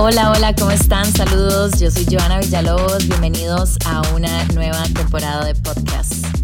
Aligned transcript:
Hola, 0.00 0.30
hola, 0.30 0.54
¿cómo 0.54 0.70
están? 0.70 1.12
Saludos, 1.12 1.80
yo 1.80 1.90
soy 1.90 2.06
Joana 2.08 2.38
Villalobos, 2.38 3.08
bienvenidos 3.08 3.76
a 3.84 4.00
una 4.14 4.44
nueva 4.54 4.84
temporada 4.94 5.44
de 5.44 5.56
podcast. 5.56 6.37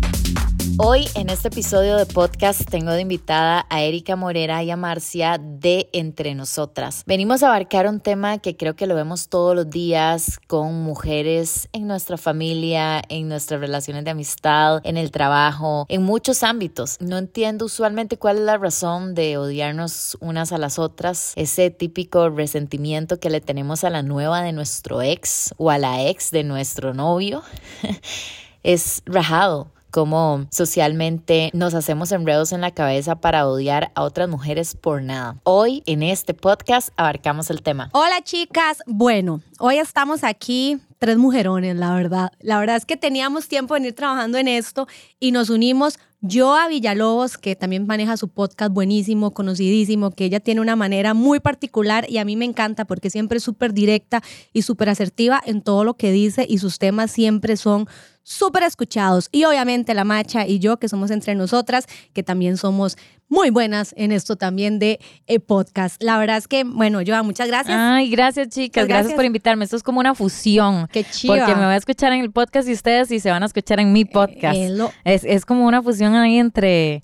Hoy 0.77 1.07
en 1.15 1.31
este 1.31 1.49
episodio 1.49 1.97
de 1.97 2.05
podcast 2.05 2.69
tengo 2.69 2.91
de 2.91 3.01
invitada 3.01 3.65
a 3.71 3.83
Erika 3.83 4.17
Morera 4.17 4.65
y 4.65 4.73
a 4.73 4.77
Marcia 4.77 5.39
de 5.39 5.89
Entre 5.93 6.35
Nosotras. 6.35 7.05
Venimos 7.07 7.45
a 7.45 7.47
abarcar 7.47 7.87
un 7.87 8.01
tema 8.01 8.39
que 8.39 8.57
creo 8.57 8.75
que 8.75 8.89
lo 8.89 8.97
vemos 8.97 9.29
todos 9.29 9.55
los 9.55 9.71
días 9.71 10.41
con 10.49 10.83
mujeres 10.83 11.69
en 11.73 11.87
nuestra 11.87 12.17
familia, 12.17 13.01
en 13.09 13.29
nuestras 13.29 13.61
relaciones 13.61 14.05
de 14.05 14.11
amistad, 14.11 14.81
en 14.83 14.97
el 14.97 15.13
trabajo, 15.13 15.87
en 15.89 16.03
muchos 16.03 16.43
ámbitos. 16.43 16.97
No 17.01 17.19
entiendo 17.19 17.67
usualmente 17.67 18.19
cuál 18.19 18.39
es 18.39 18.43
la 18.43 18.59
razón 18.59 19.15
de 19.15 19.39
odiarnos 19.39 20.19
unas 20.21 20.51
a 20.51 20.59
las 20.59 20.81
otras, 20.81 21.35
ese 21.37 21.71
típico 21.71 22.31
resentimiento 22.31 23.21
que 23.21 23.31
le 23.31 23.41
tenemos 23.41 23.85
a 23.85 23.91
la 23.91 24.03
nueva 24.03 24.43
de 24.43 24.51
nuestro 24.51 25.03
ex 25.03 25.55
o 25.57 25.71
a 25.71 25.79
la 25.79 26.05
ex 26.09 26.33
de 26.33 26.43
nuestro 26.43 26.95
novio. 26.95 27.45
es 28.65 29.03
rajado 29.07 29.74
cómo 29.95 30.45
socialmente 30.51 31.51
nos 31.53 31.73
hacemos 31.73 32.11
enredos 32.11 32.51
en 32.51 32.61
la 32.61 32.73
cabeza 32.73 33.15
para 33.15 33.47
odiar 33.47 33.93
a 33.95 34.03
otras 34.03 34.29
mujeres 34.29 34.75
por 34.75 35.01
nada. 35.01 35.37
Hoy 35.45 35.85
en 35.87 36.03
este 36.03 36.35
podcast 36.35 36.89
abarcamos 36.97 37.49
el 37.49 37.63
tema. 37.63 37.91
Hola 37.93 38.21
chicas, 38.25 38.83
bueno, 38.89 39.41
hoy 39.61 39.79
estamos 39.79 40.25
aquí 40.25 40.81
tres 40.99 41.17
mujerones, 41.17 41.77
la 41.77 41.95
verdad. 41.95 42.33
La 42.41 42.59
verdad 42.59 42.75
es 42.75 42.87
que 42.87 42.97
teníamos 42.97 43.47
tiempo 43.47 43.79
de 43.79 43.87
ir 43.87 43.95
trabajando 43.95 44.37
en 44.37 44.49
esto 44.49 44.89
y 45.21 45.31
nos 45.31 45.49
unimos 45.49 46.01
yo 46.27 46.57
a 46.57 46.69
Villalobos, 46.69 47.37
que 47.37 47.55
también 47.55 47.87
maneja 47.87 48.17
su 48.17 48.29
podcast 48.29 48.73
buenísimo, 48.73 49.33
conocidísimo, 49.33 50.11
que 50.11 50.25
ella 50.25 50.41
tiene 50.41 50.63
una 50.63 50.75
manera 50.75 51.13
muy 51.13 51.39
particular 51.39 52.07
y 52.09 52.17
a 52.17 52.25
mí 52.25 52.35
me 52.35 52.47
encanta 52.47 52.87
porque 52.87 53.11
siempre 53.11 53.37
es 53.37 53.45
súper 53.45 53.75
directa 53.75 54.23
y 54.53 54.63
súper 54.63 54.89
asertiva 54.89 55.41
en 55.45 55.61
todo 55.61 55.85
lo 55.85 55.95
que 55.95 56.11
dice 56.11 56.47
y 56.49 56.59
sus 56.59 56.79
temas 56.79 57.11
siempre 57.11 57.59
son 57.59 57.87
súper 58.25 58.65
escuchados. 58.65 59.29
Y 59.31 59.45
obviamente 59.45 59.95
la 59.95 60.03
Macha 60.03 60.47
y 60.47 60.59
yo, 60.59 60.79
que 60.79 60.89
somos 60.89 61.13
entre 61.13 61.37
nosotras, 61.37 61.87
que 62.13 62.25
también 62.25 62.57
somos 62.57 62.97
muy 63.29 63.51
buenas 63.51 63.95
en 63.97 64.13
esto 64.13 64.37
también 64.37 64.79
de 64.79 64.99
eh, 65.27 65.41
podcast. 65.41 66.03
La 66.03 66.19
verdad 66.19 66.39
es 66.39 66.49
que, 66.49 66.65
bueno, 66.65 67.01
Joa, 67.07 67.23
muchas 67.23 67.47
gracias. 67.47 67.77
Ay, 67.79 68.11
gracias, 68.11 68.49
chicas. 68.49 68.87
Gracias. 68.89 69.15
por 69.15 69.25
invitarme. 69.25 69.65
Esto 69.65 69.77
es 69.77 69.83
como 69.83 70.01
una 70.01 70.15
fusión. 70.15 70.89
Qué 70.91 71.05
chido. 71.05 71.35
Porque 71.37 71.55
me 71.55 71.65
voy 71.65 71.75
a 71.75 71.77
escuchar 71.77 72.13
en 72.13 72.21
el 72.21 72.33
podcast 72.33 72.69
y 72.69 72.73
ustedes 72.73 73.11
y 73.11 73.21
se 73.21 73.31
van 73.31 73.43
a 73.43 73.47
escuchar 73.47 73.79
en 73.81 73.93
mi 73.93 74.05
podcast. 74.05 74.59
es, 75.05 75.25
es 75.25 75.45
como 75.45 75.67
una 75.67 75.83
fusión 75.83 76.15
ahí 76.15 76.39
entre 76.39 77.03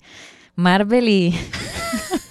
Marvel 0.55 1.07
y. 1.07 1.35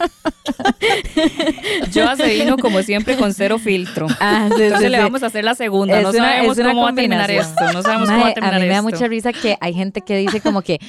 Yo 1.92 2.06
vino 2.26 2.56
como 2.58 2.82
siempre 2.82 3.16
con 3.16 3.32
cero 3.34 3.58
filtro. 3.58 4.06
Ah, 4.20 4.48
Entonces 4.50 4.90
le 4.90 4.98
vamos 4.98 5.22
a 5.22 5.26
hacer 5.26 5.44
la 5.44 5.54
segunda. 5.54 6.00
no 6.00 6.12
sabemos 6.12 6.56
cómo 6.56 6.82
va 6.82 6.90
a 6.90 6.94
terminar 6.94 7.30
esto. 7.30 7.72
No 7.72 7.82
sabemos 7.82 8.08
cómo 8.08 8.22
va 8.22 8.28
a 8.28 8.34
terminar 8.34 8.56
A 8.56 8.58
mí 8.60 8.66
me 8.66 8.74
da 8.74 8.82
mucha 8.82 9.06
risa 9.08 9.32
que 9.32 9.56
hay 9.60 9.74
gente 9.74 10.00
que 10.02 10.16
dice 10.16 10.40
como 10.40 10.62
que 10.62 10.80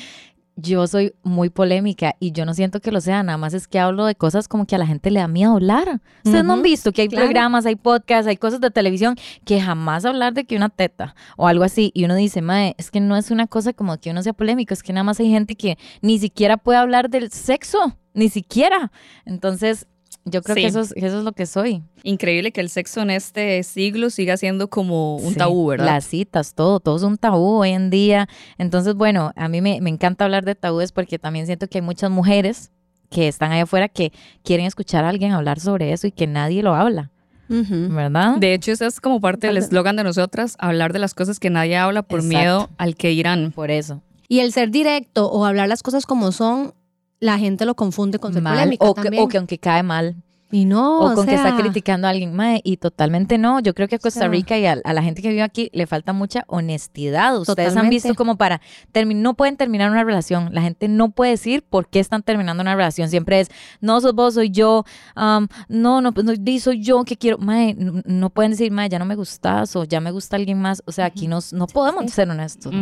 yo 0.55 0.85
soy 0.87 1.13
muy 1.23 1.49
polémica 1.49 2.15
y 2.19 2.31
yo 2.31 2.45
no 2.45 2.53
siento 2.53 2.79
que 2.81 2.91
lo 2.91 3.01
sea, 3.01 3.23
nada 3.23 3.37
más 3.37 3.53
es 3.53 3.67
que 3.67 3.79
hablo 3.79 4.05
de 4.05 4.15
cosas 4.15 4.47
como 4.47 4.65
que 4.65 4.75
a 4.75 4.77
la 4.77 4.85
gente 4.85 5.11
le 5.11 5.19
da 5.19 5.27
miedo 5.27 5.53
hablar. 5.53 6.01
Ustedes 6.23 6.43
no 6.43 6.53
han 6.53 6.61
visto 6.61 6.91
que 6.91 7.03
hay 7.03 7.09
programas, 7.09 7.65
hay 7.65 7.75
podcasts, 7.75 8.27
hay 8.27 8.37
cosas 8.37 8.61
de 8.61 8.71
televisión 8.71 9.15
que 9.45 9.61
jamás 9.61 10.05
hablar 10.05 10.33
de 10.33 10.45
que 10.45 10.55
una 10.55 10.69
teta 10.69 11.15
o 11.37 11.47
algo 11.47 11.63
así 11.63 11.91
y 11.93 12.05
uno 12.05 12.15
dice, 12.15 12.41
mae, 12.41 12.75
es 12.77 12.91
que 12.91 12.99
no 12.99 13.15
es 13.15 13.31
una 13.31 13.47
cosa 13.47 13.73
como 13.73 13.97
que 13.99 14.11
uno 14.11 14.21
sea 14.21 14.33
polémico, 14.33 14.73
es 14.73 14.83
que 14.83 14.93
nada 14.93 15.03
más 15.03 15.19
hay 15.19 15.29
gente 15.29 15.55
que 15.55 15.77
ni 16.01 16.19
siquiera 16.19 16.57
puede 16.57 16.79
hablar 16.79 17.09
del 17.09 17.31
sexo, 17.31 17.97
ni 18.13 18.29
siquiera. 18.29 18.91
Entonces, 19.25 19.87
yo 20.25 20.41
creo 20.43 20.55
que 20.55 20.67
eso 20.67 20.81
es, 20.81 20.93
eso 20.95 21.17
es 21.17 21.23
lo 21.23 21.31
que 21.31 21.45
soy. 21.45 21.81
Increíble 22.03 22.51
que 22.51 22.61
el 22.61 22.69
sexo 22.69 23.01
en 23.01 23.09
este 23.09 23.63
siglo 23.63 24.09
siga 24.09 24.37
siendo 24.37 24.69
como 24.69 25.17
un 25.17 25.33
tabú, 25.33 25.67
¿verdad? 25.67 25.85
Las 25.85 26.05
citas, 26.05 26.53
todo, 26.53 26.79
todo 26.79 26.97
es 26.97 27.03
un 27.03 27.17
tabú 27.17 27.61
hoy 27.61 27.71
en 27.71 27.89
día. 27.89 28.27
Entonces, 28.57 28.93
bueno, 28.93 29.31
a 29.35 29.47
mí 29.47 29.61
me, 29.61 29.77
encanta 29.77 30.25
hablar 30.25 30.45
de 30.45 30.53
tabúes 30.53 30.91
porque 30.91 31.17
también 31.17 31.47
siento 31.47 31.67
que 31.67 31.79
hay 31.79 31.81
muchas 31.81 32.11
mujeres 32.11 32.71
que 33.09 33.27
están 33.27 33.51
allá 33.51 33.63
afuera 33.63 33.89
que 33.89 34.13
quieren 34.43 34.65
escuchar 34.67 35.05
a 35.05 35.09
alguien 35.09 35.31
hablar 35.31 35.59
sobre 35.59 35.91
eso 35.91 36.07
y 36.07 36.11
que 36.11 36.27
nadie 36.27 36.61
lo 36.61 36.75
habla. 36.75 37.11
¿Verdad? 37.49 38.37
De 38.37 38.53
hecho, 38.53 38.71
eso 38.71 38.85
es 38.85 39.01
como 39.01 39.19
parte 39.19 39.47
del 39.47 39.57
eslogan 39.57 39.97
de 39.97 40.05
nosotras, 40.05 40.55
hablar 40.57 40.93
de 40.93 40.99
las 40.99 41.13
cosas 41.13 41.37
que 41.37 41.49
nadie 41.49 41.75
habla 41.75 42.01
por 42.01 42.23
miedo 42.23 42.69
al 42.77 42.95
que 42.95 43.11
irán. 43.11 43.51
Por 43.51 43.71
eso. 43.71 44.01
Y 44.29 44.39
el 44.39 44.53
ser 44.53 44.71
directo 44.71 45.29
o 45.29 45.43
hablar 45.43 45.67
las 45.67 45.83
cosas 45.83 46.05
como 46.05 46.31
son 46.31 46.73
la 47.21 47.37
gente 47.37 47.65
lo 47.65 47.75
confunde 47.75 48.19
con 48.19 48.33
ser 48.33 48.43
polémica 48.43 48.85
o 48.85 48.93
Que, 48.95 49.21
o 49.21 49.27
que 49.29 49.37
aunque 49.37 49.59
cae 49.59 49.83
mal. 49.83 50.15
Y 50.51 50.65
no, 50.65 50.99
o, 50.99 51.15
con 51.15 51.25
que 51.25 51.35
está 51.35 51.55
criticando 51.55 52.07
a 52.07 52.09
alguien 52.09 52.33
más. 52.33 52.59
Y 52.63 52.77
totalmente 52.77 53.37
no. 53.37 53.59
Yo 53.59 53.73
creo 53.73 53.87
que 53.87 53.95
a 53.95 53.99
Costa 53.99 54.27
Rica 54.27 54.57
y 54.57 54.65
a, 54.65 54.75
la 54.75 55.01
gente 55.01 55.21
que 55.21 55.29
vive 55.29 55.41
aquí 55.41 55.69
le 55.73 55.87
falta 55.87 56.13
mucha 56.13 56.43
honestidad. 56.47 57.39
Ustedes 57.39 57.75
han 57.77 57.89
visto 57.89 58.13
como 58.15 58.35
para 58.35 58.61
terminar, 58.91 59.23
no 59.23 59.33
pueden 59.33 59.57
terminar 59.57 59.89
una 59.89 60.03
relación. 60.03 60.49
La 60.53 60.61
gente 60.61 60.87
no 60.87 61.11
puede 61.11 61.31
decir 61.31 61.63
por 61.63 61.87
qué 61.87 61.99
están 61.99 62.23
terminando 62.23 62.61
una 62.61 62.75
relación. 62.75 63.09
Siempre 63.09 63.39
es, 63.39 63.49
no 63.79 64.01
sos 64.01 64.13
vos, 64.13 64.33
soy 64.33 64.49
yo. 64.49 64.83
Um, 65.15 65.47
no, 65.69 66.01
no, 66.01 66.11
no, 66.11 66.59
soy 66.59 66.81
yo 66.81 67.03
que 67.05 67.17
quiero. 67.17 67.37
Mae, 67.37 67.75
no, 67.77 68.29
pueden 68.29 68.51
decir, 68.51 68.71
mae, 68.71 68.89
ya 68.89 68.99
no 68.99 69.05
me 69.05 69.15
gustas 69.15 69.75
o 69.75 69.85
ya 69.85 70.01
me 70.01 70.11
gusta 70.11 70.35
alguien 70.35 70.59
más. 70.59 70.83
O 70.85 70.91
sea, 70.91 71.05
aquí 71.05 71.27
no, 71.27 71.39
no 71.53 71.67
podemos 71.67 72.11
ser 72.11 72.29
honestos. 72.29 72.73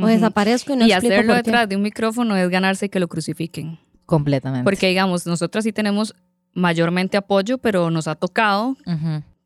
O 0.00 0.06
desaparezco 0.06 0.72
y 0.72 0.76
no 0.76 0.86
Y 0.86 0.92
hacerlo 0.92 1.34
detrás 1.34 1.68
de 1.68 1.76
un 1.76 1.82
micrófono 1.82 2.36
es 2.36 2.48
ganarse 2.48 2.88
que 2.88 3.00
lo 3.00 3.08
crucifiquen. 3.08 3.78
Completamente. 4.06 4.64
Porque 4.64 4.88
digamos, 4.88 5.26
nosotras 5.26 5.64
sí 5.64 5.72
tenemos 5.72 6.14
mayormente 6.58 7.16
apoyo, 7.16 7.58
pero 7.58 7.90
nos 7.90 8.08
ha 8.08 8.14
tocado 8.14 8.76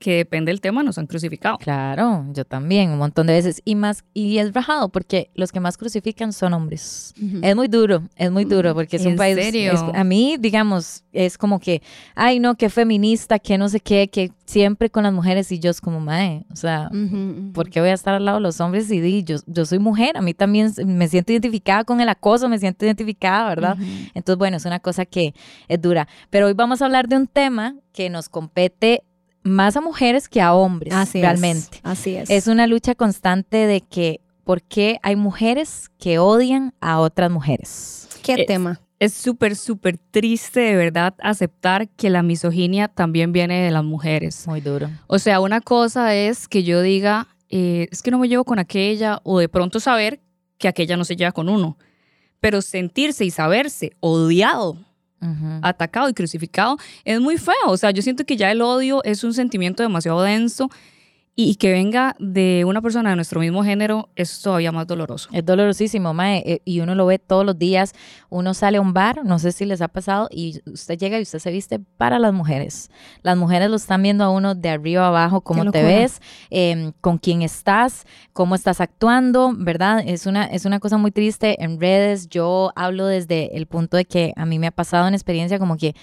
que 0.02 0.16
depende 0.16 0.50
del 0.50 0.60
tema, 0.60 0.82
nos 0.82 0.98
han 0.98 1.06
crucificado. 1.06 1.58
Claro, 1.58 2.26
yo 2.32 2.44
también, 2.44 2.90
un 2.90 2.98
montón 2.98 3.28
de 3.28 3.34
veces. 3.34 3.62
Y 3.64 3.76
más, 3.76 4.04
y 4.12 4.38
es 4.38 4.52
rajado, 4.52 4.88
porque 4.88 5.30
los 5.34 5.52
que 5.52 5.60
más 5.60 5.76
crucifican 5.76 6.32
son 6.32 6.54
hombres. 6.54 7.14
Es 7.40 7.54
muy 7.54 7.68
duro, 7.68 8.02
es 8.16 8.30
muy 8.32 8.44
duro, 8.44 8.74
porque 8.74 8.96
es 8.96 9.06
un 9.06 9.14
país. 9.14 9.36
Serio? 9.36 9.92
a 9.94 10.02
mí, 10.02 10.36
digamos, 10.40 11.04
es 11.12 11.38
como 11.38 11.60
que, 11.60 11.82
ay, 12.16 12.40
no, 12.40 12.56
que 12.56 12.68
feminista, 12.68 13.38
que 13.38 13.56
no 13.56 13.68
sé 13.68 13.78
qué, 13.78 14.08
que 14.08 14.32
siempre 14.44 14.90
con 14.90 15.04
las 15.04 15.12
mujeres 15.12 15.52
y 15.52 15.60
yo 15.60 15.70
es 15.70 15.80
como, 15.80 16.00
mae, 16.00 16.44
o 16.52 16.56
sea, 16.56 16.90
¿por 17.54 17.70
qué 17.70 17.80
voy 17.80 17.90
a 17.90 17.94
estar 17.94 18.14
al 18.14 18.24
lado 18.24 18.38
de 18.38 18.42
los 18.42 18.60
hombres 18.60 18.90
y 18.90 19.00
di, 19.00 19.22
yo, 19.22 19.36
yo 19.46 19.64
soy 19.64 19.78
mujer? 19.78 20.16
A 20.16 20.20
mí 20.20 20.34
también 20.34 20.72
me 20.84 21.06
siento 21.06 21.30
identificada 21.30 21.84
con 21.84 22.00
el 22.00 22.08
acoso, 22.08 22.48
me 22.48 22.58
siento 22.58 22.84
identificada, 22.84 23.48
¿verdad? 23.48 23.76
Entonces, 24.14 24.36
bueno, 24.36 24.56
es 24.56 24.64
una 24.64 24.80
cosa 24.80 25.06
que 25.06 25.32
es 25.68 25.80
dura. 25.80 26.08
Pero 26.28 26.48
hoy 26.48 26.54
vamos 26.54 26.82
a 26.82 26.86
hablar 26.86 27.06
de 27.06 27.16
un 27.16 27.28
tema 27.28 27.76
que 27.92 28.10
nos 28.10 28.28
compete 28.28 29.04
más 29.42 29.76
a 29.76 29.80
mujeres 29.80 30.28
que 30.28 30.40
a 30.40 30.54
hombres, 30.54 30.94
así 30.94 31.20
realmente. 31.20 31.80
así 31.82 32.16
es. 32.16 32.30
Es 32.30 32.46
una 32.46 32.66
lucha 32.66 32.94
constante 32.94 33.66
de 33.66 33.80
que, 33.80 34.20
¿por 34.44 34.62
qué 34.62 34.98
hay 35.02 35.16
mujeres 35.16 35.90
que 35.98 36.18
odian 36.18 36.74
a 36.80 37.00
otras 37.00 37.30
mujeres? 37.30 38.08
¿Qué 38.22 38.44
tema? 38.44 38.80
Es 38.98 39.14
súper, 39.14 39.56
súper 39.56 39.98
triste 39.98 40.60
de 40.60 40.76
verdad 40.76 41.14
aceptar 41.20 41.88
que 41.88 42.08
la 42.08 42.22
misoginia 42.22 42.86
también 42.86 43.32
viene 43.32 43.60
de 43.62 43.72
las 43.72 43.82
mujeres. 43.82 44.46
Muy 44.46 44.60
duro. 44.60 44.90
O 45.08 45.18
sea, 45.18 45.40
una 45.40 45.60
cosa 45.60 46.14
es 46.14 46.46
que 46.46 46.62
yo 46.62 46.82
diga, 46.82 47.26
eh, 47.48 47.88
es 47.90 48.00
que 48.00 48.12
no 48.12 48.18
me 48.20 48.28
llevo 48.28 48.44
con 48.44 48.60
aquella, 48.60 49.20
o 49.24 49.40
de 49.40 49.48
pronto 49.48 49.80
saber 49.80 50.20
que 50.58 50.68
aquella 50.68 50.96
no 50.96 51.04
se 51.04 51.16
lleva 51.16 51.32
con 51.32 51.48
uno. 51.48 51.76
Pero 52.38 52.62
sentirse 52.62 53.24
y 53.24 53.32
saberse 53.32 53.92
odiado 53.98 54.78
atacado 55.62 56.08
y 56.08 56.14
crucificado, 56.14 56.76
es 57.04 57.20
muy 57.20 57.38
feo. 57.38 57.54
O 57.66 57.76
sea, 57.76 57.90
yo 57.90 58.02
siento 58.02 58.24
que 58.24 58.36
ya 58.36 58.50
el 58.50 58.62
odio 58.62 59.02
es 59.04 59.24
un 59.24 59.34
sentimiento 59.34 59.82
demasiado 59.82 60.22
denso 60.22 60.70
y 61.34 61.54
que 61.54 61.72
venga 61.72 62.14
de 62.18 62.64
una 62.66 62.82
persona 62.82 63.10
de 63.10 63.16
nuestro 63.16 63.40
mismo 63.40 63.64
género 63.64 64.10
es 64.16 64.42
todavía 64.42 64.70
más 64.70 64.86
doloroso. 64.86 65.30
Es 65.32 65.44
dolorosísimo, 65.44 66.12
Mae, 66.12 66.42
eh, 66.44 66.62
y 66.66 66.80
uno 66.80 66.94
lo 66.94 67.06
ve 67.06 67.18
todos 67.18 67.46
los 67.46 67.58
días. 67.58 67.94
Uno 68.28 68.52
sale 68.52 68.76
a 68.76 68.82
un 68.82 68.92
bar, 68.92 69.24
no 69.24 69.38
sé 69.38 69.52
si 69.52 69.64
les 69.64 69.80
ha 69.80 69.88
pasado, 69.88 70.28
y 70.30 70.60
usted 70.66 70.98
llega 70.98 71.18
y 71.18 71.22
usted 71.22 71.38
se 71.38 71.50
viste 71.50 71.78
para 71.78 72.18
las 72.18 72.34
mujeres. 72.34 72.90
Las 73.22 73.38
mujeres 73.38 73.70
lo 73.70 73.76
están 73.76 74.02
viendo 74.02 74.24
a 74.24 74.30
uno 74.30 74.54
de 74.54 74.68
arriba 74.68 75.04
a 75.04 75.08
abajo, 75.08 75.40
cómo 75.40 75.70
te 75.70 75.82
ves, 75.82 76.20
em, 76.50 76.92
con 77.00 77.16
quién 77.16 77.40
estás, 77.40 78.04
cómo 78.34 78.54
estás 78.54 78.82
actuando, 78.82 79.54
¿verdad? 79.56 80.02
Es 80.06 80.26
una, 80.26 80.44
es 80.44 80.66
una 80.66 80.80
cosa 80.80 80.98
muy 80.98 81.12
triste. 81.12 81.62
En 81.64 81.80
redes 81.80 82.28
yo 82.28 82.72
hablo 82.76 83.06
desde 83.06 83.56
el 83.56 83.66
punto 83.66 83.96
de 83.96 84.04
que 84.04 84.34
a 84.36 84.44
mí 84.44 84.58
me 84.58 84.66
ha 84.66 84.70
pasado 84.70 85.08
en 85.08 85.14
experiencia 85.14 85.58
como 85.58 85.78
que 85.78 85.94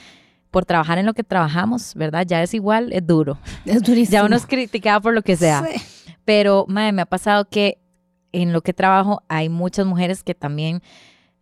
por 0.52 0.66
trabajar 0.66 0.98
en 0.98 1.06
lo 1.06 1.14
que 1.14 1.24
trabajamos, 1.24 1.94
¿verdad? 1.96 2.26
Ya 2.28 2.42
es 2.42 2.54
igual, 2.54 2.92
es 2.92 3.06
duro. 3.06 3.38
Es 3.66 3.82
durísimo. 3.84 4.14
ya 4.14 4.26
uno 4.26 4.36
es 4.36 4.46
criticado 4.46 5.02
por 5.02 5.14
lo 5.14 5.22
que 5.22 5.36
sea. 5.36 5.64
Pero, 6.26 6.66
madre, 6.68 6.92
me 6.92 7.02
ha 7.02 7.06
pasado 7.06 7.46
que 7.46 7.80
en 8.32 8.54
lo 8.54 8.62
que 8.62 8.74
trabajo 8.74 9.24
hay 9.28 9.50
muchas 9.50 9.86
mujeres 9.86 10.24
que 10.24 10.36
también, 10.36 10.82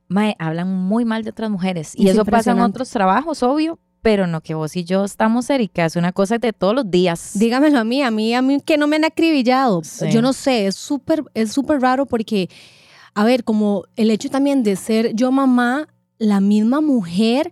madre, 0.08 0.36
hablan 0.40 0.74
muy 0.74 1.06
mal 1.06 1.24
de 1.24 1.32
otras 1.32 1.50
mujeres. 1.50 1.94
Y 1.96 2.08
eso 2.10 2.26
pasa 2.26 2.52
en 2.52 2.60
otros 2.60 2.90
trabajos, 2.90 3.44
obvio, 3.44 3.80
pero 4.02 4.28
no 4.28 4.42
que 4.42 4.54
vos 4.54 4.76
y 4.76 4.84
yo 4.84 5.04
estamos, 5.04 5.50
Erika, 5.50 5.86
es 5.86 5.96
una 5.96 6.12
cosa 6.12 6.38
de 6.38 6.54
todos 6.54 6.74
los 6.74 6.90
días. 6.90 7.32
Dígamelo 7.34 7.80
a 7.80 7.84
mí, 7.84 8.02
a 8.02 8.12
mí, 8.12 8.34
a 8.34 8.42
mí 8.42 8.60
que 8.62 8.78
no 8.78 8.88
me 8.88 8.96
han 8.96 9.06
acribillado. 9.06 9.82
Yo 10.10 10.22
no 10.22 10.34
sé, 10.34 10.68
es 10.68 10.76
súper, 10.76 11.24
es 11.34 11.52
súper 11.52 11.82
raro 11.82 12.06
porque, 12.06 12.50
a 13.14 13.26
ver, 13.26 13.44
como 13.44 13.84
el 13.96 14.12
hecho 14.12 14.30
también 14.30 14.64
de 14.64 14.76
ser 14.76 15.14
yo 15.14 15.32
mamá, 15.32 15.88
la 16.20 16.40
misma 16.40 16.82
mujer 16.82 17.52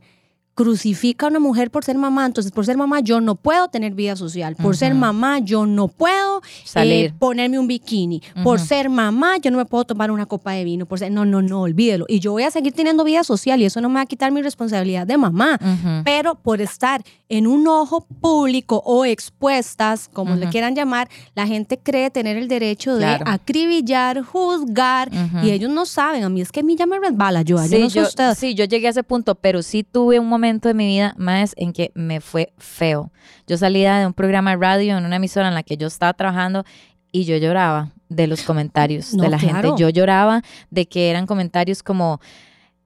crucifica 0.55 1.25
a 1.25 1.29
una 1.29 1.39
mujer 1.39 1.69
por 1.69 1.83
ser 1.83 1.97
mamá, 1.97 2.25
entonces 2.25 2.51
por 2.53 2.65
ser 2.65 2.77
mamá 2.77 3.01
yo 3.01 3.19
no 3.19 3.35
puedo 3.35 3.67
tener 3.67 3.93
vida 3.93 4.15
social, 4.15 4.55
por 4.55 4.77
ser 4.77 4.95
mamá 4.95 5.39
yo 5.39 5.65
no 5.65 5.89
puedo 5.89 6.37
eh, 6.39 6.41
Salir. 6.63 7.13
ponerme 7.19 7.59
un 7.59 7.67
bikini, 7.67 8.21
por 8.41 8.59
ser 8.61 8.89
mamá 8.89 9.35
yo 9.37 9.51
no 9.51 9.57
me 9.57 9.65
puedo 9.65 9.83
tomar 9.83 10.11
una 10.11 10.25
copa 10.25 10.53
de 10.53 10.63
vino, 10.63 10.85
por 10.85 10.97
ser, 10.99 11.11
no, 11.11 11.25
no, 11.25 11.41
no, 11.41 11.61
olvídelo. 11.61 12.05
Y 12.07 12.19
yo 12.21 12.31
voy 12.31 12.43
a 12.43 12.51
seguir 12.51 12.71
teniendo 12.71 13.03
vida 13.03 13.25
social 13.25 13.61
y 13.61 13.65
eso 13.65 13.81
no 13.81 13.89
me 13.89 13.95
va 13.95 14.01
a 14.01 14.05
quitar 14.05 14.31
mi 14.31 14.41
responsabilidad 14.41 15.05
de 15.05 15.17
mamá, 15.17 15.59
pero 16.05 16.35
por 16.35 16.61
estar 16.61 17.03
en 17.27 17.47
un 17.47 17.67
ojo 17.67 18.07
público 18.21 18.81
o 18.85 19.03
expuestas, 19.03 20.09
como 20.13 20.35
le 20.37 20.47
quieran 20.47 20.73
llamar, 20.73 21.09
la 21.35 21.45
gente 21.47 21.77
cree 21.77 22.09
tener 22.11 22.37
el 22.37 22.47
derecho 22.47 22.95
de 22.95 23.05
acribillar, 23.05 24.21
juzgar 24.23 25.11
y 25.43 25.51
ellos 25.51 25.69
no 25.69 25.85
saben, 25.85 26.23
a 26.23 26.29
mí 26.29 26.39
es 26.39 26.51
que 26.53 26.61
a 26.61 26.63
mí 26.63 26.77
ya 26.77 26.85
me 26.85 26.97
resbala, 26.97 27.41
yo, 27.41 27.57
yo 27.57 27.63
Sí, 27.67 27.77
no 27.81 27.89
sé 27.89 27.99
yo, 27.99 28.07
usted. 28.07 28.35
sí, 28.35 28.55
yo 28.55 28.63
llegué 28.63 28.87
a 28.87 28.91
ese 28.91 29.03
punto, 29.03 29.35
pero 29.35 29.61
sí 29.61 29.83
tuve 29.83 30.17
un 30.17 30.27
momento 30.29 30.44
de 30.45 30.73
mi 30.73 30.87
vida 30.87 31.15
más 31.17 31.53
en 31.57 31.73
que 31.73 31.91
me 31.95 32.21
fue 32.21 32.53
feo. 32.57 33.11
Yo 33.47 33.57
salía 33.57 33.97
de 33.97 34.05
un 34.05 34.13
programa 34.13 34.51
de 34.51 34.57
radio 34.57 34.97
en 34.97 35.05
una 35.05 35.15
emisora 35.15 35.47
en 35.47 35.53
la 35.53 35.63
que 35.63 35.77
yo 35.77 35.87
estaba 35.87 36.13
trabajando 36.13 36.63
y 37.11 37.25
yo 37.25 37.37
lloraba 37.37 37.91
de 38.09 38.27
los 38.27 38.43
comentarios 38.43 39.13
No, 39.13 39.23
de 39.23 39.29
la 39.29 39.37
claro. 39.37 39.69
gente. 39.69 39.81
Yo 39.81 39.89
lloraba 39.89 40.41
de 40.69 40.85
que 40.85 41.09
eran 41.09 41.25
comentarios 41.25 41.81
como, 41.81 42.19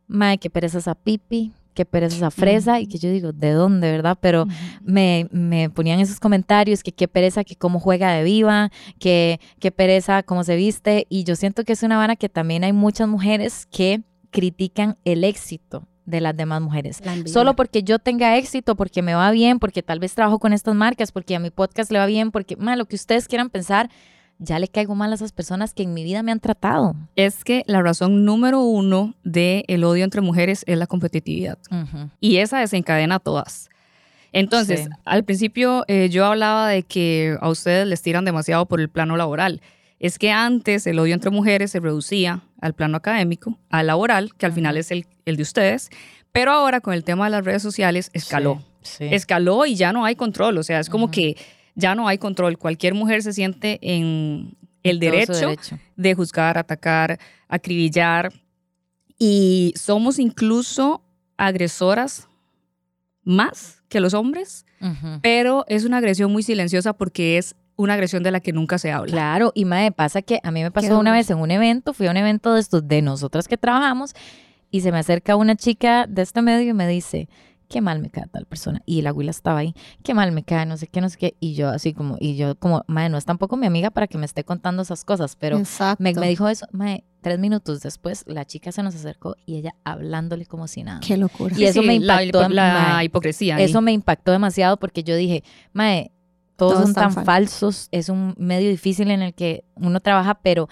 mae, 0.08 0.38
qué 0.38 0.50
pereza 0.50 0.78
esa 0.78 0.96
pipi, 0.96 1.52
qué 1.74 1.86
pereza 1.86 2.16
esa 2.16 2.32
fresa, 2.32 2.80
y 2.80 2.88
que 2.88 2.98
yo 2.98 3.10
digo, 3.10 3.32
¿de 3.32 3.52
dónde, 3.52 3.92
verdad? 3.92 4.18
Pero 4.20 4.46
me, 4.82 5.28
me 5.32 5.70
ponían 5.70 6.00
esos 6.00 6.20
comentarios 6.20 6.84
que 6.84 6.92
qué 6.92 7.08
pereza, 7.08 7.44
que 7.44 7.56
cómo 7.56 7.80
juega 7.80 8.12
de 8.14 8.24
viva, 8.24 8.72
que 9.00 9.40
qué 9.60 9.72
pereza, 9.72 10.24
cómo 10.24 10.44
se 10.44 10.56
viste. 10.56 11.06
Y 11.10 11.24
yo 11.24 11.36
siento 11.36 11.64
que 11.64 11.74
es 11.74 11.84
una 11.84 11.98
vara 11.98 12.16
que 12.16 12.30
también 12.30 12.64
hay 12.64 12.74
muchas 12.74 13.08
mujeres 13.08 13.66
que 13.72 14.02
critican 14.32 14.98
el 15.06 15.24
éxito 15.24 15.88
de 16.10 16.22
las 16.22 16.36
demás 16.36 16.62
mujeres. 16.62 17.02
La. 17.06 17.16
Solo 17.28 17.56
porque 17.56 17.84
yo 17.84 18.00
tenga 18.00 18.38
éxito, 18.38 18.76
porque 18.76 19.02
me 19.02 19.14
va 19.14 19.32
bien, 19.32 19.60
porque 19.60 19.84
tal 19.84 20.00
vez 20.00 20.14
trabajo 20.16 20.40
con 20.40 20.54
estas 20.54 20.76
marcas, 20.76 21.12
porque 21.12 21.36
a 21.36 21.40
mi 21.40 21.50
podcast 21.52 21.92
le 21.92 22.00
va 22.00 22.06
bien, 22.06 22.32
porque, 22.32 22.56
ma, 22.56 22.76
lo 22.76 22.86
que 22.86 22.96
ustedes 22.96 23.28
quieran 23.28 23.50
pensar, 23.50 23.90
ya 24.40 24.58
le 24.58 24.68
caigo 24.70 24.96
mal 24.96 25.12
a 25.12 25.16
esas 25.16 25.32
personas 25.34 25.74
que 25.74 25.84
en 25.84 25.94
mi 25.94 26.04
vida 26.04 26.24
me 26.24 26.32
han 26.32 26.40
tratado. 26.40 26.96
Es 27.16 27.44
que 27.44 27.64
la 27.68 27.82
razón 27.82 28.24
número 28.24 28.62
uno 28.62 29.14
del 29.24 29.66
el 29.68 29.84
odio 29.84 30.04
entre 30.06 30.22
mujeres 30.22 30.64
es 30.66 30.78
la 30.78 30.88
competitividad. 30.88 31.58
Y 32.22 32.38
esa 32.38 32.60
desencadena 32.60 33.16
a 33.16 33.20
todas. 33.20 33.70
Entonces, 34.32 34.82
Sí. 34.82 34.88
al 35.06 35.24
principio 35.24 35.84
eh, 35.88 36.08
yo 36.10 36.26
hablaba 36.26 36.68
de 36.70 36.84
que 36.84 37.36
a 37.42 37.50
ustedes 37.50 37.88
les 37.88 38.02
tiran 38.02 38.26
demasiado 38.26 38.66
por 38.68 38.80
el 38.80 38.88
plano 38.88 39.18
laboral. 39.18 39.60
Es 40.00 40.18
que 40.18 40.32
antes 40.32 40.88
el 40.88 41.00
odio 41.00 41.14
entre 41.14 41.30
mujeres 41.30 41.72
se 41.72 41.80
reducía 41.80 42.44
al 42.62 42.74
plano 42.74 42.98
académico, 42.98 43.58
al 43.70 43.88
laboral, 43.88 44.34
que 44.36 44.46
al 44.46 44.54
final 44.54 44.78
es 44.78 44.92
el, 44.92 45.06
el 45.26 45.36
de 45.36 45.44
ustedes, 45.44 45.90
pero 46.32 46.52
ahora 46.52 46.82
con 46.82 46.94
el 46.94 47.04
tema 47.04 47.26
de 47.26 47.32
las 47.32 47.46
redes 47.46 47.62
sociales 47.62 48.10
escaló. 48.14 48.64
Sí. 48.82 49.06
Escaló 49.12 49.66
y 49.66 49.76
ya 49.76 49.92
no 49.92 50.06
hay 50.06 50.16
control, 50.16 50.58
o 50.58 50.64
sea, 50.64 50.80
es 50.80 50.90
como 50.90 51.12
que 51.12 51.36
ya 51.76 51.96
no 51.96 52.08
hay 52.08 52.18
control. 52.18 52.58
Cualquier 52.58 52.94
mujer 52.94 53.24
se 53.24 53.34
siente 53.34 53.80
en 53.82 54.56
el 54.84 55.00
derecho 55.00 55.34
derecho. 55.34 55.80
de 55.96 56.14
juzgar, 56.14 56.58
atacar, 56.58 57.20
acribillar. 57.48 58.32
Y 59.18 59.74
somos 59.76 60.20
incluso 60.20 61.04
agresoras 61.38 62.28
más 63.24 63.84
que 63.90 64.00
los 64.00 64.14
hombres, 64.14 64.66
pero 65.22 65.66
es 65.68 65.84
una 65.84 65.98
agresión 65.98 66.32
muy 66.32 66.44
silenciosa 66.44 66.94
porque 66.94 67.38
es 67.38 67.56
una 67.80 67.94
agresión 67.94 68.24
de 68.24 68.32
la 68.32 68.42
que 68.42 68.52
nunca 68.52 68.78
se 68.78 68.92
habla. 68.92 69.12
Claro, 69.12 69.52
y 69.56 69.64
me 69.66 69.92
pasa 69.94 70.22
que 70.22 70.40
a 70.44 70.52
mí 70.52 70.62
me 70.64 70.70
pasó 70.72 71.00
una 71.00 71.14
vez 71.14 71.30
en 71.30 71.38
un 71.38 71.50
evento, 71.50 71.94
fui 71.94 72.08
a 72.08 72.12
un 72.12 72.18
evento 72.18 72.54
de 72.54 72.60
estos 72.60 72.88
de 72.88 73.02
nosotras 73.02 73.48
que 73.48 73.58
trabajamos 73.58 74.14
y 74.70 74.82
se 74.82 74.92
me 74.92 75.00
acerca 75.00 75.36
una 75.38 75.56
chica 75.56 76.06
de 76.06 76.22
este 76.22 76.42
medio 76.42 76.70
y 76.70 76.74
me 76.74 76.88
dice, 76.88 77.30
qué 77.70 77.80
mal 77.82 78.00
me 78.02 78.10
cae 78.10 78.26
tal 78.32 78.46
persona. 78.46 78.82
Y 78.86 79.02
la 79.02 79.12
abuela 79.12 79.32
estaba 79.32 79.60
ahí, 79.60 79.74
qué 80.04 80.14
mal 80.14 80.32
me 80.34 80.44
cae, 80.44 80.66
no 80.66 80.76
sé 80.76 80.88
qué, 80.88 81.00
no 81.00 81.08
sé 81.10 81.18
qué. 81.18 81.36
Y 81.40 81.54
yo 81.54 81.70
así 81.70 81.94
como, 81.94 82.18
y 82.20 82.36
yo 82.36 82.56
como, 82.56 82.84
madre, 82.88 83.10
no 83.10 83.18
es 83.18 83.24
tampoco 83.26 83.56
mi 83.58 83.66
amiga 83.66 83.92
para 83.92 84.08
que 84.08 84.18
me 84.18 84.26
esté 84.26 84.44
contando 84.44 84.82
esas 84.82 85.06
cosas, 85.06 85.36
pero 85.38 85.58
Exacto. 85.58 86.04
me, 86.04 86.14
me 86.14 86.28
dijo 86.28 86.50
eso, 86.50 86.66
madre, 86.74 87.06
tres 87.22 87.40
minutos 87.40 87.80
después 87.82 88.26
la 88.28 88.44
chica 88.46 88.72
se 88.74 88.84
nos 88.84 88.94
acercó 88.96 89.36
y 89.46 89.56
ella 89.56 89.74
hablándole 89.86 90.46
como 90.46 90.68
si 90.68 90.84
nada. 90.84 91.00
Qué 91.00 91.16
locura. 91.16 91.56
Y 91.58 91.64
eso 91.64 91.82
me 91.82 92.00
la- 92.00 92.24
impactó, 92.24 92.50
La, 92.50 92.74
mae. 92.94 93.06
hipocresía. 93.06 93.56
ahí. 93.56 93.64
Eso 93.64 93.82
me 93.82 93.94
impactó 93.94 94.32
demasiado 94.34 94.78
porque 94.78 95.04
yo 95.04 95.16
dije, 95.16 95.44
mae, 95.72 96.12
todos, 96.60 96.74
Todos 96.74 96.86
son 96.86 96.94
tan 96.94 97.12
fal- 97.12 97.26
falsos, 97.26 97.88
es 97.92 98.10
un 98.10 98.36
medio 98.38 98.70
difícil 98.70 99.10
en 99.10 99.24
el 99.24 99.34
que 99.34 99.64
uno 99.76 100.00
trabaja, 100.00 100.36
pero 100.44 100.68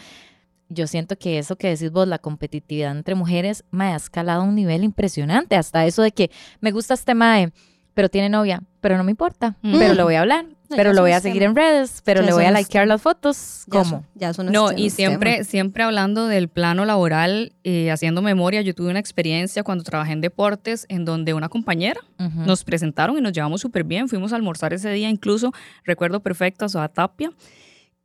yo 0.69 0.85
siento 0.85 1.17
que 1.17 1.39
eso 1.39 1.55
que 1.55 1.69
decís 1.69 1.91
vos, 1.91 2.07
la 2.07 2.19
competitividad 2.19 2.91
entre 2.95 3.15
mujeres, 3.15 3.63
mae, 3.71 3.93
ha 3.93 3.95
escalado 3.95 4.41
a 4.41 4.43
un 4.43 4.53
nivel 4.53 4.83
impresionante, 4.83 5.55
hasta 5.55 5.85
eso 5.85 6.01
de 6.03 6.11
que 6.11 6.29
me 6.61 6.71
gusta 6.71 6.93
este 6.93 7.15
mae, 7.15 7.51
pero 7.93 8.09
tiene 8.09 8.29
novia, 8.29 8.61
pero 8.81 8.97
no 8.97 9.03
me 9.03 9.11
importa, 9.11 9.55
Mm. 9.63 9.79
pero 9.79 9.93
le 9.95 10.03
voy 10.03 10.15
a 10.15 10.21
hablar, 10.21 10.45
pero 10.69 10.91
ya 10.91 10.95
lo 10.95 11.01
voy 11.01 11.11
no 11.11 11.17
a 11.17 11.19
seguir 11.21 11.39
tema. 11.41 11.49
en 11.51 11.55
redes, 11.55 12.01
pero 12.03 12.21
Ya 12.21 12.27
le 12.27 12.33
voy 12.33 12.45
a 12.45 12.51
no 12.51 12.57
likear 12.57 12.87
las 12.87 13.01
fotos, 13.01 13.63
Ya 13.67 13.71
¿cómo? 13.83 14.03
Ya 14.15 14.29
eso 14.29 14.43
no, 14.43 14.51
No, 14.51 14.71
es 14.71 14.79
y 14.79 14.89
siempre, 14.89 15.43
siempre 15.43 15.83
hablando 15.83 16.27
del 16.27 16.47
plano 16.49 16.85
laboral, 16.85 17.53
eh, 17.63 17.91
haciendo 17.91 18.21
memoria, 18.21 18.61
yo 18.61 18.73
tuve 18.75 18.89
una 18.89 18.99
experiencia 18.99 19.63
cuando 19.63 19.83
trabajé 19.83 20.13
en 20.13 20.21
deportes 20.21 20.85
en 20.89 21.05
donde 21.05 21.33
una 21.33 21.49
compañera 21.49 21.99
Ujú. 22.19 22.41
nos 22.45 22.63
presentaron 22.63 23.17
y 23.17 23.21
nos 23.21 23.31
llevamos 23.33 23.61
súper 23.61 23.83
bien. 23.83 24.09
Fuimos 24.09 24.33
a 24.33 24.35
almorzar 24.35 24.73
ese 24.73 24.89
día, 24.91 25.09
incluso 25.09 25.53
recuerdo 25.83 26.19
perfecto 26.21 26.65
a 26.65 26.69
Soa 26.69 26.89
Tapia 26.89 27.31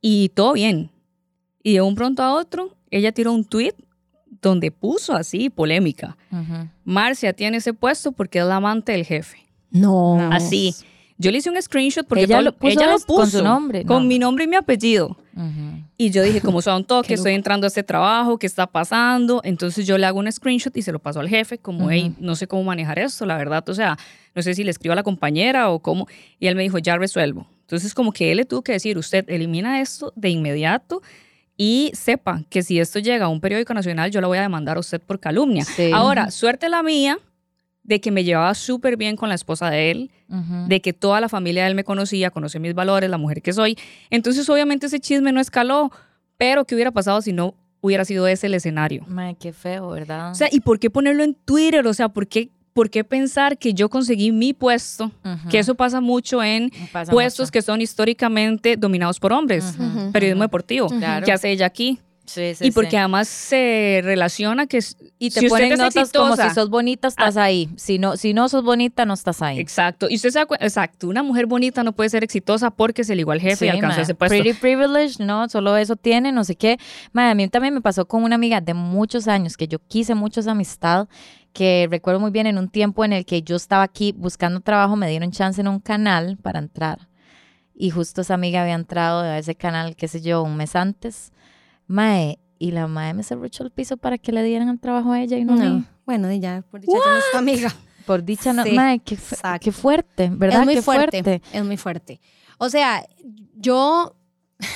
y 0.01 0.29
todo 0.29 0.53
bien. 0.53 0.89
Y 1.63 1.73
de 1.73 1.81
un 1.81 1.95
pronto 1.95 2.23
a 2.23 2.33
otro, 2.33 2.75
ella 2.91 3.11
tiró 3.11 3.31
un 3.33 3.45
tweet 3.45 3.73
donde 4.41 4.71
puso 4.71 5.13
así 5.15 5.49
polémica. 5.49 6.17
Ujú. 6.31 6.67
Marcia 6.83 7.31
tiene 7.33 7.57
ese 7.57 7.73
puesto 7.73 8.11
porque 8.11 8.39
es 8.39 8.45
la 8.45 8.57
amante 8.57 8.91
del 8.91 9.05
jefe. 9.05 9.37
No. 9.71 10.19
Así. 10.31 10.75
Yo 11.17 11.31
le 11.31 11.37
hice 11.37 11.49
un 11.49 11.61
screenshot 11.61 12.05
porque 12.07 12.23
Ella 12.23 12.41
lo 12.41 12.53
puso 12.53 12.71
ella 12.73 12.87
lo 12.89 12.95
es- 12.97 13.05
con 13.05 13.15
puso 13.25 13.37
su 13.39 13.43
nombre, 13.43 13.85
con 13.85 14.03
no. 14.03 14.07
mi 14.09 14.19
nombre 14.19 14.45
y 14.45 14.47
mi 14.47 14.55
apellido. 14.55 15.17
Ujú. 15.35 15.83
Y 15.97 16.09
yo 16.09 16.23
dije, 16.23 16.41
como 16.41 16.61
son 16.61 16.83
toque, 16.85 17.09
Qué 17.09 17.13
estoy 17.13 17.33
entrando 17.33 17.65
a 17.65 17.69
este 17.69 17.83
trabajo, 17.83 18.37
¿qué 18.39 18.47
está 18.47 18.67
pasando? 18.67 19.41
Entonces 19.43 19.85
yo 19.85 19.97
le 19.97 20.05
hago 20.05 20.19
un 20.19 20.31
screenshot 20.31 20.75
y 20.75 20.81
se 20.81 20.91
lo 20.91 20.99
paso 20.99 21.19
al 21.19 21.29
jefe, 21.29 21.57
como, 21.59 21.81
Ujú. 21.85 21.89
hey, 21.91 22.15
no 22.19 22.35
sé 22.35 22.47
cómo 22.47 22.63
manejar 22.63 22.99
esto, 22.99 23.25
la 23.25 23.37
verdad, 23.37 23.67
o 23.69 23.73
sea, 23.73 23.97
no 24.35 24.41
sé 24.41 24.55
si 24.55 24.63
le 24.63 24.71
escribo 24.71 24.93
a 24.93 24.95
la 24.95 25.03
compañera 25.03 25.69
o 25.69 25.79
cómo. 25.79 26.07
Y 26.39 26.47
él 26.47 26.55
me 26.55 26.63
dijo, 26.63 26.77
ya 26.79 26.97
resuelvo. 26.97 27.47
Entonces 27.61 27.93
como 27.93 28.11
que 28.11 28.31
él 28.31 28.37
le 28.37 28.45
tuvo 28.45 28.61
que 28.63 28.71
decir, 28.73 28.97
usted 28.97 29.23
elimina 29.29 29.79
esto 29.81 30.11
de 30.15 30.29
inmediato 30.29 31.01
y 31.55 31.91
sepa 31.93 32.43
que 32.49 32.63
si 32.63 32.79
esto 32.79 32.99
llega 32.99 33.25
a 33.25 33.29
un 33.29 33.39
periódico 33.39 33.73
nacional, 33.73 34.09
yo 34.11 34.19
la 34.21 34.27
voy 34.27 34.39
a 34.39 34.41
demandar 34.41 34.77
a 34.77 34.79
usted 34.79 34.99
por 34.99 35.19
calumnia. 35.19 35.63
Sí. 35.63 35.91
Ahora, 35.93 36.31
suerte 36.31 36.67
la 36.67 36.81
mía 36.83 37.19
de 37.83 37.99
que 37.99 38.11
me 38.11 38.23
llevaba 38.23 38.53
súper 38.55 38.95
bien 38.97 39.15
con 39.15 39.29
la 39.29 39.35
esposa 39.35 39.69
de 39.69 39.91
él, 39.91 40.11
de 40.67 40.81
que 40.81 40.93
toda 40.93 41.19
la 41.21 41.29
familia 41.29 41.63
de 41.63 41.69
él 41.69 41.75
me 41.75 41.83
conocía, 41.83 42.31
conocía 42.31 42.59
mis 42.59 42.73
valores, 42.73 43.09
la 43.09 43.17
mujer 43.17 43.41
que 43.41 43.53
soy. 43.53 43.77
Entonces, 44.09 44.49
obviamente 44.49 44.85
ese 44.87 44.99
chisme 44.99 45.31
no 45.31 45.39
escaló, 45.41 45.91
pero 46.37 46.65
¿qué 46.65 46.75
hubiera 46.75 46.91
pasado 46.91 47.21
si 47.21 47.33
no 47.33 47.53
hubiera 47.81 48.05
sido 48.05 48.25
ese 48.27 48.47
el 48.47 48.53
escenario? 48.55 49.03
Mae, 49.07 49.35
qué 49.35 49.51
feo, 49.53 49.89
¿verdad? 49.89 50.31
O 50.31 50.35
sea, 50.35 50.47
¿y 50.51 50.61
por 50.61 50.79
qué 50.79 50.89
ponerlo 50.89 51.23
en 51.23 51.33
Twitter? 51.35 51.85
O 51.85 51.93
sea, 51.93 52.09
¿por 52.09 52.25
qué, 52.27 52.49
por 52.73 52.89
qué 52.89 53.03
pensar 53.03 53.57
que 53.57 53.73
yo 53.73 53.89
conseguí 53.89 54.31
mi 54.31 54.53
puesto? 54.53 55.11
Que 55.49 55.59
eso 55.59 55.75
pasa 55.75 55.99
mucho 55.99 56.41
en 56.41 56.71
Pasa 56.93 57.11
puestos 57.11 57.47
mucho. 57.47 57.51
que 57.51 57.61
son 57.61 57.81
históricamente 57.81 58.77
dominados 58.77 59.19
por 59.19 59.33
hombres. 59.33 59.75
Ujú. 59.77 60.11
Periodismo 60.13 60.43
deportivo. 60.43 60.87
Claro. 60.87 61.25
¿Qué 61.25 61.33
hace 61.33 61.51
ella 61.51 61.65
aquí? 61.65 61.99
Sí, 62.25 62.55
sí, 62.55 62.67
y 62.67 62.71
porque 62.71 62.91
sí. 62.91 62.95
además 62.95 63.27
se 63.27 63.99
relaciona 64.03 64.65
que 64.65 64.79
Y 65.19 65.29
te 65.29 65.41
si 65.41 65.49
ponen 65.49 65.73
es 65.73 65.77
notas 65.77 66.11
como 66.13 66.33
exitosa- 66.35 66.49
si 66.49 66.55
sos 66.55 66.69
bonita, 66.69 67.09
estás 67.09 67.35
ahí. 67.35 67.69
Si 67.75 67.99
no, 67.99 68.15
si 68.15 68.33
no 68.33 68.47
sos 68.47 68.63
bonita, 68.63 69.05
no 69.05 69.13
estás 69.13 69.41
ahí. 69.41 69.59
Exacto. 69.59 70.07
Y 70.09 70.15
usted 70.15 70.29
cuen- 70.47 70.57
exacto, 70.61 71.09
una 71.09 71.21
mujer 71.21 71.47
bonita 71.47 71.83
no 71.83 71.91
puede 71.91 72.09
ser 72.09 72.23
exitosa 72.23 72.71
porque 72.71 73.03
se 73.03 73.15
le 73.15 73.21
igual 73.21 73.39
al 73.39 73.41
jefe 73.41 73.65
y 73.65 73.69
alcanzó 73.69 74.01
ese 74.01 74.15
puesto. 74.15 74.33
Pretty 74.37 74.53
privilege, 74.57 75.21
no, 75.23 75.49
solo 75.49 75.75
eso 75.75 75.97
tiene, 75.97 76.31
no 76.31 76.43
sé 76.45 76.55
qué. 76.55 76.77
Ma, 77.11 77.29
a 77.29 77.35
mí 77.35 77.47
también 77.49 77.73
me 77.73 77.81
pasó 77.81 78.05
con 78.07 78.23
una 78.23 78.35
amiga 78.35 78.61
de 78.61 78.73
muchos 78.73 79.27
años 79.27 79.57
que 79.57 79.67
yo 79.67 79.79
quise 79.79 80.15
mucho 80.15 80.39
esa 80.39 80.51
amistad, 80.51 81.07
que 81.51 81.87
recuerdo 81.91 82.19
muy 82.21 82.31
bien 82.31 82.47
en 82.47 82.57
un 82.57 82.69
tiempo 82.69 83.03
en 83.03 83.11
el 83.13 83.25
que 83.25 83.41
yo 83.43 83.57
estaba 83.57 83.83
aquí 83.83 84.13
buscando 84.17 84.61
trabajo, 84.61 84.95
me 84.95 85.09
dieron 85.09 85.31
chance 85.31 85.59
en 85.59 85.67
un 85.67 85.79
canal 85.79 86.37
para 86.41 86.59
entrar. 86.59 87.09
Y 87.75 87.89
justo 87.89 88.21
esa 88.21 88.35
amiga 88.35 88.61
había 88.61 88.75
entrado 88.75 89.21
a 89.23 89.37
ese 89.37 89.55
canal, 89.55 89.95
qué 89.97 90.07
sé 90.07 90.21
yo, 90.21 90.41
un 90.41 90.55
mes 90.55 90.75
antes. 90.75 91.31
Mae, 91.87 92.39
y 92.59 92.71
la 92.71 92.87
mae 92.87 93.13
me 93.13 93.23
cerruchó 93.23 93.63
el 93.63 93.71
piso 93.71 93.97
para 93.97 94.17
que 94.17 94.31
le 94.31 94.43
dieran 94.43 94.69
el 94.69 94.79
trabajo 94.79 95.11
a 95.11 95.21
ella 95.21 95.37
y 95.37 95.45
no, 95.45 95.53
a 95.53 95.55
mí. 95.57 95.65
No. 95.65 95.85
Bueno, 96.05 96.31
y 96.31 96.39
ya, 96.39 96.63
por 96.69 96.81
dicha, 96.81 96.93
ya 97.03 97.11
no 97.11 97.17
es 97.17 97.23
tu 97.31 97.37
amiga. 97.37 97.75
Por 98.05 98.23
dicha, 98.23 98.53
no. 98.53 98.63
Sí, 98.63 98.71
mae, 98.71 98.99
qué, 98.99 99.17
qué 99.61 99.71
fuerte, 99.71 100.29
¿verdad? 100.33 100.59
Es 100.61 100.65
muy 100.65 100.75
qué 100.75 100.81
fuerte, 100.81 101.41
Es 101.53 101.63
muy 101.63 101.77
fuerte. 101.77 102.19
O 102.57 102.69
sea, 102.69 103.05
yo. 103.55 104.15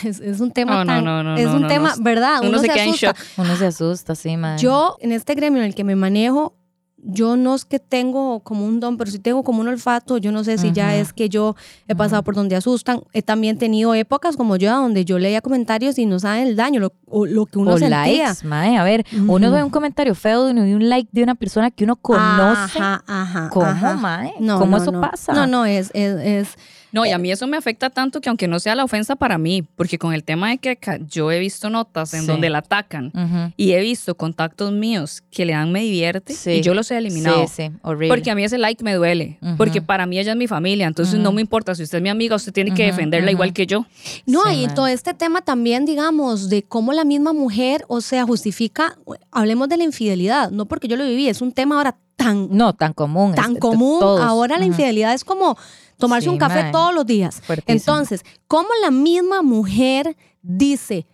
Es, 0.03 0.19
es 0.19 0.41
un 0.41 0.51
tema 0.51 0.73
No, 0.73 0.79
no, 0.83 0.93
tan. 0.93 1.05
no, 1.05 1.23
no, 1.23 1.37
es 1.37 1.47
un 1.47 1.61
no, 1.61 1.67
tema, 1.67 1.93
no. 1.95 2.03
¿verdad? 2.03 2.39
Uno 2.41 2.49
Uno, 2.49 2.59
se 2.59 2.67
se, 2.67 2.73
queda 2.73 2.83
en 2.83 2.89
asusta. 2.89 3.07
shock. 3.13 3.17
Uno 3.37 3.55
se 3.55 3.65
asusta, 3.67 4.15
sí, 4.15 4.35
mae. 4.35 4.57
Yo, 4.57 4.97
en 4.99 5.13
este 5.13 5.33
gremio 5.35 5.61
en 5.61 5.67
el 5.67 5.75
que 5.75 5.83
me 5.85 5.95
manejo, 5.95 6.55
yo 7.03 7.37
no 7.37 7.55
es 7.55 7.63
que 7.63 7.79
tengo 7.79 8.39
como 8.41 8.65
un 8.65 8.79
don, 8.79 8.97
pero 8.97 9.11
sí 9.11 9.19
tengo 9.19 9.43
como 9.43 9.61
un 9.61 9.67
olfato. 9.67 10.17
Yo 10.17 10.31
no 10.31 10.43
sé 10.43 10.57
si 10.57 10.71
ya 10.71 10.95
es 10.95 11.13
que 11.13 11.29
yo 11.29 11.55
he 11.87 11.95
pasado 11.95 12.23
por 12.23 12.35
donde 12.35 12.55
asustan. 12.55 13.01
He 13.13 13.21
también 13.21 13.57
tenido 13.57 13.93
épocas 13.93 14.35
como 14.35 14.55
yo, 14.57 14.71
donde 14.71 15.05
yo 15.05 15.19
leía 15.19 15.41
comentarios 15.41 15.97
y 15.99 16.05
no 16.05 16.19
saben 16.19 16.47
el 16.47 16.55
daño, 16.55 16.79
lo, 16.79 16.93
lo 17.25 17.45
que 17.45 17.59
uno 17.59 17.71
o 17.71 17.77
sentía. 17.77 18.05
likes, 18.05 18.45
mae. 18.45 18.77
A 18.77 18.83
ver, 18.83 19.05
uno 19.27 19.51
ve 19.51 19.63
un 19.63 19.69
comentario 19.69 20.15
feo 20.15 20.45
de 20.45 20.51
uno 20.51 20.67
y 20.67 20.73
un 20.73 20.89
like 20.89 21.09
de 21.11 21.23
una 21.23 21.35
persona 21.35 21.71
que 21.71 21.83
uno 21.83 21.95
conoce. 21.95 22.79
Ajá, 22.79 23.03
ajá. 23.05 23.49
¿Cómo, 23.49 23.93
mae? 23.95 24.33
No, 24.39 24.59
¿Cómo 24.59 24.77
no, 24.77 24.83
eso 24.83 24.91
no. 24.91 25.01
pasa? 25.01 25.33
No, 25.33 25.45
no, 25.45 25.65
es, 25.65 25.91
es, 25.93 26.19
es 26.19 26.57
No, 26.91 27.05
y 27.05 27.11
a 27.11 27.17
mí 27.17 27.31
eso 27.31 27.47
me 27.47 27.57
afecta 27.57 27.89
tanto 27.89 28.21
que 28.21 28.29
aunque 28.29 28.47
no 28.47 28.59
sea 28.59 28.73
la 28.75 28.83
ofensa 28.83 29.15
para 29.15 29.37
mí, 29.37 29.61
porque 29.75 29.97
con 29.97 30.13
el 30.13 30.23
tema 30.23 30.49
de 30.49 30.57
que 30.57 30.77
yo 31.09 31.31
he 31.31 31.39
visto 31.39 31.69
notas 31.69 32.13
en 32.13 32.21
Sí. 32.21 32.27
donde 32.27 32.49
la 32.49 32.59
atacan 32.59 33.11
y 33.57 33.73
he 33.73 33.81
visto 33.81 34.15
contactos 34.15 34.71
míos 34.71 35.21
que 35.29 35.45
le 35.45 35.53
dan 35.53 35.71
me 35.71 35.81
divierte 35.81 36.33
Sí. 36.33 36.51
y 36.51 36.61
yo 36.61 36.73
los 36.73 36.89
he 36.91 36.97
eliminado. 36.97 37.45
Sí, 37.47 37.53
sí, 37.67 37.71
horrible. 37.81 38.07
Porque 38.07 38.31
a 38.31 38.35
mí 38.35 38.43
ese 38.43 38.57
like 38.57 38.83
me 38.83 38.93
duele, 38.93 39.37
porque 39.57 39.81
para 39.81 40.05
mí 40.05 40.17
ella 40.17 40.31
es 40.31 40.37
mi 40.37 40.47
familia, 40.47 40.87
entonces 40.87 41.19
no 41.19 41.31
me 41.31 41.41
importa 41.41 41.75
si 41.75 41.83
usted 41.83 41.97
es 41.97 42.01
mi 42.03 42.09
amiga, 42.09 42.35
usted 42.35 42.53
tiene 42.53 42.73
que 42.73 42.85
defenderla 42.85 43.31
igual 43.31 43.53
que 43.53 43.65
yo. 43.67 43.85
No, 44.25 44.43
Sí, 44.45 44.61
y 44.61 44.65
mae. 44.67 44.75
todo 44.75 44.87
este 44.87 45.13
tema 45.13 45.41
también, 45.41 45.85
digamos, 45.85 46.49
de 46.49 46.63
cómo 46.63 46.93
la 46.93 47.03
misma 47.03 47.33
mujer, 47.33 47.83
o 47.89 48.01
sea, 48.01 48.23
justifica, 48.25 48.97
hablemos 49.31 49.67
de 49.69 49.77
la 49.77 49.83
infidelidad, 49.83 50.51
no 50.51 50.65
porque 50.67 50.87
yo 50.87 50.95
lo 50.95 51.03
viví, 51.05 51.27
es 51.27 51.41
un 51.41 51.51
tema 51.51 51.75
ahora 51.77 51.97
tan, 52.15 52.47
No, 52.51 52.73
tan 52.73 52.93
común. 52.93 53.35
tan 53.35 53.53
es- 53.53 53.59
común. 53.59 53.99
todos. 53.99 54.21
Ahora 54.21 54.57
la 54.57 54.65
infidelidad 54.65 55.13
es 55.13 55.23
como 55.23 55.55
tomarse 55.97 56.25
Sí, 56.25 56.29
un 56.29 56.37
café 56.37 56.69
todos 56.71 56.93
los 56.93 57.05
días. 57.05 57.41
Fuertísimo. 57.41 57.77
Entonces, 57.77 58.23
¿cómo 58.47 58.69
la 58.81 58.91
misma 58.91 59.41
mujer 59.41 60.15
dice, 60.41 61.05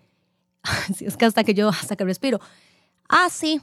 es 1.00 1.18
que 1.18 1.26
hasta 1.26 1.44
que 1.44 1.54
yo, 1.54 1.70
hasta 1.70 1.96
que 1.96 2.04
respiro, 2.06 2.40
ah, 3.10 3.28
sí, 3.30 3.62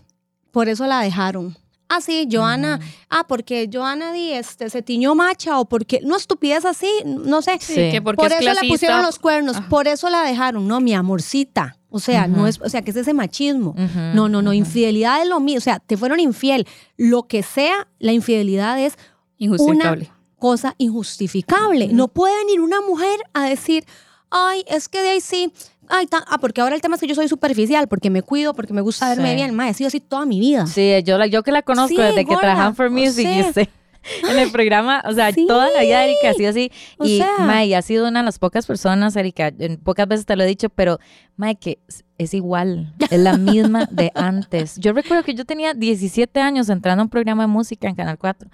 por 0.50 0.68
eso 0.68 0.86
la 0.86 1.00
dejaron. 1.00 1.56
Ah, 1.92 2.00
sí, 2.00 2.28
Joana, 2.30 2.78
ah, 3.08 3.24
porque 3.26 3.68
Joana 3.72 4.12
di, 4.12 4.30
este, 4.32 4.70
se 4.70 4.80
tiñó 4.80 5.16
macha 5.16 5.58
o 5.58 5.64
porque, 5.68 6.00
no 6.04 6.16
estupidez 6.16 6.64
así, 6.64 6.88
no 7.04 7.42
sé. 7.42 7.58
Sí. 7.60 7.74
Que 7.90 8.00
porque 8.00 8.16
por 8.16 8.26
es 8.26 8.32
eso 8.34 8.40
le 8.42 8.50
clasista. 8.52 8.72
pusieron 8.72 9.02
los 9.02 9.18
cuernos, 9.18 9.56
Ajá. 9.56 9.68
por 9.68 9.88
eso 9.88 10.08
la 10.08 10.22
dejaron. 10.22 10.68
No, 10.68 10.80
mi 10.80 10.94
amorcita. 10.94 11.76
O 11.88 11.98
sea, 11.98 12.28
no 12.28 12.46
es, 12.46 12.60
o 12.60 12.68
sea, 12.68 12.82
que 12.82 12.92
es 12.92 12.96
ese 12.96 13.12
machismo. 13.12 13.74
No, 14.14 14.28
no, 14.28 14.40
no, 14.40 14.52
infidelidad 14.52 15.20
es 15.20 15.26
lo 15.28 15.40
mío. 15.40 15.58
O 15.58 15.60
sea, 15.60 15.80
te 15.80 15.96
fueron 15.96 16.20
infiel. 16.20 16.68
Lo 16.96 17.24
que 17.24 17.42
sea, 17.42 17.88
la 17.98 18.12
infidelidad 18.12 18.78
es 18.78 18.96
Injustificable. 19.38 20.04
una 20.06 20.19
cosa 20.40 20.74
injustificable. 20.78 21.88
No 21.92 22.08
puede 22.08 22.36
venir 22.38 22.60
una 22.60 22.80
mujer 22.80 23.20
a 23.34 23.44
decir, 23.44 23.84
ay, 24.30 24.64
es 24.66 24.88
que 24.88 25.00
de 25.00 25.10
ahí 25.10 25.20
sí. 25.20 25.52
Ay, 25.88 26.08
ah, 26.12 26.38
porque 26.40 26.60
ahora 26.60 26.74
el 26.76 26.80
tema 26.80 26.94
es 26.96 27.00
que 27.00 27.06
yo 27.08 27.14
soy 27.16 27.28
superficial, 27.28 27.88
porque 27.88 28.10
me 28.10 28.22
cuido, 28.22 28.54
porque 28.54 28.72
me 28.72 28.80
gusta 28.80 29.08
verme 29.08 29.30
Sí. 29.30 29.34
bien. 29.36 29.54
Ma, 29.54 29.68
he 29.68 29.74
sido 29.74 29.88
así 29.88 30.00
toda 30.00 30.24
mi 30.24 30.38
vida. 30.40 30.66
Sí, 30.66 30.90
yo, 31.04 31.18
la, 31.18 31.26
yo 31.26 31.42
que 31.42 31.52
la 31.52 31.62
conozco 31.62 31.88
Sí, 31.88 31.96
desde 31.96 32.24
que 32.24 32.36
trabajan 32.36 32.74
for 32.76 32.86
o 32.86 32.90
Music 32.90 33.26
y 33.28 33.52
sea. 33.52 33.68
en 34.30 34.38
el 34.38 34.50
programa, 34.52 35.02
o 35.06 35.12
sea, 35.12 35.32
Sí. 35.32 35.46
toda 35.48 35.68
la 35.72 35.82
vida 35.82 36.04
Erika 36.04 36.30
ha 36.30 36.34
sido 36.34 36.48
así. 36.50 36.70
O 36.98 37.04
y 37.04 37.18
sea. 37.18 37.38
May 37.40 37.74
ha 37.74 37.82
sido 37.82 38.06
una 38.08 38.20
de 38.20 38.24
las 38.24 38.38
pocas 38.38 38.66
personas, 38.66 39.16
Erika, 39.16 39.52
en 39.58 39.78
pocas 39.78 40.06
veces 40.06 40.26
te 40.26 40.36
lo 40.36 40.44
he 40.44 40.46
dicho, 40.46 40.68
pero 40.70 40.98
May, 41.36 41.56
que 41.56 41.80
es- 41.88 42.04
es 42.18 42.34
igual, 42.34 42.94
es 43.10 43.18
la 43.18 43.36
misma 43.36 43.86
de 43.90 44.12
antes. 44.14 44.76
Yo 44.78 44.92
recuerdo 44.92 45.24
que 45.24 45.34
yo 45.34 45.44
tenía 45.44 45.74
17 45.74 46.38
años 46.40 46.68
entrando 46.68 47.00
a 47.02 47.04
un 47.04 47.10
programa 47.10 47.42
de 47.42 47.48
música 47.48 47.88
en 47.88 47.96
Canal 47.96 48.16
4. 48.16 48.48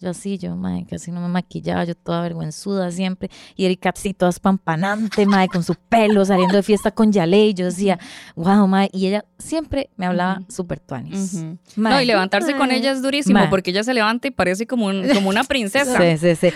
Yo 0.00 0.08
así, 0.10 0.38
yo, 0.38 0.56
mae, 0.56 0.86
casi 0.86 1.10
no 1.10 1.20
me 1.20 1.28
maquillaba, 1.28 1.84
yo 1.84 1.94
toda 1.94 2.22
vergüenzuda 2.22 2.90
siempre. 2.90 3.28
Y 3.54 3.66
Erika 3.66 3.90
así, 3.94 4.14
toda 4.14 4.30
espampanante, 4.30 5.26
mae, 5.26 5.46
con 5.48 5.62
su 5.62 5.74
pelo, 5.74 6.24
saliendo 6.24 6.56
de 6.56 6.62
fiesta 6.62 6.90
con 6.90 7.12
Yale. 7.12 7.48
Y 7.48 7.54
yo 7.54 7.66
decía, 7.66 7.98
wow, 8.34 8.66
mae. 8.66 8.88
Y 8.94 9.08
ella 9.08 9.26
siempre 9.38 9.90
me 9.96 10.06
hablaba 10.06 10.38
Ujú. 10.40 10.52
súper 10.52 10.80
tuanis. 10.80 11.44
No, 11.76 12.00
y 12.00 12.06
levantarse 12.06 12.56
con 12.56 12.70
ella 12.70 12.92
es 12.92 13.02
durísimo 13.02 13.40
porque 13.50 13.70
ella 13.72 13.84
se 13.84 13.92
levanta 13.92 14.26
y 14.26 14.30
parece 14.30 14.66
como, 14.66 14.86
un- 14.86 15.06
como 15.12 15.28
una 15.28 15.44
princesa. 15.44 15.98
Sí, 16.00 16.16
sí, 16.16 16.34
sí. 16.34 16.46
Y- 16.46 16.50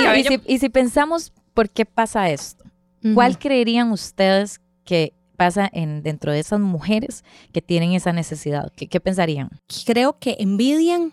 y, 0.00 0.04
cabello- 0.04 0.28
si, 0.44 0.52
y 0.54 0.58
si 0.58 0.68
pensamos 0.68 1.32
por 1.54 1.70
qué 1.70 1.84
pasa 1.86 2.28
esto, 2.30 2.64
¿cuál 3.14 3.38
creerían 3.38 3.92
ustedes 3.92 4.60
que 4.84 5.14
pasa 5.36 5.70
en, 5.72 6.02
dentro 6.02 6.32
de 6.32 6.40
esas 6.40 6.58
mujeres 6.58 7.24
que 7.52 7.62
tienen 7.62 7.92
esa 7.92 8.12
necesidad? 8.12 8.72
¿Qué, 8.74 8.88
qué 8.88 8.98
pensarían? 9.00 9.48
Creo 9.86 10.18
que 10.18 10.36
envidian 10.40 11.12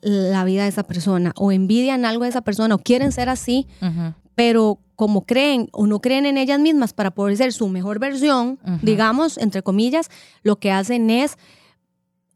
La 0.00 0.44
vida 0.44 0.64
de 0.64 0.68
esa 0.68 0.82
persona 0.82 1.32
o 1.36 1.52
envidian 1.52 2.04
algo 2.04 2.24
de 2.24 2.30
esa 2.30 2.42
persona 2.42 2.74
o 2.74 2.78
quieren 2.78 3.12
ser 3.12 3.28
así, 3.28 3.66
pero 4.34 4.78
como 4.94 5.24
creen 5.24 5.68
o 5.72 5.86
no 5.86 6.00
creen 6.00 6.26
en 6.26 6.36
ellas 6.38 6.58
mismas 6.60 6.92
para 6.92 7.10
poder 7.12 7.36
ser 7.36 7.52
su 7.52 7.68
mejor 7.68 7.98
versión, 7.98 8.58
digamos, 8.82 9.38
entre 9.38 9.62
comillas, 9.62 10.10
lo 10.42 10.56
que 10.56 10.70
hacen 10.72 11.08
es 11.10 11.36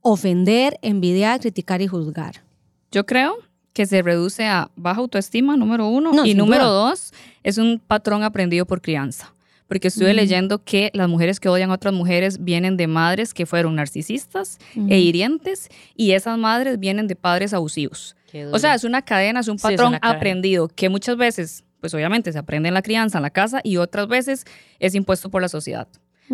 ofender, 0.01 0.79
envidiar, 0.83 1.41
criticar 1.41 1.81
y 1.83 1.87
juzgar. 1.87 2.43
Yo 2.91 3.07
creo 3.07 3.37
que 3.73 3.87
se 3.87 4.03
reduce 4.03 4.47
a 4.47 4.71
baja 4.77 5.01
autoestima, 5.01 5.57
número 5.57 5.87
uno, 5.89 6.13
No, 6.13 6.27
y 6.27 6.35
número 6.35 6.65
duda. 6.65 6.91
dos, 6.91 7.13
es 7.43 7.59
un 7.59 7.81
patrón 7.87 8.23
aprendido 8.23 8.67
por 8.67 8.81
crianza. 8.83 9.33
Porque 9.73 9.89
estuve 9.89 10.13
Mm. 10.13 10.17
leyendo 10.17 10.63
que 10.63 10.91
las 10.93 11.09
mujeres 11.09 11.41
que 11.41 11.49
odian 11.49 11.71
a 11.71 11.75
otras 11.75 11.95
mujeres 11.95 12.45
vienen 12.45 12.77
de 12.77 12.87
madres 12.89 13.33
que 13.33 13.47
fueron 13.47 13.75
narcisistas 13.77 14.59
e 14.77 14.99
hirientes, 14.99 15.71
y 15.97 16.11
esas 16.13 16.37
madres 16.37 16.79
vienen 16.79 17.07
de 17.07 17.17
padres 17.17 17.55
abusivos. 17.55 18.15
O 18.53 18.59
sea, 18.59 18.75
es 18.75 18.85
una 18.85 19.01
cadena, 19.01 19.41
es 19.41 19.49
un 19.49 19.59
Sí, 19.59 19.67
es 19.67 19.73
patrón 19.73 19.99
aprendido 20.03 20.69
que 20.69 20.91
muchas 20.91 21.17
veces, 21.17 21.65
pues 21.81 21.95
obviamente 21.95 22.31
se 22.33 22.39
aprende 22.39 22.69
en 22.69 22.75
la 22.75 22.83
crianza, 22.83 23.17
en 23.17 23.23
la 23.23 23.31
casa, 23.31 23.61
y 23.65 23.79
otras 23.79 24.09
veces 24.09 24.45
es 24.79 24.95
impuesto 24.95 25.31
por 25.31 25.41
la 25.41 25.49
sociedad. 25.49 25.89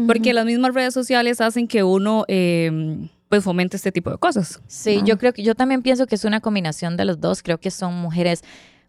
Porque 0.06 0.32
las 0.32 0.44
mismas 0.44 0.74
redes 0.74 0.92
sociales 0.94 1.40
hacen 1.40 1.68
que 1.68 1.84
uno 1.84 2.24
eh, 2.26 3.08
pues 3.28 3.44
fomente 3.44 3.76
este 3.76 3.92
tipo 3.92 4.10
de 4.10 4.18
cosas. 4.18 4.60
Sí, 4.66 5.00
yo 5.04 5.16
creo 5.16 5.32
que 5.32 5.44
yo 5.44 5.54
también 5.54 5.82
pienso 5.82 6.06
que 6.08 6.16
es 6.16 6.24
una 6.24 6.40
combinación 6.40 6.96
de 6.96 7.04
los 7.04 7.20
dos. 7.20 7.42
Creo 7.44 7.58
que 7.58 7.70
son 7.70 7.94
mujeres 7.94 8.42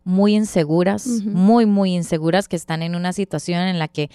muy 0.03 0.33
inseguras, 0.35 1.05
muy, 1.25 1.65
muy 1.65 1.93
inseguras, 1.95 2.47
que 2.47 2.55
están 2.55 2.81
en 2.83 2.95
una 2.95 3.11
situación 3.11 3.61
en 3.67 3.77
la 3.79 3.87
que 3.87 4.09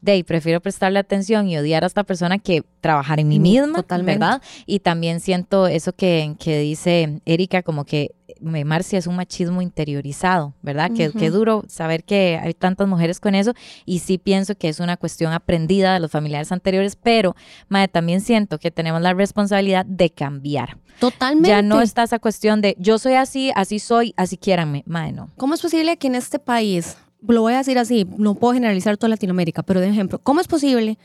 de 0.00 0.12
ahí, 0.12 0.22
prefiero 0.22 0.60
prestarle 0.60 0.98
atención 0.98 1.48
y 1.48 1.58
odiar 1.58 1.82
a 1.84 1.86
esta 1.88 2.04
persona 2.04 2.38
que 2.38 2.62
trabajar 2.80 3.18
en 3.20 3.28
mí 3.28 3.38
Mm, 3.38 3.42
misma, 3.42 3.76
totalmente. 3.78 4.20
¿verdad? 4.20 4.42
Y 4.66 4.78
también 4.80 5.20
siento 5.20 5.66
eso 5.66 5.92
que, 5.92 6.34
que 6.38 6.58
dice 6.60 7.20
Erika, 7.24 7.62
como 7.62 7.84
que 7.84 8.12
eh, 8.28 8.64
Marcia 8.64 8.98
es 8.98 9.06
un 9.08 9.16
machismo 9.16 9.60
interiorizado, 9.62 10.54
¿verdad? 10.62 10.90
Que, 10.94 11.08
Ujú. 11.08 11.18
que 11.18 11.30
duro 11.30 11.64
saber 11.66 12.04
que 12.04 12.38
hay 12.40 12.54
tantas 12.54 12.86
mujeres 12.86 13.18
con 13.18 13.34
eso 13.34 13.52
y 13.84 13.98
sí 13.98 14.18
pienso 14.18 14.54
que 14.54 14.68
es 14.68 14.78
una 14.80 14.96
cuestión 14.96 15.32
aprendida 15.32 15.94
de 15.94 16.00
los 16.00 16.10
familiares 16.12 16.52
anteriores, 16.52 16.94
pero 16.94 17.34
madre, 17.68 17.88
también 17.88 18.20
siento 18.20 18.58
que 18.58 18.70
tenemos 18.70 19.00
la 19.02 19.14
responsabilidad 19.14 19.84
de 19.86 20.10
cambiar. 20.10 20.78
Totalmente. 21.00 21.48
Ya 21.48 21.62
no 21.62 21.80
está 21.80 22.02
esa 22.04 22.18
cuestión 22.18 22.60
de 22.60 22.76
yo 22.78 22.98
soy 22.98 23.14
así, 23.14 23.50
así 23.56 23.78
soy, 23.78 24.14
así 24.16 24.36
quiéranme. 24.36 24.82
Madre, 24.86 25.12
no. 25.12 25.30
¿Cómo 25.36 25.54
es 25.54 25.62
posible 25.62 25.96
que 25.96 26.06
en 26.08 26.14
este 26.16 26.38
país, 26.38 26.96
lo 27.26 27.42
voy 27.42 27.54
a 27.54 27.58
decir 27.58 27.78
así, 27.78 28.06
no 28.16 28.34
puedo 28.34 28.54
generalizar 28.54 28.96
toda 28.96 29.10
Latinoamérica, 29.10 29.62
pero 29.62 29.80
de 29.80 29.88
ejemplo, 29.88 30.18
¿cómo 30.18 30.40
es 30.40 30.46
posible 30.46 30.98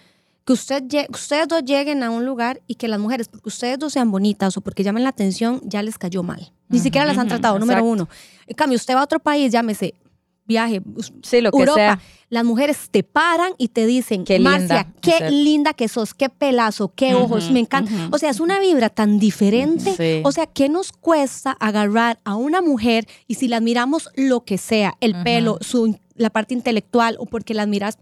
que 0.46 0.53
usted 0.53 0.84
ustedes 1.10 1.48
dos 1.48 1.63
lleguen 1.63 2.03
a 2.03 2.10
un 2.10 2.25
lugar 2.25 2.62
y 2.67 2.75
que 2.75 2.88
las 2.88 3.00
mujeres, 3.00 3.29
porque 3.29 3.50
ustedes 3.50 3.79
dos 3.79 3.93
sean 3.93 4.12
bonitas 4.12 4.58
o 4.58 4.62
porque 4.62 4.84
llamen 4.84 5.03
la 5.03 5.10
atención, 5.10 5.62
ya 5.63 5.82
les 5.82 5.98
cayó 5.98 6.22
mal? 6.24 6.51
Ni 6.70 6.79
siquiera 6.79 7.05
las 7.05 7.17
han 7.17 7.27
tratado, 7.27 7.60
número 7.60 7.79
exacto. 7.79 7.91
uno. 7.91 8.10
En 8.48 8.55
cambio, 8.55 8.75
usted 8.75 8.96
va 8.96 9.01
a 9.01 9.03
otro 9.03 9.20
país, 9.20 9.51
llámese 9.51 9.96
viaje, 10.46 10.82
Sí, 11.22 11.41
lo 11.41 11.51
que 11.51 11.60
Europa, 11.60 11.75
sea. 11.75 12.00
las 12.29 12.43
mujeres 12.43 12.89
te 12.91 13.03
paran 13.03 13.53
y 13.58 13.70
te 13.70 13.86
dicen, 13.86 14.25
Qué 14.25 14.39
linda, 14.39 14.51
Marcia, 14.51 14.88
qué 15.01 15.12
exacto. 15.12 15.34
linda 15.34 15.74
que 15.74 15.88
sos, 15.88 16.13
qué 16.13 16.29
pelazo, 16.29 16.91
qué 16.93 17.13
ojos, 17.15 17.50
me 17.51 17.60
encanta. 17.62 17.91
O 18.12 18.17
sea, 18.17 18.29
es 18.29 18.39
una 18.39 18.60
vibra 18.60 18.89
tan 18.89 19.20
diferente. 19.20 19.96
Sí. 19.96 20.22
O 20.25 20.32
sea, 20.32 20.48
¿qué 20.48 20.67
nos 20.70 20.91
cuesta 20.91 21.51
agarrar 21.60 22.20
a 22.25 22.36
una 22.36 22.62
mujer 22.62 23.08
y 23.27 23.36
si 23.36 23.48
la 23.48 23.58
admiramos 23.58 24.10
lo 24.15 24.43
que 24.43 24.58
sea, 24.58 24.96
el 25.00 25.15
pelo, 25.24 25.60
su, 25.62 25.98
la 26.15 26.29
parte 26.29 26.53
intelectual 26.53 27.15
o 27.20 27.25
porque 27.25 27.53
la 27.53 27.63
admiras, 27.63 27.98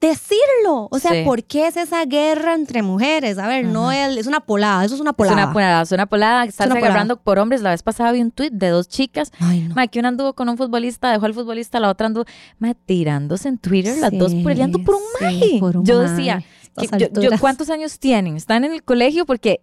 decirlo? 0.00 0.88
O 0.90 0.98
sea, 0.98 1.12
Sí. 1.12 1.22
¿por 1.24 1.44
qué 1.44 1.68
es 1.68 1.76
esa 1.76 2.04
guerra 2.06 2.54
entre 2.54 2.82
mujeres? 2.82 3.38
A 3.38 3.46
ver, 3.46 3.64
no 3.66 3.92
es, 3.92 4.16
es 4.16 4.26
una 4.26 4.40
polada, 4.40 4.84
eso 4.84 4.94
es 4.96 5.00
una 5.00 5.10
Es 5.10 5.16
polada. 5.16 5.36
una 5.44 5.52
polada, 5.52 5.82
es 5.82 5.92
una 5.92 6.06
polada, 6.06 6.44
estarse 6.44 6.76
agarrando 6.76 7.16
por 7.20 7.38
hombres. 7.38 7.62
La 7.62 7.70
vez 7.70 7.82
pasada 7.82 8.10
vi 8.12 8.20
un 8.20 8.32
tuit 8.32 8.52
de 8.52 8.68
dos 8.68 8.88
chicas. 8.88 9.30
Ay, 9.38 9.60
no. 9.60 9.74
Ma, 9.76 9.86
que 9.86 10.00
una 10.00 10.08
anduvo 10.08 10.32
con 10.32 10.48
un 10.48 10.56
futbolista, 10.56 11.10
dejó 11.12 11.26
al 11.26 11.34
futbolista, 11.34 11.78
la 11.78 11.88
otra 11.88 12.08
anduvo 12.08 12.24
ma, 12.58 12.74
tirándose 12.74 13.48
en 13.48 13.58
Twitter, 13.58 13.96
las 13.98 14.10
dos 14.12 14.34
peleando 14.34 14.80
por 14.82 14.96
un 14.96 15.02
sí, 15.40 15.58
por 15.60 15.76
un 15.76 15.84
Yo 15.84 16.00
decía, 16.00 16.42
que 16.76 16.88
yo-. 16.98 17.30
¿cuántos 17.40 17.70
años 17.70 17.98
tienen? 18.00 18.36
¿Están 18.36 18.64
en 18.64 18.72
el 18.72 18.82
colegio? 18.82 19.24
Porque 19.24 19.60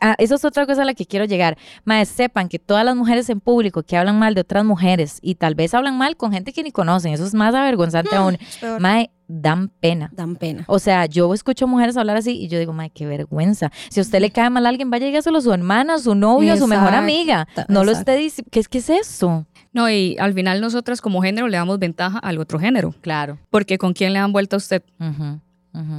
ah, 0.00 0.14
eso 0.18 0.34
es 0.34 0.44
otra 0.44 0.66
cosa 0.66 0.82
a 0.82 0.84
la 0.84 0.94
que 0.94 1.06
quiero 1.06 1.24
llegar. 1.24 1.56
Mae, 1.84 2.04
sepan 2.06 2.48
que 2.48 2.58
todas 2.58 2.84
las 2.84 2.96
mujeres 2.96 3.28
en 3.30 3.40
público 3.40 3.82
que 3.82 3.96
hablan 3.96 4.18
mal 4.18 4.34
de 4.34 4.40
otras 4.40 4.64
mujeres 4.64 5.18
y 5.22 5.36
tal 5.36 5.54
vez 5.54 5.74
hablan 5.74 5.96
mal 5.98 6.16
con 6.16 6.32
gente 6.32 6.52
que 6.52 6.62
ni 6.62 6.72
conocen, 6.72 7.12
eso 7.12 7.24
es 7.24 7.34
más 7.34 7.54
avergonzante 7.54 8.14
aún. 8.14 8.34
Es 8.40 8.56
peor. 8.58 8.80
Mae, 8.80 9.10
dan 9.26 9.68
pena. 9.68 10.10
Dan 10.12 10.36
pena. 10.36 10.64
O 10.66 10.78
sea, 10.78 11.06
yo 11.06 11.32
escucho 11.34 11.66
mujeres 11.66 11.96
hablar 11.96 12.16
así 12.16 12.32
y 12.32 12.48
yo 12.48 12.58
digo, 12.58 12.72
mae, 12.72 12.90
qué 12.90 13.06
vergüenza. 13.06 13.70
Si 13.90 14.00
a 14.00 14.02
usted 14.02 14.20
le 14.20 14.30
cae 14.30 14.50
mal 14.50 14.66
a 14.66 14.68
alguien, 14.68 14.90
vaya 14.90 15.06
y 15.06 15.10
dígaselo 15.10 15.38
a 15.38 15.42
su 15.42 15.52
hermana, 15.52 15.94
a 15.94 15.98
su 15.98 16.14
novio, 16.14 16.52
a 16.52 16.56
su 16.56 16.66
mejor 16.66 16.88
Exacto, 16.88 17.02
amiga. 17.02 17.48
No 17.68 17.84
lo 17.84 17.90
exacto. 17.92 18.12
esté 18.12 18.22
diciendo. 18.22 18.48
¿Qué 18.50 18.60
es, 18.60 18.68
¿Qué 18.68 18.78
es 18.78 18.90
eso? 18.90 19.46
No, 19.72 19.90
y 19.90 20.16
al 20.20 20.32
final 20.34 20.60
nosotras 20.60 21.00
como 21.00 21.20
género 21.20 21.48
le 21.48 21.56
damos 21.56 21.78
ventaja 21.78 22.18
al 22.18 22.38
otro 22.38 22.58
género. 22.58 22.94
Claro. 23.00 23.38
Porque 23.50 23.76
¿con 23.76 23.92
quién 23.92 24.12
le 24.12 24.20
dan 24.20 24.32
vuelta 24.32 24.56
a 24.56 24.58
usted? 24.58 24.82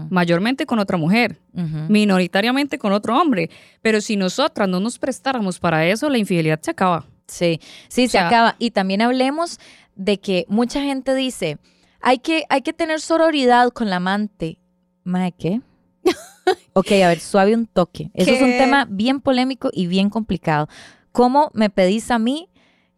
Mayormente 0.10 0.66
con 0.66 0.80
otra 0.80 0.98
mujer, 0.98 1.38
minoritariamente 1.90 2.78
con 2.78 2.94
otro 2.94 3.20
hombre. 3.20 3.50
Pero 3.82 4.00
si 4.00 4.16
nosotras 4.16 4.70
no 4.70 4.80
nos 4.80 4.98
prestáramos 4.98 5.60
para 5.60 5.86
eso, 5.86 6.10
la 6.10 6.18
infidelidad 6.18 6.62
se 6.62 6.72
acaba. 6.72 7.06
Sí, 7.28 7.60
sí, 7.90 8.08
se 8.08 8.18
acaba. 8.18 8.56
Y 8.58 8.72
también 8.72 9.02
hablemos 9.02 9.60
de 9.96 10.20
que 10.20 10.46
mucha 10.48 10.82
gente 10.82 11.14
dice, 11.14 11.58
hay 12.02 12.20
que, 12.20 12.46
hay 12.50 12.62
que 12.62 12.72
tener 12.72 13.02
sororidad 13.02 13.72
con 13.72 13.90
la 13.90 13.98
amante. 13.98 14.60
¿Mae 15.04 15.34
qué? 15.34 15.62
ok, 16.74 16.92
a 17.04 17.10
ver, 17.10 17.20
suave 17.20 17.54
un 17.54 17.68
toque. 17.68 18.12
Eso 18.14 18.32
es 18.32 18.42
un 18.42 18.58
tema 18.58 18.88
bien 18.90 19.20
polémico 19.20 19.72
y 19.74 19.88
bien 19.88 20.10
complicado. 20.10 20.70
¿Cómo 21.12 21.52
me 21.54 21.70
pedís 21.70 22.12
a 22.12 22.20
mí 22.20 22.50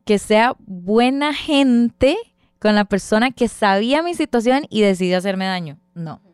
que 0.06 0.20
sea 0.20 0.56
buena 0.60 1.34
gente 1.34 2.18
con 2.60 2.76
la 2.76 2.86
persona 2.86 3.32
que 3.32 3.48
sabía 3.48 4.04
mi 4.04 4.14
situación 4.14 4.66
y 4.70 4.82
decidió 4.82 5.18
hacerme 5.18 5.46
daño? 5.46 5.80
No 5.96 6.27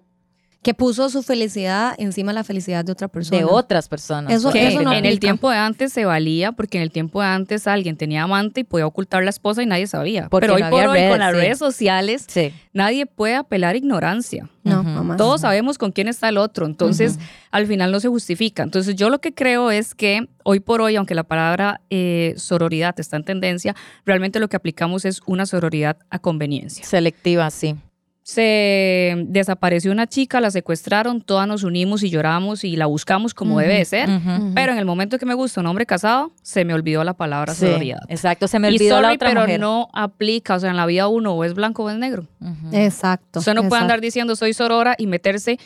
que 0.64 0.74
puso 0.74 1.10
su 1.10 1.22
felicidad 1.22 1.94
encima 1.98 2.32
de 2.32 2.36
la 2.36 2.44
felicidad 2.46 2.86
de 2.86 2.94
otra 2.94 3.10
persona. 3.10 3.38
De 3.38 3.44
otras 3.44 3.90
personas. 3.90 4.34
Eso, 4.34 4.52
en 4.56 5.06
el 5.06 5.20
tiempo 5.20 5.52
de 5.52 5.58
antes 5.58 5.92
se 5.92 6.06
valía 6.06 6.54
porque 6.54 6.78
en 6.78 6.84
el 6.84 6.92
tiempo 6.92 7.22
de 7.22 7.28
antes 7.28 7.68
alguien 7.68 7.98
tenía 7.98 8.24
amante 8.24 8.62
y 8.62 8.64
podía 8.64 8.88
ocultar 8.88 9.24
la 9.24 9.30
esposa 9.30 9.62
y 9.62 9.66
nadie 9.66 9.88
sabía. 9.88 10.30
Pero 10.32 10.56
hoy 10.56 10.64
por 10.64 10.88
hoy 10.88 11.10
con 11.10 11.20
las 11.20 11.34
redes 11.34 11.60
sociales 11.60 12.26
nadie 12.72 13.06
puede 13.06 13.36
apelar 13.36 13.76
ignorancia. 13.76 14.50
No, 14.64 15.18
Todos 15.18 15.42
sabemos 15.42 15.78
con 15.78 15.92
quién 15.92 16.08
está 16.08 16.30
el 16.30 16.38
otro, 16.38 16.66
entonces 16.66 17.20
al 17.52 17.68
final 17.68 17.92
no 17.92 18.00
se 18.00 18.08
justifica. 18.08 18.64
Entonces 18.64 18.96
yo 18.96 19.10
lo 19.10 19.20
que 19.20 19.34
creo 19.34 19.70
es 19.70 19.94
que 19.94 20.30
hoy 20.44 20.62
por 20.62 20.82
hoy, 20.82 20.96
aunque 20.96 21.14
la 21.14 21.24
palabra 21.24 21.82
eh, 21.90 22.34
sororidad 22.38 22.98
está 22.98 23.18
en 23.18 23.26
tendencia, 23.26 23.76
realmente 24.06 24.40
lo 24.40 24.48
que 24.48 24.56
aplicamos 24.56 25.04
es 25.04 25.22
una 25.26 25.46
sororidad 25.46 25.98
a 26.10 26.20
conveniencia. 26.20 26.86
Selectiva, 26.86 27.52
sí 27.52 27.76
se 28.24 29.16
desapareció 29.28 29.92
una 29.92 30.08
chica, 30.08 30.40
la 30.40 30.50
secuestraron, 30.50 31.20
todas 31.22 31.46
nos 31.46 31.64
unimos 31.64 32.04
y 32.04 32.10
lloramos 32.10 32.64
y 32.64 32.78
la 32.78 32.86
buscamos 32.86 33.34
como 33.34 33.60
debe 33.60 33.76
de 33.76 33.86
ser, 33.86 34.10
pero 34.56 34.72
en 34.72 34.80
el 34.80 34.86
momento 34.86 35.20
que 35.20 35.26
me 35.26 35.34
gusta 35.34 35.60
un 35.60 35.68
hombre 35.68 35.86
casado, 35.86 36.32
se 36.42 36.64
me 36.64 36.74
olvidó 36.74 37.04
la 37.04 37.16
palabra 37.16 37.54
sí, 37.54 37.68
Exacto, 38.08 38.48
se 38.48 38.60
me 38.60 38.70
olvidó 38.70 39.02
la 39.02 39.12
otra 39.12 39.30
pero 39.30 39.58
no 39.58 39.90
aplica, 39.94 40.56
o 40.56 40.60
sea, 40.60 40.70
en 40.70 40.78
la 40.78 40.86
vida 40.86 41.10
uno 41.10 41.34
o 41.34 41.44
es 41.44 41.54
blanco 41.54 41.84
o 41.84 41.90
es 41.90 41.98
negro. 41.98 42.26
Exacto. 42.72 43.40
Usted 43.40 43.54
no 43.54 43.68
puede 43.68 43.82
andar 43.82 44.00
diciendo 44.00 44.38
soy 44.38 44.54
sorora 44.54 44.96
y 44.98 45.06
meterse 45.06 45.60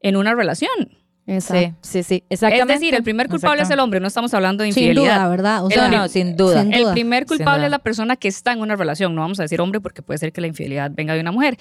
en 0.00 0.16
una 0.16 0.34
relación. 0.34 0.70
Sí, 1.26 1.72
sí, 1.80 2.02
sí, 2.02 2.24
exactamente. 2.28 2.74
Es 2.74 2.80
decir, 2.80 2.94
el 2.94 3.02
primer 3.02 3.28
culpable 3.28 3.62
es 3.62 3.70
el 3.70 3.78
hombre, 3.80 4.00
no 4.00 4.08
estamos 4.08 4.34
hablando 4.34 4.64
de 4.64 4.68
infidelidad. 4.68 5.02
Sin 5.02 5.14
duda, 5.14 5.28
¿verdad? 5.28 5.64
O 5.64 5.70
sea, 5.70 5.88
no, 5.88 6.08
sin 6.08 6.36
duda. 6.36 6.60
El 6.62 6.92
primer 6.92 7.24
culpable 7.24 7.64
es 7.64 7.70
la 7.70 7.78
persona 7.78 8.16
que 8.16 8.28
está 8.28 8.52
en 8.52 8.60
una 8.60 8.76
relación, 8.76 9.14
no 9.14 9.22
vamos 9.22 9.40
a 9.40 9.44
decir 9.44 9.62
hombre 9.62 9.80
porque 9.80 10.02
puede 10.02 10.18
ser 10.18 10.32
que 10.32 10.42
la 10.42 10.48
infidelidad 10.48 10.90
venga 10.92 11.14
de 11.14 11.20
una 11.20 11.32
mujer. 11.32 11.56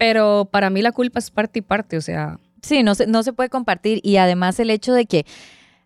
Pero 0.00 0.48
para 0.50 0.70
mí 0.70 0.80
la 0.80 0.92
culpa 0.92 1.18
es 1.18 1.30
parte 1.30 1.58
y 1.58 1.62
parte, 1.62 1.98
o 1.98 2.00
sea. 2.00 2.40
Sí, 2.62 2.82
no 2.82 2.94
se, 2.94 3.06
no 3.06 3.22
se 3.22 3.34
puede 3.34 3.50
compartir. 3.50 4.00
Y 4.02 4.16
además 4.16 4.58
el 4.58 4.70
hecho 4.70 4.94
de 4.94 5.04
que, 5.04 5.26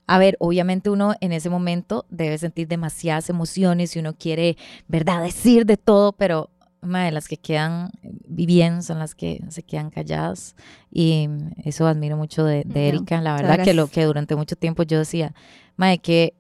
a 0.07 0.19
ver, 0.19 0.37
obviamente 0.39 0.89
uno 0.89 1.17
en 1.21 1.33
ese 1.33 1.51
momento 1.51 2.07
debe 2.11 2.39
sentir 2.39 2.69
demasiadas 2.69 3.29
emociones 3.29 3.97
y 3.97 3.99
uno 3.99 4.15
quiere, 4.15 4.57
¿verdad?, 4.87 5.21
decir 5.21 5.67
de 5.67 5.77
todo, 5.77 6.13
pero 6.13 6.49
de 6.81 7.11
las 7.11 7.27
que 7.27 7.39
quedan 7.39 7.91
bien 8.03 8.85
son 8.85 9.01
las 9.01 9.17
que 9.17 9.43
se 9.49 9.65
quedan 9.65 9.91
calladas. 9.91 10.55
Y 10.93 11.29
eso 11.65 11.89
admiro 11.89 12.17
mucho 12.17 12.45
de, 12.45 12.65
Erika. 12.73 13.21
La 13.21 13.35
verdad 13.35 13.65
que 13.65 13.75
lo 13.75 13.89
que 13.89 14.05
durante 14.05 14.37
mucho 14.37 14.55
tiempo 14.55 14.85
yo 14.85 15.01
decía, 15.01 15.35
madre, 15.75 15.99
qué, 15.99 16.35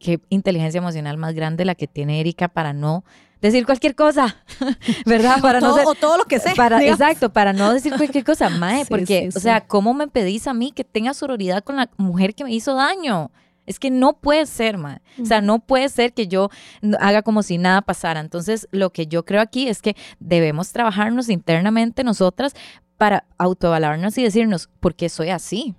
qué 0.00 0.18
inteligencia 0.28 0.78
emocional 0.78 1.18
más 1.18 1.34
grande 1.34 1.64
la 1.64 1.76
que 1.76 1.86
tiene 1.86 2.18
Erika 2.18 2.48
para 2.48 2.72
no 2.72 3.04
decir 3.42 3.66
cualquier 3.66 3.94
cosa, 3.94 4.36
¿verdad? 5.04 5.40
Para 5.42 5.58
o, 5.58 5.60
todo, 5.60 5.82
no 5.82 5.90
o 5.90 5.94
todo 5.94 6.16
lo 6.16 6.24
que 6.24 6.38
sea. 6.38 6.54
Para, 6.54 6.82
exacto, 6.82 7.32
para 7.32 7.52
no 7.52 7.72
decir 7.72 7.92
cualquier 7.96 8.24
cosa, 8.24 8.48
mae, 8.58 8.86
porque, 8.86 9.28
o 9.34 9.40
sea, 9.40 9.60
¿cómo 9.62 9.92
me 9.92 10.08
pedís 10.08 10.46
a 10.46 10.54
mí 10.54 10.72
que 10.72 10.84
tenga 10.84 11.12
sororidad 11.12 11.62
con 11.62 11.76
la 11.76 11.90
mujer 11.98 12.34
que 12.34 12.44
me 12.44 12.52
hizo 12.52 12.74
daño? 12.74 13.30
Es 13.66 13.78
que 13.78 13.90
no 13.90 14.14
puede 14.14 14.46
ser, 14.46 14.78
mae. 14.78 15.00
O 15.20 15.24
sea, 15.24 15.40
no 15.40 15.60
puede 15.60 15.88
ser 15.88 16.12
que 16.12 16.26
yo 16.26 16.50
haga 16.98 17.22
como 17.22 17.42
si 17.42 17.58
nada 17.58 17.82
pasara. 17.82 18.20
Entonces, 18.20 18.68
lo 18.72 18.90
que 18.90 19.06
yo 19.06 19.24
creo 19.24 19.40
aquí 19.40 19.68
es 19.68 19.82
que 19.82 19.96
debemos 20.18 20.72
trabajarnos 20.72 21.28
internamente 21.28 22.02
nosotras 22.04 22.54
para 23.02 23.24
autoevaluarnos 23.36 24.16
y 24.16 24.22
decirnos, 24.22 24.68
¿por 24.78 24.94
qué 24.94 25.08
soy 25.08 25.30
así? 25.30 25.74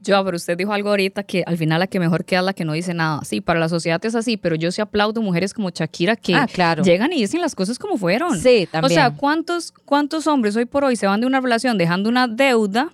Yo, 0.00 0.24
pero 0.24 0.36
usted 0.36 0.56
dijo 0.56 0.72
algo 0.72 0.90
ahorita 0.90 1.24
que 1.24 1.42
al 1.46 1.58
final 1.58 1.80
la 1.80 1.88
que 1.88 1.98
mejor 1.98 2.24
queda 2.24 2.38
es 2.38 2.46
la 2.46 2.52
que 2.52 2.64
no 2.64 2.74
dice 2.74 2.94
nada. 2.94 3.22
Sí, 3.24 3.40
para 3.40 3.58
la 3.58 3.68
sociedad 3.68 4.00
es 4.04 4.14
así, 4.14 4.36
pero 4.36 4.54
yo 4.54 4.70
sí 4.70 4.80
aplaudo 4.80 5.20
mujeres 5.20 5.52
como 5.52 5.70
Shakira 5.70 6.14
que 6.14 6.34
ah, 6.36 6.46
llegan 6.82 7.12
y 7.12 7.22
dicen 7.22 7.40
las 7.40 7.56
cosas 7.56 7.76
como 7.76 7.98
fueron. 7.98 8.38
Sí, 8.38 8.68
también. 8.70 8.84
O 8.84 8.94
sea, 8.94 9.10
¿cuántos, 9.16 9.72
cuántos 9.72 10.28
hombres 10.28 10.54
hoy 10.54 10.64
por 10.64 10.84
hoy 10.84 10.94
se 10.94 11.08
van 11.08 11.20
de 11.20 11.26
una 11.26 11.40
relación 11.40 11.76
dejando 11.76 12.08
una 12.08 12.28
deuda 12.28 12.92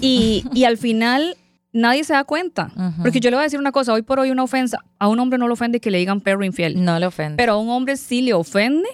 y, 0.00 0.44
y 0.54 0.62
al 0.62 0.78
final 0.78 1.36
nadie 1.72 2.04
se 2.04 2.12
da 2.12 2.24
cuenta. 2.24 2.70
Porque 3.02 3.20
yo 3.20 3.30
le 3.30 3.36
voy 3.36 3.42
a 3.42 3.44
decir 3.44 3.58
una 3.58 3.72
cosa, 3.72 3.92
hoy 3.92 4.02
por 4.02 4.18
hoy 4.18 4.30
una 4.30 4.42
ofensa, 4.44 4.78
a 4.98 5.08
un 5.08 5.18
hombre 5.18 5.38
no 5.38 5.46
le 5.46 5.52
ofende 5.52 5.80
que 5.80 5.90
le 5.90 5.98
digan 5.98 6.20
perro 6.20 6.44
infiel. 6.44 6.82
No 6.84 6.98
le 6.98 7.06
ofende. 7.06 7.36
Pero 7.36 7.54
a 7.54 7.58
un 7.58 7.70
hombre 7.70 7.96
sí 7.96 8.22
le 8.22 8.34
ofende 8.34 8.88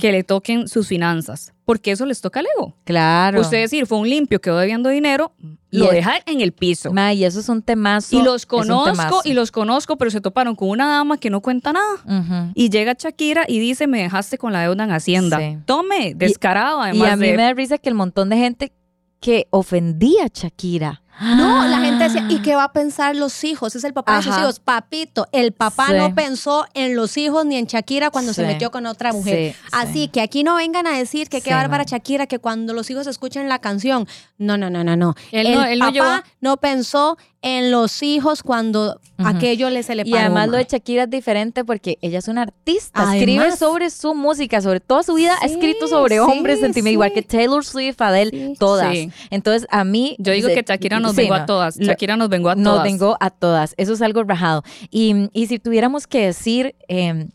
que 0.00 0.10
le 0.10 0.24
toquen 0.24 0.66
sus 0.66 0.88
finanzas, 0.88 1.52
porque 1.64 1.92
eso 1.92 2.04
les 2.04 2.20
toca 2.20 2.40
el 2.40 2.46
ego. 2.56 2.74
Claro. 2.84 3.40
Usted 3.40 3.58
decir, 3.58 3.86
fue 3.86 3.98
un 3.98 4.08
limpio, 4.08 4.40
quedó 4.40 4.58
debiendo 4.58 4.88
dinero, 4.88 5.32
lo 5.70 5.90
deja 5.90 6.14
en 6.26 6.40
el 6.40 6.52
piso. 6.52 6.92
y 7.14 7.24
eso 7.24 7.38
es 7.40 7.48
un 7.48 7.62
temazo. 7.62 8.18
Y 8.18 8.22
los 8.22 8.46
conozco, 8.46 9.20
y 9.24 9.32
los 9.34 9.52
conozco, 9.52 9.96
pero 9.96 10.10
se 10.10 10.20
toparon 10.20 10.56
con 10.56 10.70
una 10.70 10.88
dama 10.88 11.18
que 11.18 11.30
no 11.30 11.40
cuenta 11.40 11.72
nada. 11.72 12.52
Y 12.54 12.70
llega 12.70 12.96
Shakira 12.98 13.44
y 13.46 13.60
dice, 13.60 13.86
me 13.86 14.02
dejaste 14.02 14.38
con 14.38 14.52
la 14.52 14.62
deuda 14.62 14.84
en 14.84 14.90
Hacienda. 14.92 15.38
Tome, 15.66 16.14
descarado 16.14 16.80
además. 16.80 17.08
Y 17.08 17.10
a 17.10 17.16
mí 17.16 17.30
me 17.32 17.42
da 17.42 17.52
risa 17.54 17.78
que 17.78 17.88
el 17.88 17.94
montón 17.94 18.28
de 18.30 18.36
gente 18.36 18.72
que 19.20 19.46
ofendía 19.50 20.24
a 20.24 20.28
Shakira 20.32 21.02
no, 21.20 21.68
la 21.68 21.80
gente 21.80 22.04
decía, 22.04 22.26
¿y 22.28 22.40
qué 22.40 22.56
va 22.56 22.64
a 22.64 22.72
pensar 22.72 23.14
los 23.14 23.44
hijos? 23.44 23.76
Es 23.76 23.84
el 23.84 23.92
papá 23.92 24.16
de 24.16 24.22
sus 24.22 24.36
hijos. 24.36 24.60
Papito, 24.60 25.28
el 25.32 25.52
papá 25.52 25.92
no 25.92 26.14
pensó 26.14 26.66
en 26.74 26.96
los 26.96 27.16
hijos 27.16 27.44
ni 27.44 27.56
en 27.56 27.66
Shakira 27.66 28.10
cuando 28.10 28.32
se 28.32 28.46
metió 28.46 28.70
con 28.70 28.86
otra 28.86 29.12
mujer. 29.12 29.54
Así 29.72 30.08
que 30.08 30.20
aquí 30.20 30.44
no 30.44 30.56
vengan 30.56 30.86
a 30.86 30.96
decir 30.96 31.28
que 31.28 31.40
qué 31.40 31.52
bárbara 31.52 31.84
Shakira, 31.84 32.26
que 32.26 32.38
cuando 32.38 32.72
los 32.72 32.90
hijos 32.90 33.06
escuchen 33.06 33.48
la 33.48 33.58
canción. 33.58 34.08
No, 34.38 34.56
no, 34.56 34.70
no, 34.70 34.82
no, 34.82 34.96
no. 34.96 35.14
el 35.32 35.78
papá 35.78 36.24
no 36.40 36.56
pensó 36.56 37.18
en 37.42 37.70
los 37.70 38.02
hijos 38.02 38.42
cuando 38.42 39.00
aquello 39.16 39.70
le 39.70 39.82
se 39.82 39.94
le 39.94 40.02
Y 40.04 40.14
además 40.14 40.48
lo 40.48 40.56
de 40.58 40.64
Shakira 40.64 41.04
es 41.04 41.10
diferente 41.10 41.64
porque 41.64 41.98
ella 42.02 42.18
es 42.18 42.28
una 42.28 42.42
artista, 42.42 43.16
escribe 43.16 43.56
sobre 43.56 43.90
su 43.90 44.14
música, 44.14 44.60
sobre 44.60 44.80
toda 44.80 45.02
su 45.02 45.14
vida 45.14 45.36
ha 45.40 45.46
escrito 45.46 45.88
sobre 45.88 46.20
hombres, 46.20 46.60
sentimientos, 46.60 46.92
igual 46.92 47.12
que 47.12 47.22
Taylor 47.22 47.64
Swift, 47.64 48.00
Adele, 48.00 48.54
todas. 48.58 48.94
Entonces 49.30 49.66
a 49.70 49.84
mí... 49.84 50.16
Yo 50.18 50.32
digo 50.32 50.48
que 50.48 50.64
Shakira 50.66 51.00
nos 51.10 51.16
vengó 51.16 51.34
a 51.34 51.46
todas, 51.46 51.78
Shakira 51.78 52.16
nos 52.16 52.28
vengó 52.28 52.50
a 52.50 52.54
todas. 52.54 52.64
Nos 52.64 52.82
vengó 52.82 53.16
a 53.20 53.30
todas, 53.30 53.74
eso 53.76 53.92
es 53.92 54.02
algo 54.02 54.22
rajado. 54.24 54.62
Y, 54.90 55.28
y 55.32 55.46
si 55.46 55.58
tuviéramos 55.58 56.06
que 56.06 56.26
decir 56.26 56.74
em, 56.88 57.30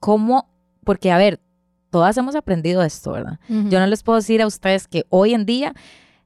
cómo, 0.00 0.48
porque 0.84 1.10
a 1.10 1.18
ver, 1.18 1.40
todas 1.90 2.16
hemos 2.16 2.34
aprendido 2.34 2.82
esto, 2.82 3.12
¿verdad? 3.12 3.38
Yo 3.48 3.78
no 3.78 3.86
les 3.86 4.02
puedo 4.02 4.16
decir 4.16 4.40
a 4.42 4.46
ustedes 4.46 4.88
que 4.88 5.04
hoy 5.10 5.34
en 5.34 5.44
día 5.44 5.74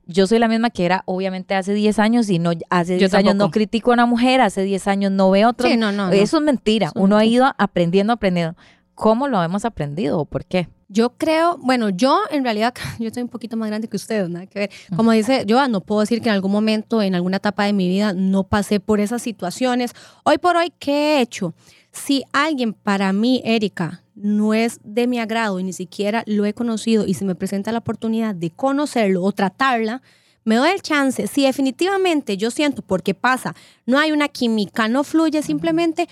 yo 0.06 0.26
soy 0.26 0.38
la 0.38 0.48
misma 0.48 0.70
que 0.70 0.84
era 0.84 1.02
obviamente 1.06 1.54
hace 1.54 1.74
10 1.74 1.98
años 1.98 2.30
y 2.30 2.38
no 2.38 2.52
hace 2.70 2.96
10 2.96 3.12
años 3.14 3.34
no 3.34 3.50
critico 3.50 3.90
a 3.90 3.94
una 3.94 4.06
mujer, 4.06 4.40
hace 4.40 4.62
10 4.62 4.86
años 4.86 5.12
no 5.12 5.30
veo 5.30 5.50
otro. 5.50 5.68
Sí, 5.68 5.76
no, 5.76 5.90
no, 5.90 6.10
Eso 6.12 6.38
es 6.38 6.42
mentira. 6.44 6.92
Uno 6.94 7.16
ha 7.16 7.24
ido 7.24 7.52
aprendiendo, 7.58 8.12
aprendiendo. 8.12 8.56
¿Cómo 8.94 9.26
lo 9.28 9.42
hemos 9.42 9.64
aprendido 9.64 10.20
o 10.20 10.24
por 10.24 10.44
qué? 10.44 10.68
Yo 10.88 11.11
creo, 11.16 11.59
bueno, 11.59 11.88
yo 11.88 12.20
en 12.31 12.44
realidad, 12.44 12.75
yo 12.99 13.11
soy 13.11 13.22
un 13.22 13.29
poquito 13.29 13.57
más 13.57 13.68
grande 13.68 13.88
que 13.88 13.96
ustedes, 13.96 14.29
nada 14.29 14.46
que 14.46 14.59
ver. 14.61 14.70
Como 14.94 15.12
dice 15.12 15.44
yo, 15.46 15.66
no 15.68 15.81
puedo 15.81 16.01
decir 16.01 16.20
que 16.20 16.29
en 16.29 16.35
algún 16.35 16.53
momento, 16.53 17.03
en 17.03 17.14
alguna 17.14 17.38
etapa 17.38 17.64
de 17.64 17.72
mi 17.72 17.88
vida, 17.88 18.12
no 18.12 18.44
pasé 18.44 18.81
por 18.81 19.01
esas 19.01 19.22
situaciones. 19.22 19.92
Hoy 20.25 20.38
por 20.38 20.57
hoy, 20.57 20.72
¿qué 20.79 20.92
he 20.92 21.20
hecho? 21.20 21.55
Si 21.92 22.25
alguien 22.33 22.72
para 22.72 23.12
mí, 23.12 23.42
Erika, 23.44 24.03
no 24.14 24.55
es 24.55 24.81
de 24.85 25.07
mi 25.07 25.18
agrado 25.18 25.61
y 25.61 25.64
ni 25.64 25.72
siquiera 25.72 26.22
lo 26.27 26.44
he 26.44 26.55
conocido 26.55 27.07
y 27.07 27.14
se 27.14 27.25
me 27.25 27.35
presenta 27.35 27.72
la 27.72 27.79
oportunidad 27.79 28.35
de 28.35 28.51
conocerlo 28.51 29.22
o 29.22 29.33
tratarla, 29.33 30.03
me 30.44 30.57
doy 30.57 30.70
el 30.70 30.81
chance. 30.81 31.27
Si 31.27 31.44
definitivamente 31.44 32.37
yo 32.37 32.51
siento, 32.51 32.83
porque 32.83 33.14
pasa, 33.14 33.55
no 33.85 33.99
hay 33.99 34.12
una 34.12 34.29
química, 34.29 34.88
no 34.88 35.05
fluye, 35.05 35.42
simplemente 35.42 36.09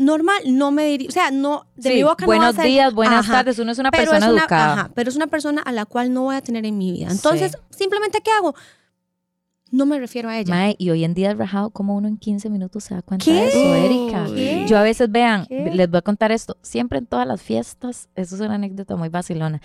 normal, 0.00 0.42
no 0.46 0.70
me 0.70 0.86
diría, 0.86 1.08
o 1.08 1.12
sea, 1.12 1.30
no, 1.30 1.66
de 1.76 1.94
mi 1.94 2.02
boca 2.02 2.24
buenos 2.24 2.54
no 2.54 2.58
va 2.58 2.62
a 2.62 2.66
días, 2.66 2.94
buenas 2.94 3.28
tardes, 3.28 3.58
uno 3.58 3.70
es 3.70 3.78
una 3.78 3.90
persona 3.90 4.26
educada. 4.26 4.90
pero 4.94 5.10
es 5.10 5.16
una 5.16 5.26
persona 5.26 5.62
a 5.62 5.72
la 5.72 5.84
cual 5.84 6.12
no 6.12 6.22
voy 6.22 6.36
a 6.36 6.40
tener 6.40 6.64
en 6.64 6.78
mi 6.78 6.90
vida. 6.90 7.08
Entonces, 7.10 7.56
simplemente, 7.70 8.20
¿qué 8.22 8.30
hago? 8.30 8.54
No 9.70 9.86
me 9.86 10.00
refiero 10.00 10.28
a 10.28 10.36
ella. 10.36 10.52
Mae, 10.52 10.74
y 10.78 10.90
hoy 10.90 11.04
en 11.04 11.14
día 11.14 11.30
es 11.30 11.38
rajado 11.38 11.70
como 11.70 11.94
uno 11.94 12.08
en 12.08 12.16
15 12.16 12.50
minutos 12.50 12.84
se 12.84 12.94
da 12.94 13.02
cuenta 13.02 13.30
de 13.30 13.46
eso, 13.46 13.74
Erika. 13.74 14.26
Yo 14.66 14.78
a 14.78 14.82
veces, 14.82 15.10
vean, 15.12 15.46
les 15.48 15.88
voy 15.88 15.98
a 15.98 16.02
contar 16.02 16.32
esto, 16.32 16.56
siempre 16.62 16.98
en 16.98 17.06
todas 17.06 17.26
las 17.26 17.40
fiestas, 17.42 18.08
eso 18.16 18.34
es 18.34 18.40
una 18.40 18.54
anécdota 18.54 18.96
muy 18.96 19.10
vacilona, 19.10 19.60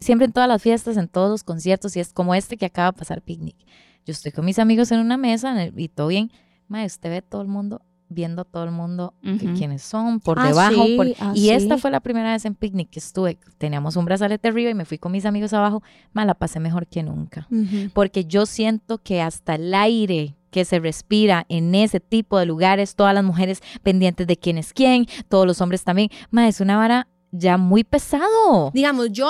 siempre 0.00 0.26
en 0.26 0.32
todas 0.32 0.48
las 0.48 0.60
fiestas, 0.60 0.96
en 0.96 1.08
todos 1.08 1.30
los 1.30 1.44
conciertos, 1.44 1.96
y 1.96 2.00
es 2.00 2.12
como 2.12 2.34
este 2.34 2.56
que 2.56 2.66
acaba 2.66 2.90
de 2.90 2.98
pasar 2.98 3.22
picnic. 3.22 3.56
Yo 4.04 4.12
estoy 4.12 4.32
con 4.32 4.44
mis 4.44 4.58
amigos 4.58 4.90
en 4.92 4.98
una 4.98 5.16
mesa 5.16 5.54
y 5.76 5.88
todo 5.88 6.08
bien, 6.08 6.32
mae, 6.66 6.86
usted 6.86 7.08
ve 7.08 7.22
todo 7.22 7.40
el 7.40 7.48
mundo 7.48 7.82
viendo 8.08 8.42
a 8.42 8.44
todo 8.44 8.64
el 8.64 8.70
mundo 8.70 9.14
quiénes 9.56 9.82
son, 9.82 10.20
por 10.20 10.38
Ah, 10.38 10.46
debajo. 10.48 10.84
sí, 10.84 10.96
por- 10.96 11.08
ah, 11.20 11.32
y 11.34 11.50
esta 11.50 11.74
sí. 11.76 11.80
fue 11.80 11.90
la 11.90 12.00
primera 12.00 12.32
vez 12.32 12.44
en 12.44 12.54
picnic 12.54 12.90
que 12.90 12.98
estuve. 13.00 13.38
Teníamos 13.58 13.96
un 13.96 14.04
brazalete 14.04 14.48
arriba 14.48 14.70
y 14.70 14.74
me 14.74 14.84
fui 14.84 14.98
con 14.98 15.12
mis 15.12 15.24
amigos 15.26 15.52
abajo. 15.52 15.82
Ma, 16.12 16.24
la 16.24 16.34
pasé 16.34 16.60
mejor 16.60 16.86
que 16.86 17.02
nunca. 17.02 17.48
Porque 17.92 18.24
yo 18.24 18.46
siento 18.46 18.98
que 18.98 19.20
hasta 19.22 19.56
el 19.56 19.74
aire 19.74 20.36
que 20.50 20.64
se 20.64 20.78
respira 20.78 21.44
en 21.48 21.74
ese 21.74 22.00
tipo 22.00 22.38
de 22.38 22.46
lugares, 22.46 22.94
todas 22.94 23.12
las 23.12 23.24
mujeres 23.24 23.60
pendientes 23.82 24.26
de 24.26 24.36
quién 24.38 24.56
es 24.56 24.72
quién, 24.72 25.06
todos 25.28 25.46
los 25.46 25.60
hombres 25.60 25.84
también, 25.84 26.08
ma, 26.30 26.48
es 26.48 26.60
una 26.60 26.76
vara 26.78 27.08
ya 27.30 27.58
muy 27.58 27.84
pesado. 27.84 28.70
Digamos, 28.72 29.10
yo, 29.12 29.28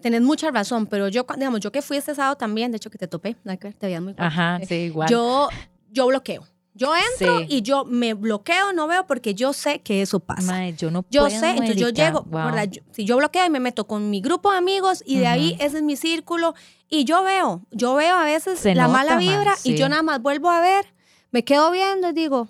tenés 0.00 0.20
mucha 0.22 0.50
razón, 0.52 0.86
pero 0.86 1.08
yo, 1.08 1.26
digamos, 1.36 1.60
yo 1.60 1.72
que 1.72 1.82
fui 1.82 2.00
sábado 2.00 2.36
también, 2.36 2.70
de 2.70 2.76
hecho 2.76 2.90
que 2.90 2.98
te 2.98 3.08
topé, 3.08 3.34
te 3.34 3.86
veías 3.86 4.02
muy. 4.02 4.14
Ajá, 4.18 4.60
sí, 4.68 4.74
igual. 4.74 5.08
Yo, 5.08 5.48
yo 5.90 6.06
bloqueo. 6.06 6.44
Yo 6.78 6.92
entro 6.94 7.40
Sí. 7.40 7.46
y 7.48 7.62
yo 7.62 7.84
me 7.84 8.14
bloqueo, 8.14 8.72
no 8.72 8.86
veo 8.86 9.04
porque 9.06 9.34
yo 9.34 9.52
sé 9.52 9.80
que 9.80 10.00
eso 10.00 10.20
pasa. 10.20 10.68
Yo 10.70 10.90
no 10.92 11.04
Yo 11.10 11.22
puedo, 11.26 11.40
sé, 11.40 11.50
entonces 11.50 11.76
yo 11.76 11.88
llego, 11.88 12.22
Wow. 12.22 12.44
¿verdad? 12.46 12.68
Yo- 12.70 12.82
si 12.92 13.04
yo 13.04 13.16
bloqueo 13.16 13.44
y 13.46 13.50
me 13.50 13.58
meto 13.58 13.86
con 13.88 14.10
mi 14.10 14.20
grupo 14.20 14.52
de 14.52 14.58
amigos 14.58 15.02
y 15.04 15.18
de 15.18 15.26
ahí 15.26 15.56
ese 15.60 15.78
es 15.78 15.82
mi 15.82 15.96
círculo 15.96 16.54
y 16.88 17.04
yo 17.04 17.24
veo, 17.24 17.62
yo 17.72 17.94
veo 17.94 18.14
a 18.16 18.24
veces 18.24 18.60
Se 18.60 18.74
la 18.76 18.84
nota, 18.84 18.92
mala 18.96 19.12
ma, 19.14 19.18
vibra 19.18 19.54
y 19.64 19.74
yo 19.74 19.88
nada 19.88 20.02
más 20.02 20.22
vuelvo 20.22 20.50
a 20.50 20.60
ver, 20.60 20.86
me 21.32 21.42
quedo 21.44 21.70
viendo 21.72 22.08
y 22.10 22.12
digo, 22.12 22.48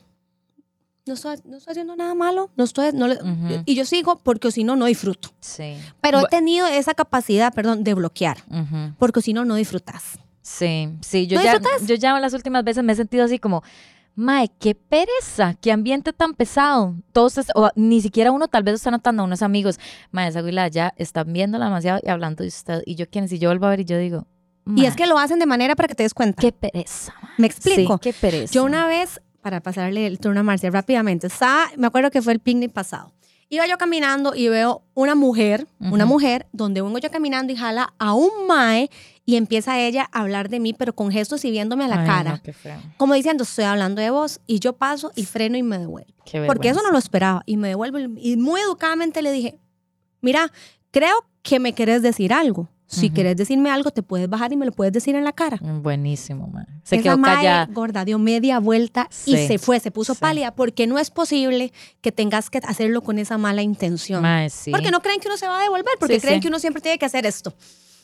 no 1.06 1.14
estoy, 1.14 1.38
no 1.46 1.56
estoy 1.56 1.70
haciendo 1.72 1.96
nada 1.96 2.14
malo, 2.14 2.50
no 2.56 2.64
estoy, 2.64 2.90
no 2.92 3.08
le- 3.08 3.14
Ujú. 3.14 3.62
y 3.64 3.74
yo 3.74 3.86
sigo 3.86 4.18
porque 4.18 4.52
si 4.52 4.62
no, 4.62 4.76
no 4.76 4.84
disfruto. 4.84 5.30
Sí. 5.40 5.74
Pero 6.02 6.20
he 6.20 6.26
tenido 6.28 6.66
esa 6.66 6.92
capacidad, 6.92 7.52
perdón, 7.54 7.82
de 7.82 7.94
bloquear, 7.94 8.36
porque 8.98 9.22
si 9.22 9.32
no, 9.32 9.46
no 9.46 9.54
disfrutas. 9.54 10.18
Sí, 10.42 10.90
sí, 11.00 11.26
yo 11.26 11.38
¿No 11.38 11.44
ya, 11.44 11.52
disfrutas? 11.58 11.86
yo 11.86 11.94
ya 11.94 12.18
las 12.20 12.34
últimas 12.34 12.62
veces 12.64 12.84
me 12.84 12.92
he 12.92 12.96
sentido 12.96 13.24
así 13.24 13.38
como, 13.38 13.62
mae, 14.18 14.50
qué 14.58 14.74
pereza, 14.74 15.54
qué 15.60 15.70
ambiente 15.70 16.12
tan 16.12 16.34
pesado. 16.34 16.96
Todos, 17.12 17.38
o 17.54 17.70
ni 17.76 18.00
siquiera 18.00 18.32
uno 18.32 18.48
tal 18.48 18.64
vez 18.64 18.74
está 18.74 18.90
notando, 18.90 19.22
unos 19.22 19.42
amigos, 19.42 19.78
mae, 20.10 20.28
esa 20.28 20.40
güila 20.40 20.66
ya 20.66 20.92
están 20.96 21.32
viéndola 21.32 21.66
demasiado 21.66 22.00
y 22.02 22.08
hablando 22.08 22.42
de 22.42 22.48
usted. 22.48 22.82
Y 22.84 22.96
yo, 22.96 23.08
¿quién? 23.08 23.28
Si 23.28 23.38
yo 23.38 23.48
vuelvo 23.48 23.66
a 23.66 23.70
ver 23.70 23.80
y 23.80 23.84
yo 23.84 23.96
digo, 23.96 24.26
Y 24.74 24.86
es 24.86 24.96
que 24.96 25.06
lo 25.06 25.18
hacen 25.18 25.38
de 25.38 25.46
manera 25.46 25.76
para 25.76 25.86
que 25.88 25.94
te 25.94 26.02
des 26.02 26.14
cuenta. 26.14 26.40
qué 26.42 26.50
pereza. 26.50 27.14
mae. 27.22 27.32
¿Me 27.38 27.46
explico? 27.46 27.94
Sí, 27.94 28.00
qué 28.02 28.12
pereza. 28.12 28.52
Yo 28.52 28.64
una 28.64 28.86
vez, 28.88 29.20
para 29.40 29.60
pasarle 29.60 30.06
el 30.08 30.18
turno 30.18 30.40
a 30.40 30.42
Marcia 30.42 30.68
rápidamente, 30.70 31.28
estaba, 31.28 31.66
me 31.76 31.86
acuerdo 31.86 32.10
que 32.10 32.20
fue 32.20 32.32
el 32.32 32.40
picnic 32.40 32.72
pasado. 32.72 33.12
Iba 33.50 33.66
yo 33.66 33.78
caminando 33.78 34.34
y 34.34 34.48
veo 34.48 34.82
una 34.92 35.14
mujer, 35.14 35.66
una 35.78 36.04
mujer, 36.04 36.46
donde 36.52 36.82
vengo 36.82 36.98
yo 36.98 37.10
caminando 37.10 37.50
y 37.52 37.56
jala 37.56 37.94
a 37.98 38.12
un 38.12 38.46
mae 38.46 38.90
y 39.28 39.36
empieza 39.36 39.78
ella 39.78 40.08
a 40.10 40.20
hablar 40.20 40.48
de 40.48 40.58
mí, 40.58 40.72
pero 40.72 40.94
con 40.94 41.10
gestos 41.12 41.44
y 41.44 41.50
viéndome 41.50 41.84
a 41.84 41.88
la 41.88 42.00
Ay, 42.00 42.06
cara. 42.06 42.30
no, 42.30 42.42
qué 42.42 42.54
feo. 42.54 42.80
Como 42.96 43.12
diciendo, 43.12 43.42
estoy 43.44 43.66
hablando 43.66 44.00
de 44.00 44.08
vos. 44.08 44.40
Y 44.46 44.58
yo 44.58 44.72
paso 44.72 45.12
y 45.16 45.26
freno 45.26 45.58
y 45.58 45.62
me 45.62 45.76
devuelvo. 45.76 46.14
Qué 46.24 46.46
Porque 46.46 46.70
eso 46.70 46.80
no 46.82 46.90
lo 46.90 46.96
esperaba. 46.96 47.42
Y 47.44 47.58
me 47.58 47.68
devuelvo. 47.68 47.98
Y 48.16 48.38
muy 48.38 48.58
educadamente 48.62 49.20
le 49.20 49.30
dije, 49.30 49.58
mira, 50.22 50.50
creo 50.90 51.12
que 51.42 51.60
me 51.60 51.74
querés 51.74 52.00
decir 52.00 52.32
algo. 52.32 52.70
Si 52.86 53.08
Ujú. 53.08 53.16
querés 53.16 53.36
decirme 53.36 53.70
algo, 53.70 53.90
te 53.90 54.02
puedes 54.02 54.30
bajar 54.30 54.50
y 54.54 54.56
me 54.56 54.64
lo 54.64 54.72
puedes 54.72 54.94
decir 54.94 55.14
en 55.14 55.24
la 55.24 55.34
cara. 55.34 55.58
Mm, 55.60 55.82
Buenísimo, 55.82 56.46
mae. 56.46 56.64
Se 56.82 56.94
Esa 56.96 57.02
quedó 57.02 57.20
callada. 57.20 57.66
gorda 57.70 58.06
dio 58.06 58.18
media 58.18 58.60
vuelta 58.60 59.10
y 59.26 59.36
se 59.36 59.58
fue, 59.58 59.78
se 59.78 59.90
puso 59.90 60.14
sí. 60.14 60.20
pálida, 60.22 60.54
porque 60.54 60.86
no 60.86 60.98
es 60.98 61.10
posible 61.10 61.70
que 62.00 62.12
tengas 62.12 62.48
que 62.48 62.62
hacerlo 62.64 63.02
con 63.02 63.18
esa 63.18 63.36
mala 63.36 63.60
intención. 63.60 64.22
Mae, 64.22 64.48
sí. 64.48 64.70
Porque 64.70 64.90
no 64.90 65.02
creen 65.02 65.20
que 65.20 65.28
uno 65.28 65.36
se 65.36 65.46
va 65.46 65.58
a 65.58 65.62
devolver, 65.64 65.92
porque 66.00 66.18
creen 66.18 66.40
que 66.40 66.48
uno 66.48 66.58
siempre 66.58 66.80
tiene 66.80 66.96
que 66.96 67.04
hacer 67.04 67.26
esto. 67.26 67.52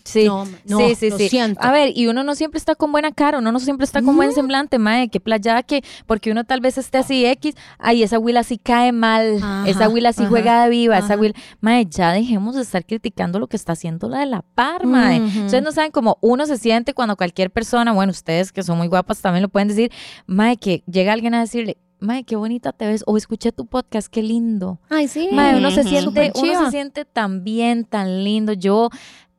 Sí, 0.04 0.24
No, 0.26 0.44
no, 0.66 0.78
sí, 0.80 0.94
sí, 0.96 1.08
lo 1.10 1.16
sí. 1.16 1.30
siento. 1.30 1.58
A 1.62 1.72
ver, 1.72 1.92
y 1.96 2.08
uno 2.08 2.24
no 2.24 2.34
siempre 2.34 2.58
está 2.58 2.74
con 2.74 2.92
buena 2.92 3.10
cara, 3.10 3.38
uno 3.38 3.50
no 3.52 3.58
siempre 3.58 3.84
está 3.84 4.02
con 4.02 4.16
buen 4.16 4.32
semblante, 4.32 4.78
mae, 4.78 5.08
qué 5.08 5.18
playada 5.18 5.62
que, 5.62 5.82
porque 6.06 6.30
uno 6.30 6.44
tal 6.44 6.60
vez 6.60 6.76
esté 6.76 6.98
así 6.98 7.24
X, 7.24 7.54
ay, 7.78 8.02
esa 8.02 8.18
huila 8.18 8.42
sí 8.42 8.58
cae 8.58 8.92
mal, 8.92 9.38
Ajá, 9.38 9.66
esa 9.66 9.88
huila 9.88 10.12
sí 10.12 10.22
ajá, 10.22 10.28
juega 10.28 10.64
de 10.64 10.68
viva, 10.68 10.98
esa 10.98 11.16
huila, 11.16 11.34
mae, 11.60 11.86
ya 11.86 12.12
dejemos 12.12 12.54
de 12.54 12.62
estar 12.62 12.84
criticando 12.84 13.38
lo 13.38 13.46
que 13.46 13.56
está 13.56 13.72
haciendo 13.72 14.08
la 14.10 14.20
de 14.20 14.26
la 14.26 14.42
par. 14.42 14.84
Ujú. 14.84 15.44
Ustedes 15.46 15.62
no 15.62 15.72
saben 15.72 15.90
cómo 15.90 16.18
uno 16.20 16.44
se 16.44 16.58
siente 16.58 16.92
cuando 16.92 17.16
cualquier 17.16 17.50
persona, 17.50 17.92
bueno, 17.92 18.10
ustedes 18.10 18.52
que 18.52 18.62
son 18.62 18.76
muy 18.76 18.88
guapas 18.88 19.22
también 19.22 19.42
lo 19.42 19.48
pueden 19.48 19.68
decir, 19.68 19.90
mae, 20.26 20.58
que 20.58 20.82
llega 20.86 21.14
alguien 21.14 21.32
a 21.34 21.40
decirle, 21.40 21.78
mae, 22.00 22.24
qué 22.24 22.36
bonita 22.36 22.72
te 22.72 22.86
ves, 22.86 23.02
o 23.06 23.16
escuché 23.16 23.52
tu 23.52 23.64
podcast, 23.66 24.08
qué 24.08 24.22
lindo. 24.22 24.78
Ay, 24.90 25.08
sí. 25.08 25.30
Mae, 25.32 25.56
uno 25.56 25.70
se 25.70 25.84
siente, 25.84 26.32
uno 26.34 26.64
se 26.66 26.70
siente 26.70 27.04
tan 27.06 27.42
bien, 27.44 27.84
tan 27.84 28.22
lindo. 28.22 28.52
Yo 28.52 28.90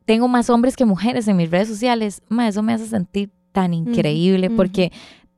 tengo 0.06 0.28
más 0.28 0.48
hombres 0.48 0.76
que 0.76 0.86
mujeres 0.86 1.28
en 1.28 1.36
mis 1.36 1.50
redes 1.50 1.68
sociales. 1.68 2.22
Mae, 2.28 2.48
eso 2.48 2.62
me 2.62 2.72
hace 2.72 2.86
sentir 2.86 3.30
tan 3.52 3.74
increíble 3.74 4.50
porque 4.50 4.92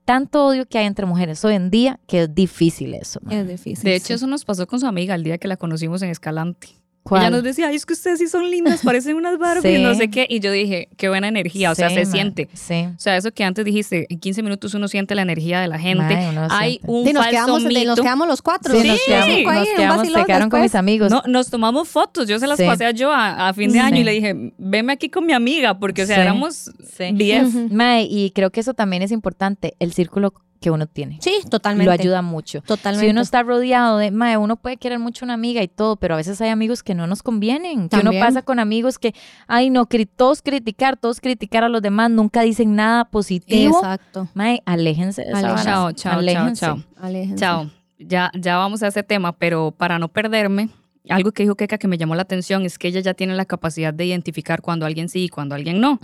tanto 0.04 0.46
odio 0.46 0.66
que 0.66 0.78
hay 0.78 0.86
entre 0.86 1.06
mujeres 1.06 1.44
hoy 1.44 1.54
en 1.54 1.70
día 1.70 1.98
que 2.06 2.22
es 2.22 2.34
difícil 2.34 2.94
eso. 2.94 3.20
Es 3.30 3.48
difícil. 3.48 3.84
De 3.84 3.96
hecho, 3.96 4.08
sí. 4.08 4.12
eso 4.14 4.26
nos 4.26 4.44
pasó 4.44 4.66
con 4.66 4.78
su 4.78 4.86
amiga 4.86 5.14
el 5.14 5.24
día 5.24 5.38
que 5.38 5.48
la 5.48 5.56
conocimos 5.56 6.02
en 6.02 6.10
Escalante. 6.10 6.68
¿Cuál? 7.02 7.22
Ella 7.22 7.30
nos 7.30 7.42
decía, 7.42 7.68
ay, 7.68 7.76
es 7.76 7.86
que 7.86 7.94
ustedes 7.94 8.18
sí 8.18 8.28
son 8.28 8.50
lindas, 8.50 8.82
parecen 8.84 9.16
unas 9.16 9.38
Barbie, 9.38 9.76
Sí. 9.76 9.82
no 9.82 9.94
sé 9.94 10.10
qué. 10.10 10.26
Y 10.28 10.40
yo 10.40 10.52
dije, 10.52 10.88
qué 10.98 11.08
buena 11.08 11.26
energía, 11.28 11.70
o 11.70 11.74
sea, 11.74 11.88
Sí, 11.88 11.94
se 11.94 12.04
siente. 12.06 12.48
Sí. 12.52 12.84
O 12.94 12.98
sea, 12.98 13.16
eso 13.16 13.32
que 13.32 13.44
antes 13.44 13.64
dijiste, 13.64 14.06
en 14.10 14.18
15 14.20 14.42
minutos 14.42 14.74
uno 14.74 14.88
siente 14.88 15.14
la 15.14 15.22
energía 15.22 15.60
de 15.60 15.68
la 15.68 15.78
gente. 15.78 16.14
Hay 16.50 16.72
siente. 16.72 16.90
un 16.90 17.06
Sí, 17.06 17.12
nos, 17.14 17.24
falso 17.24 17.30
quedamos, 17.30 17.64
mito. 17.64 17.84
nos 17.86 18.00
quedamos 18.00 18.28
los 18.28 18.42
cuatro. 18.42 18.74
Sí, 18.74 18.82
Sí, 18.82 18.88
nos 18.88 19.00
quedamos, 19.06 19.34
cinco 19.36 19.50
ahí 19.50 19.58
nos 19.58 19.66
en 19.66 19.70
un 19.72 19.76
quedamos, 19.78 19.96
vacilón 19.98 20.20
se 20.20 20.26
quedaron 20.26 20.50
con 20.50 20.60
mis 20.60 20.74
amigos. 20.74 21.10
No, 21.10 21.22
nos 21.26 21.48
tomamos 21.50 21.88
fotos, 21.88 22.28
yo 22.28 22.38
se 22.38 22.46
las 22.46 22.58
Sí. 22.58 22.66
pasé 22.66 22.84
a 22.84 22.90
yo 22.90 23.10
a, 23.10 23.48
a 23.48 23.54
fin 23.54 23.68
de 23.68 23.74
Sí. 23.74 23.78
año 23.78 24.00
y 24.00 24.04
le 24.04 24.12
dije, 24.12 24.52
veme 24.58 24.92
aquí 24.92 25.08
con 25.08 25.24
mi 25.24 25.32
amiga, 25.32 25.78
porque 25.78 26.02
o 26.02 26.06
sea, 26.06 26.16
Sí. 26.16 26.22
éramos 26.22 26.70
Sí. 26.96 27.04
10. 27.14 27.54
Ujú. 27.54 27.68
Mae, 27.74 28.02
y 28.02 28.32
creo 28.32 28.50
que 28.50 28.60
eso 28.60 28.74
también 28.74 29.02
es 29.02 29.12
importante, 29.12 29.74
el 29.78 29.92
círculo 29.94 30.34
que 30.60 30.70
uno 30.70 30.86
tiene. 30.86 31.18
Sí, 31.20 31.40
totalmente. 31.50 31.86
Lo 31.86 31.92
ayuda 31.92 32.22
mucho. 32.22 32.60
Totalmente. 32.62 33.06
Si 33.06 33.10
uno 33.10 33.20
está 33.20 33.42
rodeado 33.42 33.98
de, 33.98 34.10
mae, 34.10 34.36
uno 34.36 34.56
puede 34.56 34.76
querer 34.76 34.98
mucho 34.98 35.24
a 35.24 35.26
una 35.26 35.34
amiga 35.34 35.62
y 35.62 35.68
todo, 35.68 35.96
pero 35.96 36.14
a 36.14 36.16
veces 36.16 36.40
hay 36.40 36.50
amigos 36.50 36.82
que 36.82 36.94
no 36.94 37.06
nos 37.06 37.22
convienen. 37.22 37.88
Que 37.88 37.96
uno 37.98 38.10
pasa 38.18 38.42
con 38.42 38.58
amigos 38.58 38.98
que, 38.98 39.14
ay, 39.46 39.70
no, 39.70 39.86
cri- 39.88 40.08
todos 40.14 40.42
criticar, 40.42 40.96
todos 40.96 41.20
criticar 41.20 41.64
a 41.64 41.68
los 41.68 41.80
demás, 41.82 42.10
nunca 42.10 42.42
dicen 42.42 42.74
nada 42.74 43.04
positivo. 43.04 43.78
Exacto. 43.78 44.28
Mae, 44.34 44.62
aléjense 44.66 45.22
de 45.22 45.30
esa. 45.30 45.40
Chao, 45.40 45.56
chao, 45.64 45.92
chao, 45.92 46.18
Aléjense. 46.18 46.60
chao. 46.66 46.82
Aléjense. 47.00 47.36
Chao. 47.36 47.70
Ya, 47.98 48.30
ya 48.34 48.56
vamos 48.58 48.82
a 48.82 48.88
ese 48.88 49.02
tema, 49.02 49.32
pero 49.32 49.72
para 49.72 49.98
no 49.98 50.08
perderme, 50.08 50.68
algo 51.08 51.32
que 51.32 51.42
dijo 51.42 51.54
Keka 51.56 51.78
que 51.78 51.88
me 51.88 51.98
llamó 51.98 52.14
la 52.14 52.22
atención 52.22 52.64
es 52.64 52.78
que 52.78 52.88
ella 52.88 53.00
ya 53.00 53.14
tiene 53.14 53.34
la 53.34 53.44
capacidad 53.44 53.92
de 53.94 54.04
identificar 54.04 54.60
cuando 54.62 54.86
alguien 54.86 55.08
sí 55.08 55.24
y 55.24 55.28
cuando 55.28 55.54
alguien 55.54 55.80
no. 55.80 55.98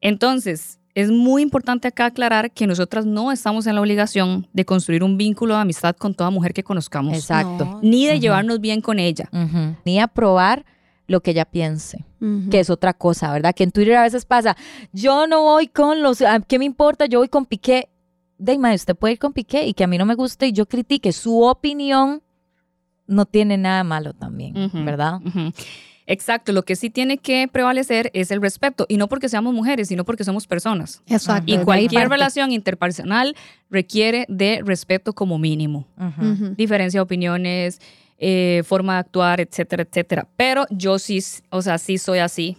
Entonces, 0.00 0.80
es 0.94 1.10
muy 1.10 1.42
importante 1.42 1.88
acá 1.88 2.06
aclarar 2.06 2.52
que 2.52 2.66
nosotras 2.66 3.04
no 3.04 3.32
estamos 3.32 3.66
en 3.66 3.74
la 3.74 3.80
obligación 3.80 4.46
de 4.52 4.64
construir 4.64 5.02
un 5.02 5.16
vínculo 5.16 5.54
de 5.54 5.60
amistad 5.60 5.96
con 5.96 6.14
toda 6.14 6.30
mujer 6.30 6.52
que 6.54 6.62
conozcamos, 6.62 7.14
Exacto. 7.16 7.64
No. 7.64 7.80
ni 7.82 8.06
de 8.06 8.20
llevarnos 8.20 8.60
bien 8.60 8.80
con 8.80 8.98
ella. 8.98 9.28
Ujú. 9.32 9.76
Ni 9.84 9.98
aprobar 9.98 10.64
lo 11.06 11.20
que 11.20 11.32
ella 11.32 11.44
piense, 11.44 12.04
que 12.50 12.60
es 12.60 12.70
otra 12.70 12.94
cosa, 12.94 13.30
¿verdad? 13.32 13.54
Que 13.54 13.64
en 13.64 13.72
Twitter 13.72 13.96
a 13.96 14.02
veces 14.04 14.24
pasa, 14.24 14.56
yo 14.92 15.26
no 15.26 15.42
voy 15.42 15.66
con 15.66 16.00
los, 16.00 16.22
ah, 16.22 16.40
¿qué 16.46 16.58
me 16.58 16.64
importa? 16.64 17.04
Yo 17.06 17.18
voy 17.18 17.28
con 17.28 17.44
Piqué. 17.44 17.90
De 18.38 18.56
mae, 18.56 18.74
usted 18.74 18.96
puede 18.96 19.12
ir 19.12 19.18
con 19.18 19.32
Piqué 19.34 19.66
y 19.66 19.74
que 19.74 19.84
a 19.84 19.86
mí 19.86 19.98
no 19.98 20.06
me 20.06 20.14
guste 20.14 20.46
y 20.46 20.52
yo 20.52 20.64
critique 20.66 21.12
su 21.12 21.42
opinión, 21.42 22.22
no 23.06 23.26
tiene 23.26 23.58
nada 23.58 23.84
malo 23.84 24.14
también. 24.14 24.54
¿verdad? 24.72 25.20
Exacto, 26.06 26.52
lo 26.52 26.64
que 26.64 26.76
sí 26.76 26.90
tiene 26.90 27.16
que 27.16 27.48
prevalecer 27.48 28.10
es 28.12 28.30
el 28.30 28.42
respeto, 28.42 28.84
y 28.88 28.98
no 28.98 29.08
porque 29.08 29.28
seamos 29.28 29.54
mujeres, 29.54 29.88
sino 29.88 30.04
porque 30.04 30.24
somos 30.24 30.46
personas. 30.46 31.02
Exacto. 31.06 31.50
Y 31.50 31.58
cualquier 31.58 32.08
relación 32.08 32.52
interpersonal 32.52 33.34
requiere 33.70 34.26
de 34.28 34.60
respeto 34.64 35.14
como 35.14 35.38
mínimo. 35.38 35.86
Diferencia 36.56 36.98
de 36.98 37.02
opiniones, 37.02 37.80
eh, 38.18 38.62
forma 38.66 38.94
de 38.94 38.98
actuar, 39.00 39.40
etcétera, 39.40 39.82
etcétera. 39.82 40.28
Pero 40.36 40.66
yo 40.70 40.98
sí, 40.98 41.22
o 41.50 41.62
sea, 41.62 41.78
sí 41.78 41.96
soy 41.98 42.18
así, 42.18 42.58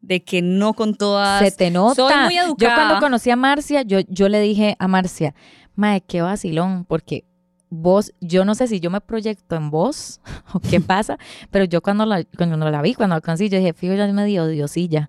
de 0.00 0.22
que 0.22 0.42
no 0.42 0.74
con 0.74 0.94
todas... 0.94 1.42
Se 1.42 1.50
te 1.50 1.70
nota. 1.70 1.94
Soy 1.94 2.14
muy 2.24 2.34
Yo 2.36 2.42
educada. 2.44 2.74
cuando 2.76 3.00
conocí 3.00 3.30
a 3.30 3.36
Marcia, 3.36 3.82
yo, 3.82 4.00
yo 4.08 4.28
le 4.28 4.40
dije 4.40 4.76
a 4.78 4.88
Marcia, 4.88 5.34
mae, 5.74 6.02
qué 6.02 6.22
vacilón, 6.22 6.84
porque 6.84 7.24
vos, 7.70 8.12
yo 8.20 8.44
no 8.44 8.54
sé 8.54 8.66
si 8.66 8.80
yo 8.80 8.90
me 8.90 9.00
proyecto 9.00 9.56
en 9.56 9.70
vos 9.70 10.20
o 10.52 10.60
qué 10.60 10.80
pasa, 10.94 11.18
pero 11.50 11.64
yo 11.64 11.80
cuando 11.82 12.06
la, 12.06 12.24
cuando 12.36 12.56
la 12.70 12.82
vi, 12.82 12.94
cuando 12.94 13.14
la 13.16 13.20
conocí, 13.20 13.48
yo 13.48 13.58
dije, 13.58 13.72
fijo, 13.72 13.94
ya 13.94 14.06
es 14.06 14.14
medio 14.14 14.46
diosilla. 14.46 15.08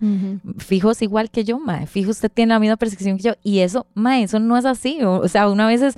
Fijo 0.58 0.91
es 0.91 1.02
igual 1.02 1.30
que 1.30 1.43
yo, 1.43 1.60
mae. 1.60 1.88
Fijo, 1.88 2.12
usted 2.12 2.32
tiene 2.32 2.54
la 2.54 2.60
misma 2.60 2.78
percepción 2.78 3.17
que 3.17 3.24
yo. 3.24 3.34
Y 3.43 3.60
eso, 3.60 3.88
mae, 3.93 4.24
eso 4.24 4.39
no 4.39 4.58
es 4.58 4.65
así. 4.65 5.02
O, 5.04 5.19
o 5.19 5.28
sea, 5.28 5.50
una 5.50 5.67
vez 5.67 5.82
es- 5.82 5.95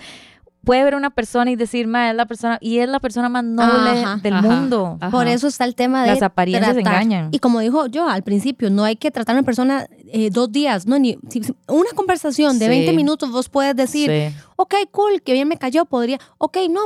puede 0.63 0.83
ver 0.83 0.95
una 0.95 1.09
persona 1.09 1.49
y 1.51 1.55
decir, 1.55 1.87
mae, 1.87 2.11
es 2.11 2.15
la 2.15 2.25
persona, 2.25 2.57
y 2.61 2.77
es 2.79 2.87
la 2.89 2.99
persona 2.99 3.29
más 3.29 3.43
noble 3.43 4.01
Ajá, 4.03 4.17
del 4.21 4.33
ajá. 4.35 4.41
mundo. 4.47 4.97
Ajá. 5.01 5.09
Por 5.11 5.27
eso 5.27 5.47
está 5.47 5.65
el 5.65 5.75
tema 5.75 6.03
de 6.03 6.09
Las 6.09 6.21
apariencias 6.21 6.73
tratar. 6.75 6.93
engañan. 7.01 7.29
Y 7.31 7.39
como 7.39 7.59
dijo 7.59 7.87
yo 7.87 8.07
al 8.07 8.23
principio, 8.23 8.69
no 8.69 8.83
hay 8.83 8.95
que 8.95 9.11
tratar 9.11 9.35
a 9.35 9.39
una 9.39 9.45
persona 9.45 9.87
eh, 10.13 10.29
dos 10.29 10.51
días, 10.51 10.85
no 10.87 10.99
ni 10.99 11.17
si- 11.29 11.43
si- 11.43 11.55
una 11.67 11.89
conversación 11.95 12.59
de 12.59 12.65
Sí. 12.65 12.69
20 12.69 12.93
minutos 12.93 13.31
vos 13.31 13.47
puedes 13.49 13.75
decir, 13.75 14.09
Sí. 14.11 14.35
ok, 14.57 14.75
cool, 14.91 15.21
que 15.21 15.33
bien 15.33 15.47
me 15.47 15.57
cayó, 15.57 15.85
podría, 15.85 16.19
ok, 16.37 16.57
no, 16.69 16.81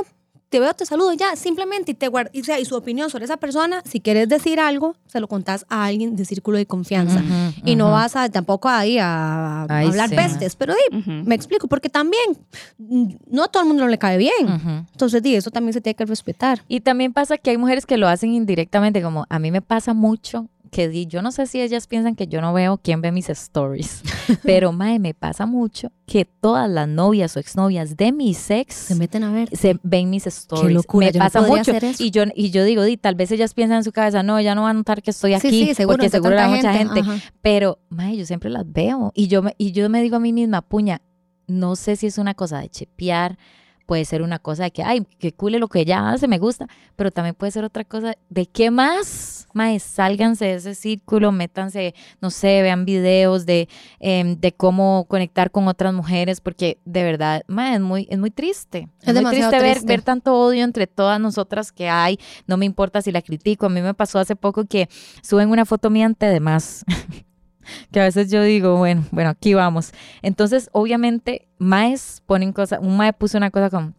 te 0.48 0.60
veo, 0.60 0.72
te 0.74 0.86
saludo 0.86 1.12
ya, 1.12 1.34
simplemente, 1.34 1.90
y, 1.90 1.94
te 1.94 2.08
guard- 2.08 2.30
y, 2.32 2.44
sea, 2.44 2.60
y 2.60 2.64
su 2.64 2.76
opinión 2.76 3.10
sobre 3.10 3.24
esa 3.24 3.36
persona, 3.36 3.82
si 3.84 4.00
quieres 4.00 4.28
decir 4.28 4.60
algo, 4.60 4.94
se 5.06 5.18
lo 5.20 5.26
contás 5.28 5.66
a 5.68 5.84
alguien 5.86 6.14
de 6.16 6.24
círculo 6.24 6.56
de 6.56 6.66
confianza. 6.66 7.22
Y 7.64 7.74
no 7.74 7.90
vas 7.90 8.14
a 8.16 8.28
tampoco 8.28 8.68
ahí 8.68 8.98
a, 8.98 9.62
a 9.62 9.66
Ay, 9.68 9.88
hablar 9.88 10.08
sí. 10.08 10.14
pestes, 10.14 10.54
pero 10.56 10.74
di, 10.74 10.96
me 11.26 11.34
explico, 11.34 11.66
porque 11.66 11.88
también 11.88 12.38
no 12.78 13.44
a 13.44 13.48
todo 13.48 13.62
el 13.62 13.68
mundo 13.68 13.86
le 13.88 13.98
cae 13.98 14.18
bien. 14.18 14.86
Entonces, 14.92 15.22
di, 15.22 15.34
eso 15.34 15.50
también 15.50 15.72
se 15.72 15.80
tiene 15.80 15.94
que 15.96 16.04
respetar. 16.04 16.62
Y 16.68 16.80
también 16.80 17.12
pasa 17.12 17.38
que 17.38 17.50
hay 17.50 17.56
mujeres 17.58 17.86
que 17.86 17.96
lo 17.96 18.08
hacen 18.08 18.32
indirectamente, 18.32 19.02
como 19.02 19.26
a 19.28 19.38
mí 19.38 19.50
me 19.50 19.62
pasa 19.62 19.94
mucho 19.94 20.48
que 20.76 20.90
di- 20.90 21.06
yo 21.06 21.22
no 21.22 21.32
sé 21.32 21.46
si 21.46 21.62
ellas 21.62 21.86
piensan 21.86 22.14
que 22.16 22.26
yo 22.26 22.42
no 22.42 22.52
veo 22.52 22.76
quién 22.76 23.00
ve 23.00 23.10
mis 23.10 23.30
stories, 23.30 24.02
pero 24.42 24.72
mae, 24.72 24.98
me 24.98 25.14
pasa 25.14 25.46
mucho 25.46 25.90
que 26.04 26.26
todas 26.26 26.68
las 26.68 26.86
novias 26.86 27.34
o 27.36 27.40
exnovias 27.40 27.96
de 27.96 28.12
mis 28.12 28.50
ex 28.50 28.74
Se 28.74 28.94
meten 28.94 29.24
a 29.24 29.32
ver. 29.32 29.48
se 29.56 29.78
ven 29.82 30.10
mis 30.10 30.26
stories. 30.26 30.74
locura, 30.74 31.06
me 31.06 31.12
yo 31.12 31.18
no 31.20 31.24
pasa 31.24 31.38
podría 31.38 31.56
mucho. 31.58 31.70
hacer 31.70 31.84
eso. 31.84 32.04
Y 32.04 32.10
yo 32.10 32.24
y 32.34 32.50
yo 32.50 32.62
digo, 32.64 32.82
di, 32.82 32.98
tal 32.98 33.14
vez 33.14 33.30
ellas 33.32 33.54
piensan 33.54 33.78
en 33.78 33.84
su 33.84 33.92
cabeza, 33.92 34.22
no, 34.22 34.36
ella 34.38 34.54
no 34.54 34.64
va 34.64 34.70
a 34.70 34.74
notar 34.74 35.00
que 35.02 35.12
estoy 35.12 35.32
aquí, 35.32 35.48
sí, 35.48 35.66
sí, 35.68 35.74
seguro, 35.74 35.96
porque 35.96 36.10
seguro 36.10 36.38
hay 36.38 36.50
mucha 36.50 36.74
gente. 36.74 37.00
Ajá. 37.00 37.16
Pero, 37.40 37.78
mae, 37.88 38.14
yo 38.18 38.26
siempre 38.26 38.50
las 38.50 38.70
veo. 38.70 39.12
Y 39.14 39.28
yo, 39.28 39.42
y 39.56 39.72
yo 39.72 39.88
me 39.88 40.02
digo 40.02 40.16
a 40.16 40.20
mí 40.20 40.34
misma, 40.34 40.60
puña, 40.60 41.00
no 41.46 41.74
sé 41.74 41.96
si 41.96 42.06
es 42.06 42.18
una 42.18 42.34
cosa 42.34 42.58
de 42.60 42.68
chepear, 42.68 43.38
puede 43.86 44.04
ser 44.04 44.22
una 44.22 44.38
cosa 44.38 44.64
de 44.64 44.70
que, 44.72 44.82
ay, 44.82 45.06
que 45.18 45.32
cule 45.32 45.58
lo 45.58 45.68
que 45.68 45.80
ella 45.80 46.10
hace, 46.10 46.28
me 46.28 46.38
gusta, 46.38 46.66
pero 46.96 47.10
también 47.10 47.34
puede 47.34 47.52
ser 47.52 47.64
otra 47.64 47.84
cosa 47.84 48.14
de 48.28 48.46
qué 48.46 48.70
más, 48.70 49.46
mae, 49.54 49.78
sálganse 49.78 50.44
de 50.44 50.54
ese 50.54 50.74
círculo, 50.74 51.32
métanse, 51.32 51.94
no 52.20 52.30
sé, 52.30 52.62
vean 52.62 52.84
videos 52.84 53.46
de, 53.46 53.68
em, 54.00 54.38
de 54.38 54.52
cómo 54.52 55.06
conectar 55.08 55.50
con 55.50 55.68
otras 55.68 55.94
mujeres, 55.94 56.40
porque 56.40 56.78
de 56.84 57.04
verdad, 57.04 57.42
mae, 57.46 57.76
es 57.76 57.80
muy, 57.80 58.06
es 58.10 58.18
muy 58.18 58.30
triste. 58.30 58.88
Es 59.00 59.06
muy 59.06 59.14
demasiado 59.14 59.50
triste 59.50 59.64
ver, 59.64 59.74
triste. 59.76 59.92
ver 59.92 60.02
tanto 60.02 60.34
odio 60.34 60.64
entre 60.64 60.86
todas 60.86 61.20
nosotras 61.20 61.72
que 61.72 61.88
hay, 61.88 62.18
no 62.46 62.56
me 62.56 62.66
importa 62.66 63.00
si 63.00 63.12
la 63.12 63.22
critico, 63.22 63.66
a 63.66 63.68
mí 63.70 63.80
me 63.80 63.94
pasó 63.94 64.18
hace 64.18 64.36
poco 64.36 64.64
que 64.64 64.88
suben 65.22 65.50
una 65.50 65.64
foto 65.64 65.90
mía 65.90 66.06
ante 66.06 66.26
de 66.26 66.40
más. 66.40 66.84
que 67.92 68.00
a 68.00 68.04
veces 68.04 68.30
yo 68.30 68.42
digo, 68.42 68.76
bueno, 68.76 69.04
bueno, 69.10 69.30
aquí 69.30 69.54
vamos. 69.54 69.92
Entonces, 70.22 70.68
obviamente, 70.72 71.48
maes 71.58 72.22
ponen 72.26 72.52
cosas, 72.52 72.80
un 72.82 72.96
mae 72.96 73.12
puso 73.12 73.38
una 73.38 73.50
cosa 73.50 73.70
como 73.70 73.92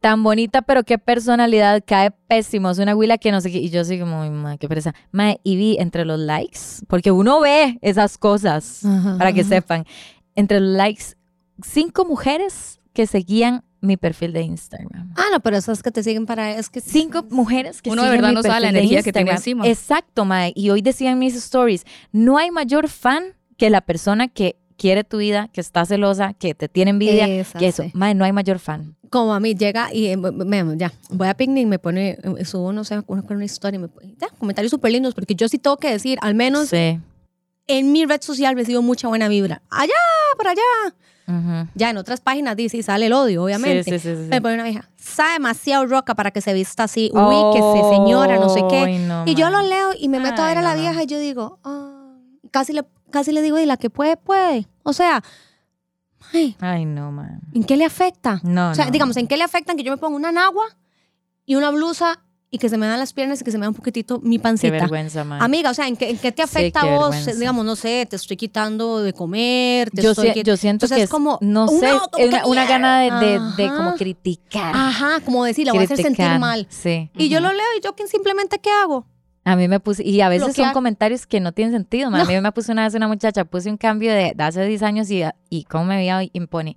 tan 0.00 0.22
bonita, 0.22 0.60
pero 0.60 0.84
qué 0.84 0.98
personalidad, 0.98 1.82
cae 1.86 2.10
pésimo, 2.10 2.68
es 2.70 2.78
una 2.78 2.94
huila 2.94 3.16
que 3.16 3.32
no 3.32 3.40
sé 3.40 3.50
qué, 3.50 3.56
y 3.58 3.70
yo 3.70 3.80
así 3.80 3.98
como, 3.98 4.20
"Ay, 4.20 4.28
mae, 4.28 4.58
qué 4.58 4.68
pereza. 4.68 4.94
Mae, 5.12 5.40
y 5.42 5.56
vi 5.56 5.76
entre 5.80 6.04
los 6.04 6.20
likes, 6.20 6.58
porque 6.88 7.10
uno 7.10 7.40
ve 7.40 7.78
esas 7.80 8.18
cosas, 8.18 8.84
Ajá, 8.84 9.16
para 9.16 9.32
que 9.32 9.40
ajá. 9.40 9.48
sepan, 9.48 9.86
entre 10.34 10.60
los 10.60 10.76
likes, 10.76 11.04
cinco 11.62 12.04
mujeres 12.04 12.80
que 12.92 13.06
seguían 13.06 13.64
mi 13.84 13.96
perfil 13.96 14.32
de 14.32 14.42
Instagram. 14.42 15.12
Ah, 15.16 15.26
no, 15.32 15.40
pero 15.40 15.56
esas 15.56 15.82
que 15.82 15.90
te 15.90 16.02
siguen 16.02 16.26
para... 16.26 16.50
Es 16.56 16.68
que 16.70 16.80
Cinco 16.80 17.24
mujeres 17.30 17.82
que 17.82 17.90
Uno 17.90 18.02
de 18.02 18.08
siguen 18.08 18.20
verdad 18.22 18.28
mi 18.30 18.34
no 18.36 18.42
sabe 18.42 18.60
la 18.60 18.72
de 18.72 18.78
energía 18.78 19.02
que 19.02 19.12
tiene 19.12 19.30
encima. 19.30 19.66
Exacto, 19.68 20.24
mae. 20.24 20.52
Y 20.56 20.70
hoy 20.70 20.82
decían 20.82 21.18
mis 21.18 21.34
stories, 21.36 21.84
no 22.12 22.38
hay 22.38 22.50
mayor 22.50 22.88
fan 22.88 23.24
que 23.56 23.70
la 23.70 23.80
persona 23.80 24.28
que 24.28 24.56
quiere 24.76 25.04
tu 25.04 25.18
vida, 25.18 25.48
que 25.52 25.60
está 25.60 25.84
celosa, 25.86 26.34
que 26.34 26.54
te 26.54 26.68
tiene 26.68 26.90
envidia, 26.90 27.28
Esa, 27.28 27.58
que 27.58 27.68
eso. 27.68 27.84
sí. 27.84 27.90
Mae, 27.94 28.14
no 28.14 28.24
hay 28.24 28.32
mayor 28.32 28.58
fan. 28.58 28.96
Como 29.10 29.32
a 29.32 29.38
mí 29.38 29.54
llega 29.54 29.94
y 29.94 30.06
eh, 30.08 30.16
me- 30.16 30.76
ya, 30.76 30.92
voy 31.10 31.28
a 31.28 31.34
picnic, 31.34 31.68
me 31.68 31.78
pone, 31.78 32.18
eh, 32.38 32.44
subo, 32.44 32.72
no 32.72 32.82
sé, 32.82 33.00
una, 33.06 33.22
una 33.28 33.44
historia, 33.44 33.78
me 33.78 33.86
pone, 33.86 34.16
ya, 34.18 34.26
comentarios 34.38 34.70
súper 34.72 34.90
lindos, 34.90 35.14
porque 35.14 35.36
yo 35.36 35.48
sí 35.48 35.58
tengo 35.58 35.76
que 35.76 35.90
decir, 35.90 36.18
al 36.20 36.34
menos 36.34 36.70
Sí. 36.70 36.98
en 37.68 37.92
mi 37.92 38.04
red 38.06 38.20
social 38.22 38.56
recibo 38.56 38.82
mucha 38.82 39.06
buena 39.06 39.28
vibra. 39.28 39.62
Allá, 39.70 39.92
por 40.36 40.48
allá. 40.48 40.62
Ya 41.74 41.90
en 41.90 41.96
otras 41.96 42.20
páginas 42.20 42.54
dice, 42.56 42.82
sale 42.82 43.06
el 43.06 43.12
odio, 43.14 43.44
obviamente. 43.44 43.84
Sí, 43.84 43.98
sí, 43.98 44.14
sí. 44.14 44.28
Me 44.28 44.42
pone 44.42 44.54
una 44.54 44.64
vieja, 44.64 44.88
está 44.98 45.32
demasiado 45.32 45.86
roca 45.86 46.14
para 46.14 46.30
que 46.30 46.40
se 46.40 46.52
vista 46.52 46.84
así, 46.84 47.10
ubíquese, 47.14 47.88
señora, 47.96 48.36
no 48.38 48.48
sé 48.50 48.62
qué. 48.68 48.78
Ay, 48.78 48.98
no, 48.98 49.24
y 49.26 49.34
yo 49.34 49.48
lo 49.50 49.62
leo 49.62 49.90
y 49.98 50.08
me 50.08 50.20
meto 50.20 50.42
a 50.42 50.48
ver 50.48 50.58
a 50.58 50.62
la 50.62 50.74
no. 50.74 50.80
vieja 50.82 51.02
y 51.02 51.06
yo 51.06 51.18
digo, 51.18 51.58
ah, 51.64 52.12
casi, 52.50 52.72
le, 52.74 52.84
casi 53.10 53.32
le 53.32 53.40
digo, 53.42 53.58
y 53.58 53.64
la 53.64 53.76
que 53.78 53.88
puede, 53.90 54.16
puede. 54.18 54.66
O 54.82 54.92
sea, 54.92 55.22
ay, 56.32 56.56
Ay, 56.60 56.84
no, 56.84 57.10
man. 57.10 57.40
¿en 57.54 57.64
qué 57.64 57.76
le 57.76 57.84
afecta? 57.86 58.40
No, 58.42 58.70
o 58.70 58.74
sea, 58.74 58.86
no. 58.86 58.90
digamos, 58.90 59.16
¿en 59.16 59.26
qué 59.26 59.36
le 59.36 59.44
afectan 59.44 59.76
que 59.76 59.82
yo 59.82 59.92
me 59.92 59.96
ponga 59.98 60.16
una 60.16 60.30
nagua 60.32 60.66
y 61.46 61.54
una 61.54 61.70
blusa 61.70 62.22
y 62.54 62.58
que 62.58 62.68
se 62.68 62.78
me 62.78 62.86
dan 62.86 63.00
las 63.00 63.12
piernas 63.12 63.40
y 63.40 63.44
que 63.44 63.50
se 63.50 63.58
me 63.58 63.64
da 63.64 63.68
un 63.70 63.74
poquitito 63.74 64.20
mi 64.22 64.36
Qué 64.36 64.42
pancita? 64.42 64.70
vergüenza, 64.72 65.24
man. 65.24 65.42
Amiga, 65.42 65.70
o 65.70 65.74
sea, 65.74 65.88
¿en 65.88 65.96
qué, 65.96 66.10
en 66.10 66.18
qué 66.18 66.30
te 66.30 66.42
Sí, 66.42 66.48
afecta 66.58 66.82
qué 66.82 66.88
a 66.88 66.90
vos? 66.98 67.10
vergüenza. 67.10 67.38
Digamos, 67.40 67.64
no 67.64 67.74
sé, 67.74 68.06
te 68.08 68.14
estoy 68.14 68.36
quitando 68.36 69.00
de 69.02 69.12
comer, 69.12 69.90
te 69.90 70.02
yo, 70.02 70.12
estoy... 70.12 70.32
si- 70.32 70.42
yo 70.44 70.56
siento 70.56 70.86
Entonces 70.86 70.96
que 70.98 71.02
es 71.02 71.10
como, 71.10 71.36
no 71.40 71.66
una- 71.68 71.80
sé, 71.80 72.24
una, 72.24 72.46
una 72.46 72.66
gana 72.66 73.00
de, 73.00 73.26
de, 73.26 73.40
de 73.56 73.64
Ajá. 73.66 73.76
como 73.76 73.94
criticar. 73.96 74.72
Ajá, 74.74 75.20
como 75.24 75.44
decir, 75.44 75.66
la 75.66 75.72
voy 75.72 75.82
a 75.82 75.84
hacer 75.84 75.96
sentir 76.00 76.26
mal. 76.38 76.66
Sí. 76.70 77.10
Y 77.18 77.28
yo 77.28 77.40
lo 77.40 77.52
leo 77.52 77.66
y 77.76 77.82
yo 77.82 77.92
simplemente, 78.06 78.60
¿qué 78.60 78.70
hago? 78.70 79.04
A 79.44 79.56
mí 79.56 79.66
me 79.66 79.80
puse, 79.80 80.02
y 80.04 80.20
a 80.20 80.28
veces 80.28 80.46
Bloquear. 80.46 80.68
son 80.68 80.74
comentarios 80.74 81.26
que 81.26 81.40
no 81.40 81.50
tienen 81.52 81.74
sentido. 81.74 82.10
man. 82.10 82.20
A 82.20 82.24
mí 82.24 82.40
me 82.40 82.52
puso 82.52 82.70
una 82.70 82.84
vez 82.84 82.94
una 82.94 83.08
muchacha, 83.08 83.44
puse 83.44 83.68
un 83.68 83.76
cambio 83.76 84.12
de, 84.12 84.32
de 84.34 84.42
hace 84.44 84.64
10 84.64 84.82
años 84.84 85.10
y, 85.10 85.22
y 85.50 85.64
cómo 85.64 85.84
me 85.86 85.96
veía 85.96 86.22
y 86.22 86.38
me 86.40 86.46
pone, 86.46 86.76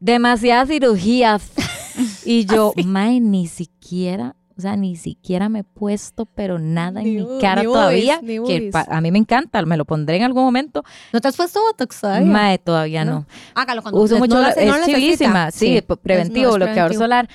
demasiadas 0.00 0.68
cirugías. 0.68 1.50
y 2.24 2.44
yo, 2.46 2.72
mae, 2.84 3.20
ni 3.20 3.46
siquiera, 3.46 4.36
o 4.56 4.60
sea, 4.60 4.76
ni 4.76 4.94
siquiera 4.96 5.48
me 5.48 5.60
he 5.60 5.64
puesto, 5.64 6.26
pero 6.26 6.58
nada 6.58 7.00
en 7.00 7.06
Ni 7.06 7.22
mi 7.22 7.40
cara 7.40 7.62
ni 7.62 7.66
todavía. 7.66 8.20
ni 8.22 8.38
que 8.44 8.70
a 8.88 9.00
mí 9.00 9.10
me 9.10 9.18
encanta, 9.18 9.60
me 9.66 9.76
lo 9.76 9.84
pondré 9.84 10.16
en 10.16 10.22
algún 10.22 10.44
momento. 10.44 10.84
¿No 11.12 11.20
te 11.20 11.28
has 11.28 11.36
puesto 11.36 11.60
Botox 11.60 12.00
todavía? 12.00 12.30
Mae, 12.30 12.58
todavía 12.58 13.04
no. 13.04 13.12
No. 13.12 13.26
Hágalo 13.54 13.82
cuando 13.82 14.00
Uso 14.00 14.14
no 14.14 14.20
mucho, 14.20 14.34
lo- 14.40 14.42
no 14.42 14.78
lo 14.78 14.86
necesita. 14.86 15.50
sí, 15.50 15.82
preventivo, 16.02 16.50
no, 16.50 16.56
bloqueador 16.66 16.94
solar. 16.94 17.28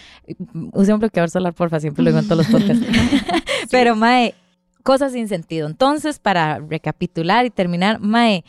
Use 0.74 0.94
un 0.94 1.00
bloqueador 1.00 1.30
solar, 1.30 1.54
porfa, 1.54 1.80
siempre 1.80 2.04
lo 2.04 2.10
digo 2.12 2.20
en 2.20 2.28
todos 2.28 2.38
los 2.38 2.48
podcasts. 2.62 2.86
Pero, 3.70 3.96
Mae, 3.96 4.34
cosas 4.84 5.12
sin 5.12 5.28
sentido. 5.28 5.68
Entonces, 5.68 6.20
para 6.20 6.60
recapitular 6.60 7.46
y 7.46 7.50
terminar, 7.50 8.00
Mae, 8.00 8.44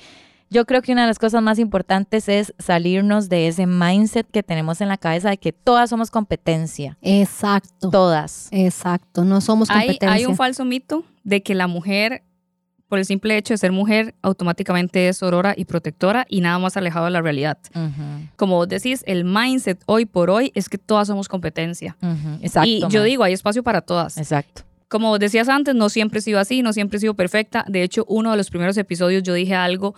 yo 0.50 0.66
creo 0.66 0.82
que 0.82 0.92
una 0.92 1.02
de 1.02 1.06
las 1.08 1.18
cosas 1.18 1.42
más 1.42 1.58
importantes 1.60 2.28
es 2.28 2.52
salirnos 2.58 3.28
de 3.28 3.46
ese 3.48 3.66
mindset 3.66 4.28
que 4.30 4.42
tenemos 4.42 4.80
en 4.80 4.88
la 4.88 4.96
cabeza 4.98 5.30
de 5.30 5.38
que 5.38 5.52
todas 5.52 5.90
somos 5.90 6.10
competencia. 6.10 6.98
Exacto. 7.02 7.90
Todas. 7.90 8.48
Exacto, 8.50 9.24
no 9.24 9.40
somos 9.40 9.70
Hay, 9.70 9.86
competencia. 9.86 10.12
hay 10.12 10.26
un 10.26 10.36
falso 10.36 10.64
mito 10.64 11.04
de 11.22 11.42
que 11.42 11.54
la 11.54 11.68
mujer, 11.68 12.24
por 12.88 12.98
el 12.98 13.04
simple 13.06 13.36
hecho 13.36 13.54
de 13.54 13.58
ser 13.58 13.70
mujer, 13.70 14.16
automáticamente 14.22 15.08
es 15.08 15.18
sorora 15.18 15.54
y 15.56 15.64
protectora 15.66 16.26
y 16.28 16.40
nada 16.40 16.58
más 16.58 16.76
alejado 16.76 17.04
de 17.04 17.12
la 17.12 17.22
realidad. 17.22 17.58
Ujú, 17.72 18.28
Como 18.36 18.56
vos 18.56 18.68
decís, 18.68 19.04
el 19.06 19.24
mindset 19.24 19.80
hoy 19.86 20.04
por 20.04 20.30
hoy 20.30 20.50
es 20.56 20.68
que 20.68 20.78
todas 20.78 21.06
somos 21.06 21.28
competencia. 21.28 21.96
Exacto. 22.42 22.68
y 22.68 22.82
yo 22.88 23.04
digo, 23.04 23.22
hay 23.22 23.34
espacio 23.34 23.62
para 23.62 23.82
todas. 23.82 24.18
Exacto. 24.18 24.62
Como 24.88 25.16
decías 25.20 25.48
antes, 25.48 25.76
no 25.76 25.88
siempre 25.88 26.18
he 26.18 26.22
sido 26.22 26.40
así, 26.40 26.62
no 26.62 26.72
siempre 26.72 26.96
he 26.96 27.00
sido 27.00 27.14
perfecta. 27.14 27.64
De 27.68 27.84
hecho, 27.84 28.04
uno 28.08 28.32
de 28.32 28.36
los 28.36 28.50
primeros 28.50 28.76
episodios 28.76 29.22
yo 29.22 29.34
dije 29.34 29.54
algo 29.54 29.94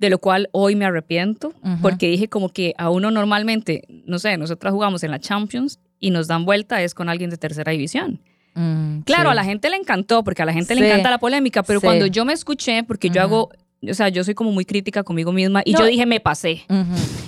de 0.00 0.10
lo 0.10 0.18
cual 0.18 0.48
hoy 0.52 0.74
me 0.74 0.84
arrepiento, 0.86 1.52
porque 1.82 2.08
dije 2.08 2.28
como 2.28 2.48
que 2.48 2.74
a 2.78 2.90
uno 2.90 3.10
normalmente, 3.10 3.84
no 4.06 4.18
sé, 4.18 4.36
nosotras 4.38 4.72
jugamos 4.72 5.02
en 5.04 5.10
la 5.10 5.18
Champions 5.20 5.78
y 6.00 6.10
nos 6.10 6.26
dan 6.26 6.44
vuelta 6.46 6.82
es 6.82 6.94
con 6.94 7.08
alguien 7.08 7.30
de 7.30 7.36
tercera 7.36 7.70
división. 7.70 8.20
Mm, 8.54 9.00
Claro, 9.02 9.24
sí. 9.28 9.32
a 9.32 9.34
la 9.34 9.44
gente 9.44 9.68
le 9.70 9.76
encantó, 9.76 10.24
porque 10.24 10.42
a 10.42 10.46
la 10.46 10.52
gente 10.52 10.74
Sí. 10.74 10.80
le 10.80 10.88
encanta 10.88 11.10
la 11.10 11.18
polémica, 11.18 11.62
pero 11.62 11.80
Sí. 11.80 11.86
cuando 11.86 12.06
yo 12.06 12.24
me 12.24 12.32
escuché, 12.32 12.82
porque 12.82 13.10
yo 13.10 13.20
hago, 13.22 13.50
o 13.88 13.94
sea, 13.94 14.08
yo 14.08 14.24
soy 14.24 14.34
como 14.34 14.50
muy 14.52 14.64
crítica 14.64 15.02
conmigo 15.04 15.32
misma 15.32 15.62
y 15.64 15.72
No. 15.74 15.80
yo 15.80 15.84
dije, 15.84 16.06
me 16.06 16.18
pasé. 16.18 16.62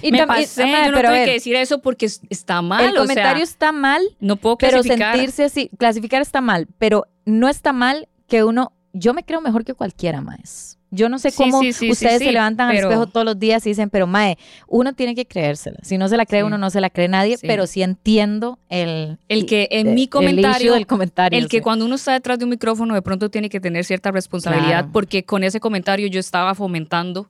Y 0.03 0.11
me 0.11 0.19
y- 0.23 0.27
pasé, 0.27 0.63
yo 0.69 0.91
no 0.91 0.97
pero 0.97 1.11
tuve 1.11 1.25
que 1.27 1.33
decir 1.33 1.55
eso 1.55 1.81
porque 1.83 2.07
es- 2.07 2.23
está 2.31 2.61
mal, 2.63 2.87
el 2.87 2.97
o 2.97 3.03
comentario 3.03 3.37
sea, 3.37 3.53
está 3.53 3.73
mal, 3.73 4.03
no 4.19 4.37
puedo 4.37 4.57
Pero 4.57 4.81
clasificar. 4.81 5.15
sentirse 5.15 5.45
así, 5.45 5.71
clasificar 5.79 6.23
está 6.23 6.41
mal, 6.41 6.67
pero 6.79 7.07
no 7.27 7.49
está 7.49 7.73
mal 7.75 8.09
que 8.27 8.43
uno, 8.45 8.73
yo 8.95 9.13
me 9.15 9.23
creo 9.25 9.41
mejor 9.43 9.65
que 9.65 9.75
cualquiera, 9.75 10.21
maes. 10.23 10.79
Yo 10.95 11.09
no 11.09 11.19
sé 11.19 11.33
cómo 11.33 11.61
sí, 11.61 11.73
sí, 11.73 11.87
sí, 11.87 11.91
ustedes 11.91 12.19
se 12.19 12.31
levantan 12.33 12.69
pero- 12.71 12.87
al 12.87 12.93
espejo 12.93 13.07
todos 13.07 13.25
los 13.25 13.39
días 13.39 13.65
y 13.67 13.71
dicen, 13.71 13.89
pero 13.89 14.07
mae, 14.07 14.37
uno 14.69 14.93
tiene 14.93 15.15
que 15.15 15.25
creérsela. 15.27 15.79
Si 15.83 15.97
no 15.97 16.07
se 16.09 16.19
la 16.19 16.27
cree 16.27 16.45
uno, 16.45 16.59
no 16.59 16.69
se 16.69 16.81
la 16.83 16.91
cree 16.91 17.09
nadie, 17.09 17.39
pero 17.41 17.67
sí 17.67 17.83
entiendo 17.83 18.59
el... 18.69 19.19
El 19.29 19.47
que 19.47 19.69
en 19.71 19.89
el- 19.89 19.95
mi 19.95 20.07
comentario, 20.07 20.67
issue 20.67 20.75
del 20.75 20.87
comentario. 20.87 21.39
El 21.39 21.49
que 21.49 21.63
cuando 21.63 21.87
uno 21.87 21.95
está 21.95 22.13
detrás 22.13 22.39
de 22.39 22.45
un 22.45 22.51
micrófono 22.51 22.95
de 22.95 23.01
pronto 23.03 23.31
tiene 23.31 23.49
que 23.49 23.59
tener 23.59 23.85
cierta 23.85 24.11
responsabilidad 24.11 24.69
Claro. 24.69 24.91
porque 24.93 25.25
con 25.25 25.43
ese 25.45 25.61
comentario 25.61 26.07
yo 26.09 26.21
estaba 26.21 26.55
fomentando 26.55 27.29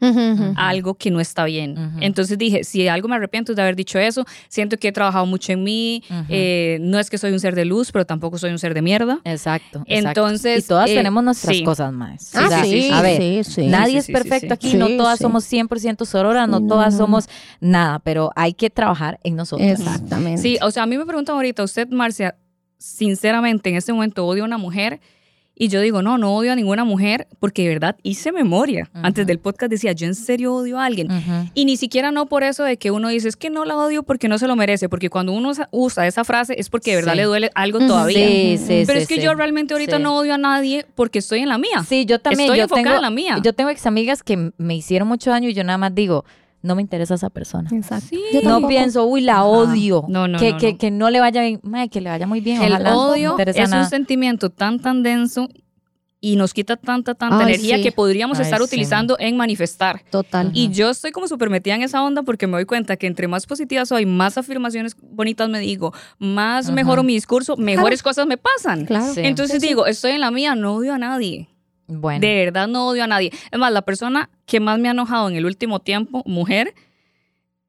Ujú, 0.00 0.18
ujú. 0.20 0.52
algo 0.56 0.94
que 0.94 1.10
no 1.10 1.18
está 1.20 1.44
bien. 1.44 1.72
Ujú. 1.72 1.98
Entonces 2.00 2.38
dije, 2.38 2.62
si 2.64 2.86
algo 2.86 3.08
me 3.08 3.16
arrepiento 3.16 3.54
de 3.54 3.62
haber 3.62 3.74
dicho 3.74 3.98
eso, 3.98 4.24
siento 4.48 4.76
que 4.78 4.88
he 4.88 4.92
trabajado 4.92 5.26
mucho 5.26 5.52
en 5.52 5.64
mí, 5.64 6.02
Ujú. 6.08 6.24
eh, 6.28 6.78
no 6.80 6.98
es 7.00 7.10
que 7.10 7.18
soy 7.18 7.32
un 7.32 7.40
ser 7.40 7.54
de 7.54 7.64
luz, 7.64 7.90
pero 7.90 8.06
tampoco 8.06 8.38
soy 8.38 8.50
un 8.52 8.58
ser 8.58 8.74
de 8.74 8.82
mierda. 8.82 9.20
Exacto, 9.24 9.82
exacto. 9.86 10.20
Entonces, 10.20 10.64
Y 10.64 10.68
todas 10.68 10.88
eh, 10.90 10.94
tenemos 10.94 11.24
nuestras 11.24 11.56
sí. 11.56 11.64
cosas, 11.64 11.92
maes. 11.92 12.34
Ah, 12.36 12.44
O 12.44 12.48
sea, 12.48 12.64
sí, 12.64 12.90
a 12.92 13.02
ver, 13.02 13.20
sí, 13.20 13.44
sí. 13.44 13.66
Nadie 13.66 14.00
Sí, 14.02 14.12
es 14.12 14.18
perfecto 14.18 14.48
sí. 14.48 14.52
aquí, 14.54 14.70
Sí, 14.70 14.76
no 14.76 14.86
todas 14.96 15.18
sí. 15.18 15.22
somos 15.22 15.44
100% 15.44 16.04
sororas, 16.04 16.48
no 16.48 16.60
no, 16.60 16.66
todas 16.68 16.96
somos 16.96 17.28
nada, 17.60 17.98
pero 17.98 18.30
hay 18.36 18.52
que 18.54 18.70
trabajar 18.70 19.18
en 19.24 19.34
nosotros. 19.36 19.68
Exactamente. 19.68 20.40
Sí, 20.42 20.58
o 20.62 20.70
sea, 20.70 20.84
a 20.84 20.86
mí 20.86 20.96
me 20.96 21.06
preguntan 21.06 21.34
ahorita, 21.36 21.62
usted, 21.64 21.88
Marcia, 21.88 22.36
sinceramente, 22.78 23.70
en 23.70 23.76
este 23.76 23.92
momento 23.92 24.24
odia 24.26 24.42
a 24.42 24.46
una 24.46 24.58
mujer 24.58 25.00
Y 25.60 25.68
yo 25.68 25.80
digo, 25.80 26.02
no, 26.02 26.18
no 26.18 26.36
odio 26.36 26.52
a 26.52 26.54
ninguna 26.56 26.84
mujer 26.84 27.26
porque 27.40 27.62
de 27.62 27.68
verdad 27.68 27.96
hice 28.04 28.30
memoria. 28.30 28.88
Antes 28.94 29.26
del 29.26 29.40
podcast 29.40 29.70
decía, 29.70 29.92
yo 29.92 30.06
en 30.06 30.14
serio 30.14 30.54
odio 30.54 30.78
a 30.78 30.84
alguien. 30.84 31.08
Y 31.54 31.64
ni 31.64 31.76
siquiera 31.76 32.12
no 32.12 32.26
por 32.26 32.44
eso 32.44 32.62
de 32.62 32.76
que 32.76 32.92
uno 32.92 33.08
dice, 33.08 33.28
es 33.28 33.36
que 33.36 33.50
no 33.50 33.64
la 33.64 33.76
odio 33.76 34.04
porque 34.04 34.28
no 34.28 34.38
se 34.38 34.46
lo 34.46 34.54
merece, 34.54 34.88
porque 34.88 35.10
cuando 35.10 35.32
uno 35.32 35.52
usa 35.72 36.06
esa 36.06 36.24
frase 36.24 36.54
es 36.58 36.70
porque 36.70 36.90
de 36.92 36.96
verdad 36.98 37.16
le 37.16 37.24
duele 37.24 37.50
algo 37.56 37.80
todavía. 37.80 38.26
Sí, 38.26 38.58
sí, 38.58 38.84
Pero 38.86 39.00
es 39.00 39.08
que 39.08 39.20
yo 39.20 39.34
realmente 39.34 39.74
ahorita 39.74 39.98
no 39.98 40.16
odio 40.16 40.34
a 40.34 40.38
nadie 40.38 40.86
porque 40.94 41.18
estoy 41.18 41.40
en 41.40 41.48
la 41.48 41.58
mía. 41.58 41.84
Sí, 41.86 42.06
yo 42.06 42.20
también. 42.20 42.42
Estoy 42.42 42.58
yo 42.58 42.62
enfocada 42.64 42.84
tengo, 42.84 42.96
en 42.96 43.02
la 43.02 43.10
mía. 43.10 43.40
Yo 43.42 43.52
tengo 43.52 43.70
ex 43.70 43.84
amigas 43.86 44.22
que 44.22 44.52
me 44.56 44.76
hicieron 44.76 45.08
mucho 45.08 45.30
daño 45.30 45.48
y 45.48 45.54
yo 45.54 45.64
nada 45.64 45.78
más 45.78 45.94
digo, 45.94 46.24
no 46.62 46.74
me 46.74 46.82
interesa 46.82 47.14
esa 47.14 47.30
persona. 47.30 47.70
Exacto. 47.72 48.16
no 48.42 48.66
pienso, 48.66 49.04
uy, 49.06 49.20
la 49.20 49.44
odio. 49.44 50.04
No, 50.08 50.28
no, 50.28 50.38
que, 50.38 50.52
no, 50.52 50.58
que, 50.58 50.72
no. 50.72 50.78
que 50.78 50.90
no 50.90 51.10
le 51.10 51.20
vaya 51.20 51.42
bien. 51.42 51.60
Que 51.90 52.00
le 52.00 52.10
vaya 52.10 52.26
muy 52.26 52.40
bien. 52.40 52.62
El 52.62 52.72
ojalá, 52.72 52.96
odio 52.96 53.36
es 53.38 53.56
nada. 53.70 53.84
un 53.84 53.88
sentimiento 53.88 54.50
tan, 54.50 54.80
tan 54.80 55.02
denso 55.02 55.48
y 56.20 56.36
nos 56.36 56.52
quita 56.52 56.76
tanta, 56.76 57.14
tanta 57.14 57.38
Ay, 57.38 57.54
energía 57.54 57.76
sí. 57.76 57.82
que 57.84 57.92
podríamos 57.92 58.38
Ay, 58.38 58.44
estar 58.44 58.58
sí. 58.58 58.64
utilizando 58.64 59.16
en 59.20 59.36
manifestar. 59.36 60.02
Total. 60.10 60.50
Y 60.52 60.70
yo 60.70 60.90
estoy 60.90 61.12
como 61.12 61.28
súper 61.28 61.48
metida 61.48 61.76
en 61.76 61.82
esa 61.82 62.02
onda 62.02 62.22
porque 62.22 62.46
me 62.46 62.54
doy 62.54 62.64
cuenta 62.64 62.96
que 62.96 63.06
entre 63.06 63.28
más 63.28 63.46
positiva 63.46 63.86
soy, 63.86 64.04
más 64.04 64.36
afirmaciones 64.36 64.96
bonitas 65.00 65.48
me 65.48 65.60
digo, 65.60 65.92
más 66.18 66.66
Ajá. 66.66 66.74
mejoro 66.74 67.02
mi 67.04 67.14
discurso, 67.14 67.56
mejores 67.56 68.02
cosas 68.02 68.26
me 68.26 68.36
pasan. 68.36 68.84
Claro. 68.84 69.14
Sí. 69.14 69.20
Entonces 69.22 69.60
digo, 69.62 69.86
estoy 69.86 70.12
en 70.12 70.20
la 70.20 70.30
mía, 70.32 70.56
no 70.56 70.74
odio 70.74 70.94
a 70.94 70.98
nadie. 70.98 71.48
Bueno. 71.88 72.20
De 72.20 72.34
verdad 72.34 72.68
no 72.68 72.86
odio 72.86 73.04
a 73.04 73.06
nadie. 73.06 73.32
Es 73.50 73.58
más, 73.58 73.72
la 73.72 73.82
persona 73.82 74.30
que 74.46 74.60
más 74.60 74.78
me 74.78 74.88
ha 74.88 74.92
enojado 74.92 75.28
en 75.28 75.36
el 75.36 75.46
último 75.46 75.80
tiempo, 75.80 76.22
mujer, 76.26 76.74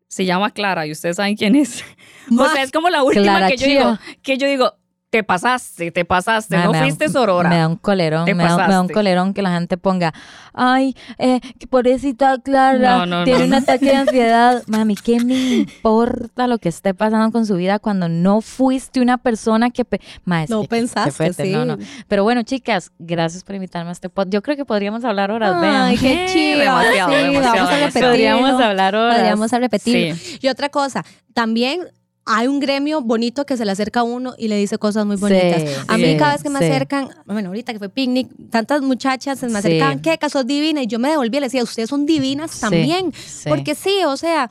se 0.08 0.26
llama 0.26 0.52
Clara 0.52 0.86
y 0.86 0.92
ustedes 0.92 1.16
saben 1.16 1.36
quién 1.36 1.56
es. 1.56 1.84
O 2.38 2.48
sea, 2.48 2.62
es 2.62 2.72
como 2.72 2.90
la 2.92 3.02
última 3.02 3.24
Clara 3.24 3.48
que 3.48 3.58
yo 3.58 3.66
Chía. 3.66 3.80
digo, 3.80 4.00
que 4.22 4.38
yo 4.38 4.48
digo, 4.48 4.76
te 5.10 5.24
pasaste, 5.24 5.90
te 5.92 6.06
pasaste, 6.06 6.56
no 6.58 6.72
me 6.72 6.78
da- 6.78 6.84
fuiste 6.84 7.10
sorora. 7.10 7.50
Me 7.50 7.58
da 7.58 7.68
un 7.68 7.78
colerón, 7.78 8.26
me 8.26 8.34
da, 8.44 8.68
me 8.68 8.74
da 8.74 8.82
un 8.82 8.88
colerón 8.90 9.34
que 9.34 9.42
la 9.42 9.52
gente 9.54 9.76
ponga, 9.76 10.14
ay, 10.54 10.96
eh, 11.18 11.40
que 11.58 11.66
pobrecita 11.66 12.38
Clara, 12.44 12.98
No, 13.00 13.06
no, 13.08 13.24
tiene 13.24 13.40
no. 13.40 13.46
un 13.48 13.54
ataque 13.56 13.86
de 13.88 13.96
ansiedad. 13.96 14.62
Mami, 14.68 14.96
¿qué 14.96 15.20
me 15.24 15.34
importa 15.56 16.46
lo 16.48 16.60
que 16.60 16.70
esté 16.70 16.94
pasando 16.94 17.32
con 17.32 17.46
su 17.48 17.56
vida 17.56 17.80
cuando 17.80 18.08
no 18.08 18.42
fuiste 18.42 19.02
una 19.02 19.18
persona 19.18 19.72
que... 19.72 19.84
pe- 19.84 20.00
No 20.26 20.46
que- 20.62 20.62
que 20.62 20.68
pensaste, 20.68 21.12
fuerte, 21.12 21.44
sí. 21.46 21.52
no, 21.54 21.66
no. 21.66 21.78
Pero 22.08 22.24
bueno, 22.24 22.44
chicas, 22.44 22.92
gracias 23.00 23.44
por 23.44 23.56
invitarme 23.56 23.90
a 23.90 23.94
este 23.94 24.10
podcast. 24.10 24.34
Yo 24.34 24.42
creo 24.44 24.58
que 24.58 24.66
podríamos 24.66 25.04
hablar 25.06 25.32
horas, 25.32 25.56
Ay, 25.56 25.62
vean. 25.62 25.98
qué 25.98 26.26
chido. 26.32 26.60
Demasiado, 26.60 27.10
sí, 27.10 27.16
demasiado, 27.16 27.56
vamos 27.56 27.72
a 27.72 27.78
repetirlo. 27.80 28.10
Podríamos 28.10 28.62
hablar 28.62 28.96
horas. 28.96 29.16
Podríamos 29.16 29.52
repetirlo. 29.52 30.16
Sí. 30.16 30.40
Y 30.42 30.48
otra 30.50 30.70
cosa, 30.70 31.04
también 31.34 31.82
hay 32.32 32.48
un 32.48 32.60
gremio 32.60 33.02
bonito 33.02 33.44
que 33.44 33.58
se 33.58 33.66
le 33.66 33.72
acerca 33.72 34.02
a 34.02 34.04
uno 34.04 34.36
y 34.38 34.50
le 34.50 34.56
dice 34.56 34.78
cosas 34.78 35.04
muy 35.04 35.16
bonitas. 35.16 35.64
Sí, 35.64 35.68
a 35.88 35.96
sí, 35.96 36.02
mí 36.02 36.16
cada 36.16 36.34
vez 36.34 36.44
que 36.44 36.50
me 36.52 36.60
sí. 36.60 36.66
acercan, 36.66 37.10
bueno, 37.26 37.50
ahorita 37.50 37.74
que 37.74 37.80
fue 37.80 37.90
picnic, 37.90 38.30
tantas 38.52 38.84
muchachas 38.84 39.40
se 39.40 39.48
me 39.48 39.58
acercaban, 39.58 40.00
¿qué? 40.00 40.16
Que 40.20 40.30
sos 40.30 40.46
divina. 40.46 40.84
Y 40.84 40.86
yo 40.86 41.00
me 41.00 41.10
devolví 41.10 41.38
y 41.38 41.40
le 41.40 41.48
decía, 41.48 41.64
ustedes 41.64 41.90
son 41.90 42.06
divinas 42.06 42.60
también. 42.60 43.12
Porque 43.48 43.74
sí, 43.74 44.04
o 44.06 44.16
sea, 44.16 44.48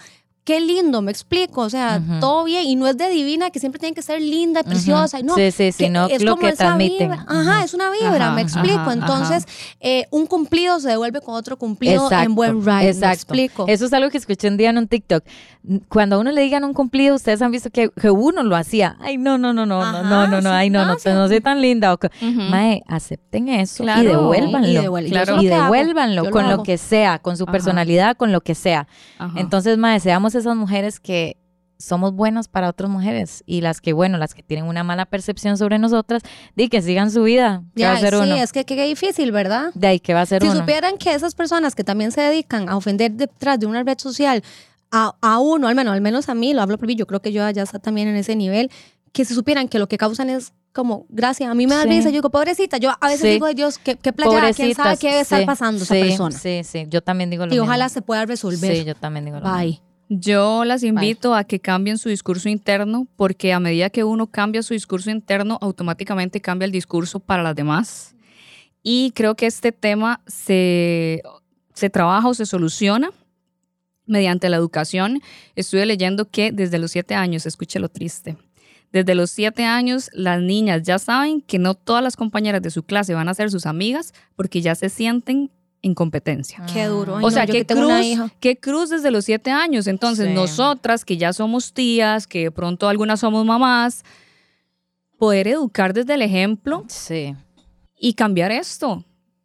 qué 0.49 0.61
lindo, 0.63 1.03
me 1.03 1.11
explico. 1.11 1.61
O 1.61 1.69
sea, 1.69 2.01
todo 2.21 2.45
bien. 2.45 2.65
Y 2.65 2.75
no 2.75 2.87
es 2.87 2.97
de 2.97 3.11
divina 3.11 3.51
que 3.51 3.59
siempre 3.61 3.79
tiene 3.79 3.95
que 3.95 4.01
ser 4.01 4.23
linda 4.23 4.63
preciosa. 4.63 5.21
y 5.21 5.23
no, 5.23 5.35
Sí, 5.35 5.51
sí, 5.51 5.73
sí, 5.73 5.91
no 5.91 6.07
es 6.07 6.23
lo 6.23 6.33
como 6.37 6.41
que 6.47 6.49
esa 6.55 6.65
transmiten. 6.65 7.11
vibra. 7.11 7.27
Ajá, 7.29 7.65
es 7.65 7.75
una 7.75 7.91
vibra, 7.91 8.27
Ajá, 8.29 8.33
me 8.35 8.41
explico. 8.41 8.79
ajá, 8.81 8.93
Entonces, 8.95 9.45
eh, 9.81 10.07
un 10.11 10.25
cumplido 10.27 10.81
se 10.81 10.89
devuelve 10.89 11.21
con 11.21 11.35
otro 11.35 11.59
cumplido 11.59 12.05
Exacto, 12.05 12.25
en 12.25 12.35
buen 12.35 12.65
ride. 12.65 12.73
Me 12.77 12.89
Exacto. 12.89 13.15
explico. 13.15 13.65
Eso 13.69 13.85
es 13.85 13.93
algo 13.93 14.09
que 14.09 14.17
escuché 14.17 14.49
un 14.49 14.57
día 14.57 14.71
en 14.71 14.79
un 14.79 14.89
TikTok. 14.89 15.23
Cuando 15.91 16.17
a 16.17 16.19
uno 16.21 16.33
le 16.33 16.41
digan 16.41 16.65
un 16.65 16.73
cumplido, 16.73 17.15
ustedes 17.15 17.43
han 17.43 17.51
visto 17.51 17.69
que, 17.69 17.91
que 17.91 18.11
uno 18.11 18.43
lo 18.43 18.57
hacía. 18.57 18.97
Ay, 19.01 19.19
no, 19.19 19.37
no, 19.37 19.53
no, 19.53 19.67
no, 19.67 19.83
no, 19.93 20.03
no, 20.03 20.27
no, 20.29 20.41
no, 20.41 20.51
ay, 20.51 20.71
no, 20.71 20.87
no, 20.87 20.95
pasa. 20.95 21.13
no 21.13 21.29
soy 21.29 21.43
tan 21.43 21.61
linda. 21.61 21.93
O 21.93 21.99
que- 21.99 22.09
Ujú. 22.23 22.41
Mae, 22.49 22.83
acepten 22.89 23.49
eso 23.51 23.83
Claro. 23.85 24.03
y 24.03 24.07
devuélvanlo. 24.07 24.67
Y 24.69 24.75
devuelve- 24.77 25.11
Claro. 25.11 25.43
Y 25.43 25.49
lo 25.49 25.57
devuélvanlo 25.63 26.25
Yo 26.25 26.31
con 26.31 26.45
lo 26.45 26.55
hago. 26.55 26.63
que 26.63 26.79
sea, 26.79 27.19
con 27.19 27.37
su 27.37 27.45
personalidad, 27.45 28.17
con 28.17 28.33
lo 28.33 28.41
que 28.41 28.55
sea. 28.55 28.89
Entonces, 29.37 29.77
mae, 29.77 30.01
seamos 30.01 30.35
esas 30.39 30.57
mujeres 30.57 31.01
que 31.01 31.37
somos 31.81 32.13
buenas 32.13 32.49
para 32.49 32.69
otras 32.69 32.91
mujeres 32.91 33.45
y 33.47 33.61
las 33.61 33.81
que, 33.81 33.93
bueno, 33.93 34.19
las 34.19 34.35
que 34.35 34.43
tienen 34.43 34.67
una 34.67 34.83
mala 34.83 35.07
percepción 35.07 35.57
sobre 35.57 35.79
nosotras, 35.79 36.23
di 36.57 36.69
que 36.69 36.83
sigan 36.83 37.11
su 37.13 37.23
vida. 37.23 37.63
¿Qué 37.77 37.85
va 37.85 37.91
a 37.91 37.95
Ya, 37.95 37.99
hacer 37.99 38.15
sí, 38.15 38.21
uno? 38.21 38.35
es 38.37 38.53
que 38.53 38.65
qué 38.65 38.85
difícil, 38.85 39.31
¿verdad? 39.31 39.71
De 39.75 39.87
ahí, 39.87 40.01
¿qué 40.01 40.13
va 40.13 40.21
a 40.21 40.23
hacer 40.25 40.43
Si 40.43 40.49
uno? 40.49 40.59
supieran 40.59 40.97
que 40.99 41.15
esas 41.15 41.37
personas 41.37 41.77
que 41.77 41.85
también 41.85 42.11
se 42.11 42.21
dedican 42.21 42.69
a 42.69 42.77
ofender 42.77 43.13
detrás 43.13 43.61
de 43.61 43.67
una 43.67 43.85
red 43.85 43.97
social 43.99 44.43
a, 44.91 45.15
a 45.21 45.39
uno, 45.39 45.69
al 45.69 45.77
menos, 45.77 45.95
al 45.95 46.01
menos 46.01 46.29
a 46.29 46.35
mí, 46.35 46.53
lo 46.53 46.63
hablo 46.63 46.79
por 46.79 46.89
mí, 46.89 46.97
yo 46.97 47.07
creo 47.07 47.21
que 47.23 47.31
yo 47.31 47.49
ya 47.51 47.63
está 47.63 47.79
también 47.79 48.09
en 48.09 48.17
ese 48.17 48.35
nivel, 48.35 48.71
que 49.13 49.25
si 49.25 49.35
supieran 49.35 49.69
que 49.69 49.79
lo 49.79 49.87
que 49.89 49.99
causan 49.99 50.31
es 50.31 50.53
como, 50.73 51.07
gracias, 51.09 51.49
a 51.51 51.55
mí 51.55 51.67
me 51.69 51.75
da 51.77 51.83
Sí. 51.85 51.89
risa, 51.89 52.09
yo 52.09 52.15
digo, 52.17 52.31
pobrecita, 52.31 52.79
yo 52.79 52.91
a 53.01 53.07
veces 53.07 53.21
Sí. 53.23 53.29
digo, 53.29 53.47
"Ay, 53.47 53.55
Dios, 53.55 53.79
qué, 53.79 53.97
qué 53.97 54.13
quién 54.13 54.75
sabe 54.75 54.97
qué 54.97 55.09
debe 55.09 55.21
estar 55.21 55.45
pasando 55.47 55.83
esa 55.83 55.95
persona. 55.95 56.37
Sí, 56.39 56.63
sí, 56.65 56.87
yo 56.89 57.03
también 57.03 57.31
digo 57.31 57.47
lo 57.47 57.53
Y 57.53 57.55
mismo. 57.57 57.65
ojalá 57.67 57.89
se 57.89 58.03
pueda 58.03 58.27
resolver. 58.27 58.77
Sí, 58.77 58.85
yo 58.85 58.95
también 58.97 59.25
digo 59.25 59.39
lo 59.39 59.45
mismo. 59.45 59.57
Yo 60.09 60.65
las 60.65 60.83
invito 60.83 61.35
a 61.35 61.45
que 61.45 61.61
cambien 61.61 61.99
su 61.99 62.09
discurso 62.09 62.49
interno 62.49 63.07
porque 63.17 63.53
a 63.53 63.61
medida 63.61 63.91
que 63.91 64.05
uno 64.05 64.27
cambia 64.27 64.63
su 64.63 64.73
discurso 64.73 65.11
interno, 65.11 65.59
automáticamente 65.61 66.41
cambia 66.41 66.65
el 66.65 66.73
discurso 66.73 67.21
para 67.21 67.43
las 67.43 67.55
demás. 67.55 68.15
Y 68.83 69.11
creo 69.11 69.35
que 69.35 69.47
este 69.47 69.71
tema 69.71 70.21
se, 70.27 71.23
se 71.75 71.91
trabaja 71.91 72.27
o 72.29 72.35
se 72.35 72.47
soluciona 72.47 73.11
mediante 74.07 74.49
la 74.49 74.57
educación. 74.57 75.21
Estuve 75.57 75.85
leyendo 75.85 76.31
que 76.31 76.53
desde 76.53 76.79
los 76.79 76.91
siete 76.91 77.15
años, 77.15 77.45
escuche 77.45 77.79
lo 77.79 77.91
triste, 77.91 78.39
desde 78.93 79.15
los 79.15 79.31
siete 79.31 79.65
años 79.65 80.09
las 80.15 80.41
niñas 80.41 80.83
ya 80.83 80.99
saben 80.99 81.43
que 81.43 81.59
no 81.59 81.75
todas 81.75 82.03
las 82.03 82.17
compañeras 82.17 82.63
de 82.63 82.71
su 82.71 82.83
clase 82.83 83.13
van 83.13 83.29
a 83.29 83.35
ser 83.35 83.51
sus 83.51 83.67
amigas 83.67 84.15
porque 84.35 84.63
ya 84.63 84.75
se 84.75 84.89
sienten 84.89 85.51
en 85.83 85.95
competencia. 85.95 86.65
Qué 86.73 86.87
duro. 86.87 87.17
Ay, 87.19 87.25
O 87.25 87.31
sea, 87.31 87.47
qué 87.47 87.65
que 87.65 87.75
cruz, 87.75 88.31
qué 88.41 88.57
cruz 88.59 88.91
desde 88.91 89.11
los 89.11 89.25
siete 89.25 89.51
años. 89.51 89.87
Entonces, 89.87 90.27
Sí. 90.29 90.35
nosotras 90.35 91.05
que 91.05 91.17
ya 91.17 91.33
somos 91.33 91.73
tías, 91.73 92.27
que 92.27 92.45
de 92.45 92.51
pronto 92.51 92.89
algunas 92.89 93.21
somos 93.21 93.45
mamás, 93.45 94.05
poder 95.19 95.49
educar 95.49 95.93
desde 95.95 96.15
el 96.15 96.23
ejemplo 96.23 96.85
Sí. 96.89 97.35
y 97.99 98.15
cambiar 98.15 98.53
esto. 98.53 99.05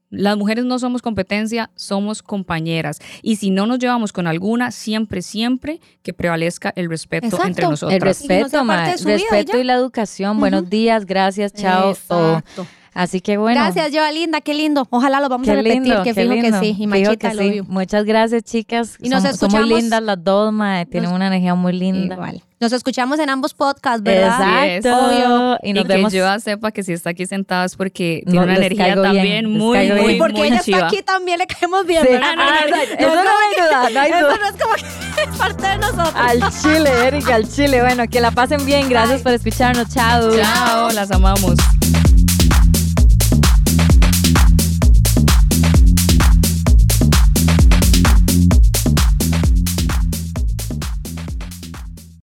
Las 0.09 0.37
mujeres 0.37 0.63
no 0.65 0.77
somos 0.77 1.01
competencia, 1.01 1.71
somos 1.75 2.21
compañeras. 2.21 2.99
Y 3.23 3.37
si 3.37 3.49
no 3.49 3.65
nos 3.65 3.79
llevamos 3.79 4.13
con 4.13 4.27
alguna, 4.27 4.69
siempre, 4.69 5.23
siempre 5.23 5.79
que 6.03 6.13
prevalezca 6.13 6.71
el 6.75 6.87
respeto 6.87 7.25
Exacto. 7.25 7.47
entre 7.47 7.65
nosotras. 7.67 7.91
El 7.93 7.97
Y 7.97 7.99
que 7.99 8.05
no 8.05 8.09
respeto, 8.09 8.63
vida 8.63 8.89
y 8.91 9.05
Respeto 9.05 9.57
y 9.57 9.63
la 9.63 9.73
educación. 9.73 10.39
Buenos 10.39 10.69
días, 10.69 11.05
gracias, 11.07 11.51
chao. 11.53 11.89
Exacto. 11.91 12.67
Así 12.93 13.21
que 13.21 13.38
bueno. 13.38 13.60
Gracias, 13.60 13.89
Joa 13.91 14.12
Linda, 14.12 14.39
qué 14.41 14.53
lindo. 14.53 14.86
Ojalá 14.91 15.19
lo 15.19 15.27
vamos 15.29 15.45
Qué 15.45 15.51
a 15.51 15.56
repetir, 15.56 15.82
lindo, 15.82 16.03
que 16.03 16.13
qué 16.13 16.21
fijo 16.21 16.34
lindo. 16.36 16.60
que 16.60 16.65
sí. 16.65 16.75
Y 16.79 16.88
machita, 16.88 17.15
que 17.29 17.34
lo 17.36 17.41
sí. 17.41 17.62
Muchas 17.67 18.06
gracias, 18.06 18.43
chicas. 18.43 18.97
Y 19.01 19.10
nos 19.10 19.23
Son- 19.23 19.34
son 19.36 19.51
muy 19.51 19.60
escuchamos- 19.62 19.82
lindas 19.82 20.03
las 20.03 20.23
dos, 20.23 20.53
mae. 20.53 20.86
Tienen 20.86 21.10
Nos- 21.10 21.15
una 21.15 21.27
energía 21.27 21.56
muy 21.56 21.73
linda. 21.73 22.15
Igual. 22.15 22.43
Nos 22.60 22.71
escuchamos 22.71 23.19
en 23.19 23.29
ambos 23.29 23.53
podcasts, 23.53 24.01
¿verdad? 24.03 24.67
Exacto. 24.75 25.08
Obvio. 25.08 25.58
Y 25.63 25.73
nos 25.73 25.84
y 25.84 25.88
vemos. 25.88 26.12
que 26.13 26.17
yo 26.19 26.39
sepa 26.39 26.71
que 26.71 26.82
si 26.84 26.93
está 26.93 27.10
aquí 27.10 27.25
sentada 27.25 27.65
es 27.65 27.75
porque 27.75 28.21
No, 28.25 28.32
tiene 28.32 28.45
una 28.45 28.53
les 28.53 28.65
energía 28.67 28.86
bien, 28.95 29.01
también 29.03 29.49
les 29.51 29.60
muy, 29.60 29.77
muy, 29.77 29.77
bien. 29.99 30.10
Y 30.12 30.17
porque 30.19 30.38
muy 30.38 30.47
ella 30.47 30.60
chiva. 30.62 30.77
está 30.77 30.88
aquí 30.88 31.01
también 31.01 31.39
le 31.39 31.47
caemos 31.47 31.86
bien, 31.86 32.03
Sí. 32.03 32.08
¿verdad? 32.13 32.27
Ah, 32.38 32.56
No, 32.69 32.69
no, 32.69 32.75
eso 32.77 33.15
no, 33.15 33.23
no 33.23 33.29
hay 33.32 33.67
duda, 33.67 33.89
no 33.89 33.99
hay 33.99 34.12
Eso 34.12 34.19
duda. 34.27 34.38
no 34.39 34.45
es 34.47 34.63
como 34.63 34.73
que 34.75 35.21
es 35.23 35.38
parte 35.38 35.67
de 35.67 35.77
nosotros. 35.77 36.13
Al 36.15 36.39
chile, 36.62 37.08
Erika, 37.08 37.36
al 37.36 37.49
chile. 37.49 37.82
Bueno, 37.82 38.03
que 38.10 38.21
la 38.21 38.32
pasen 38.32 38.65
bien. 38.65 38.88
Gracias 38.88 39.21
por 39.23 39.34
escucharnos. 39.34 39.89
Chao. 39.93 40.29
Chao, 40.38 40.91
las 40.91 41.12
amamos. 41.12 41.56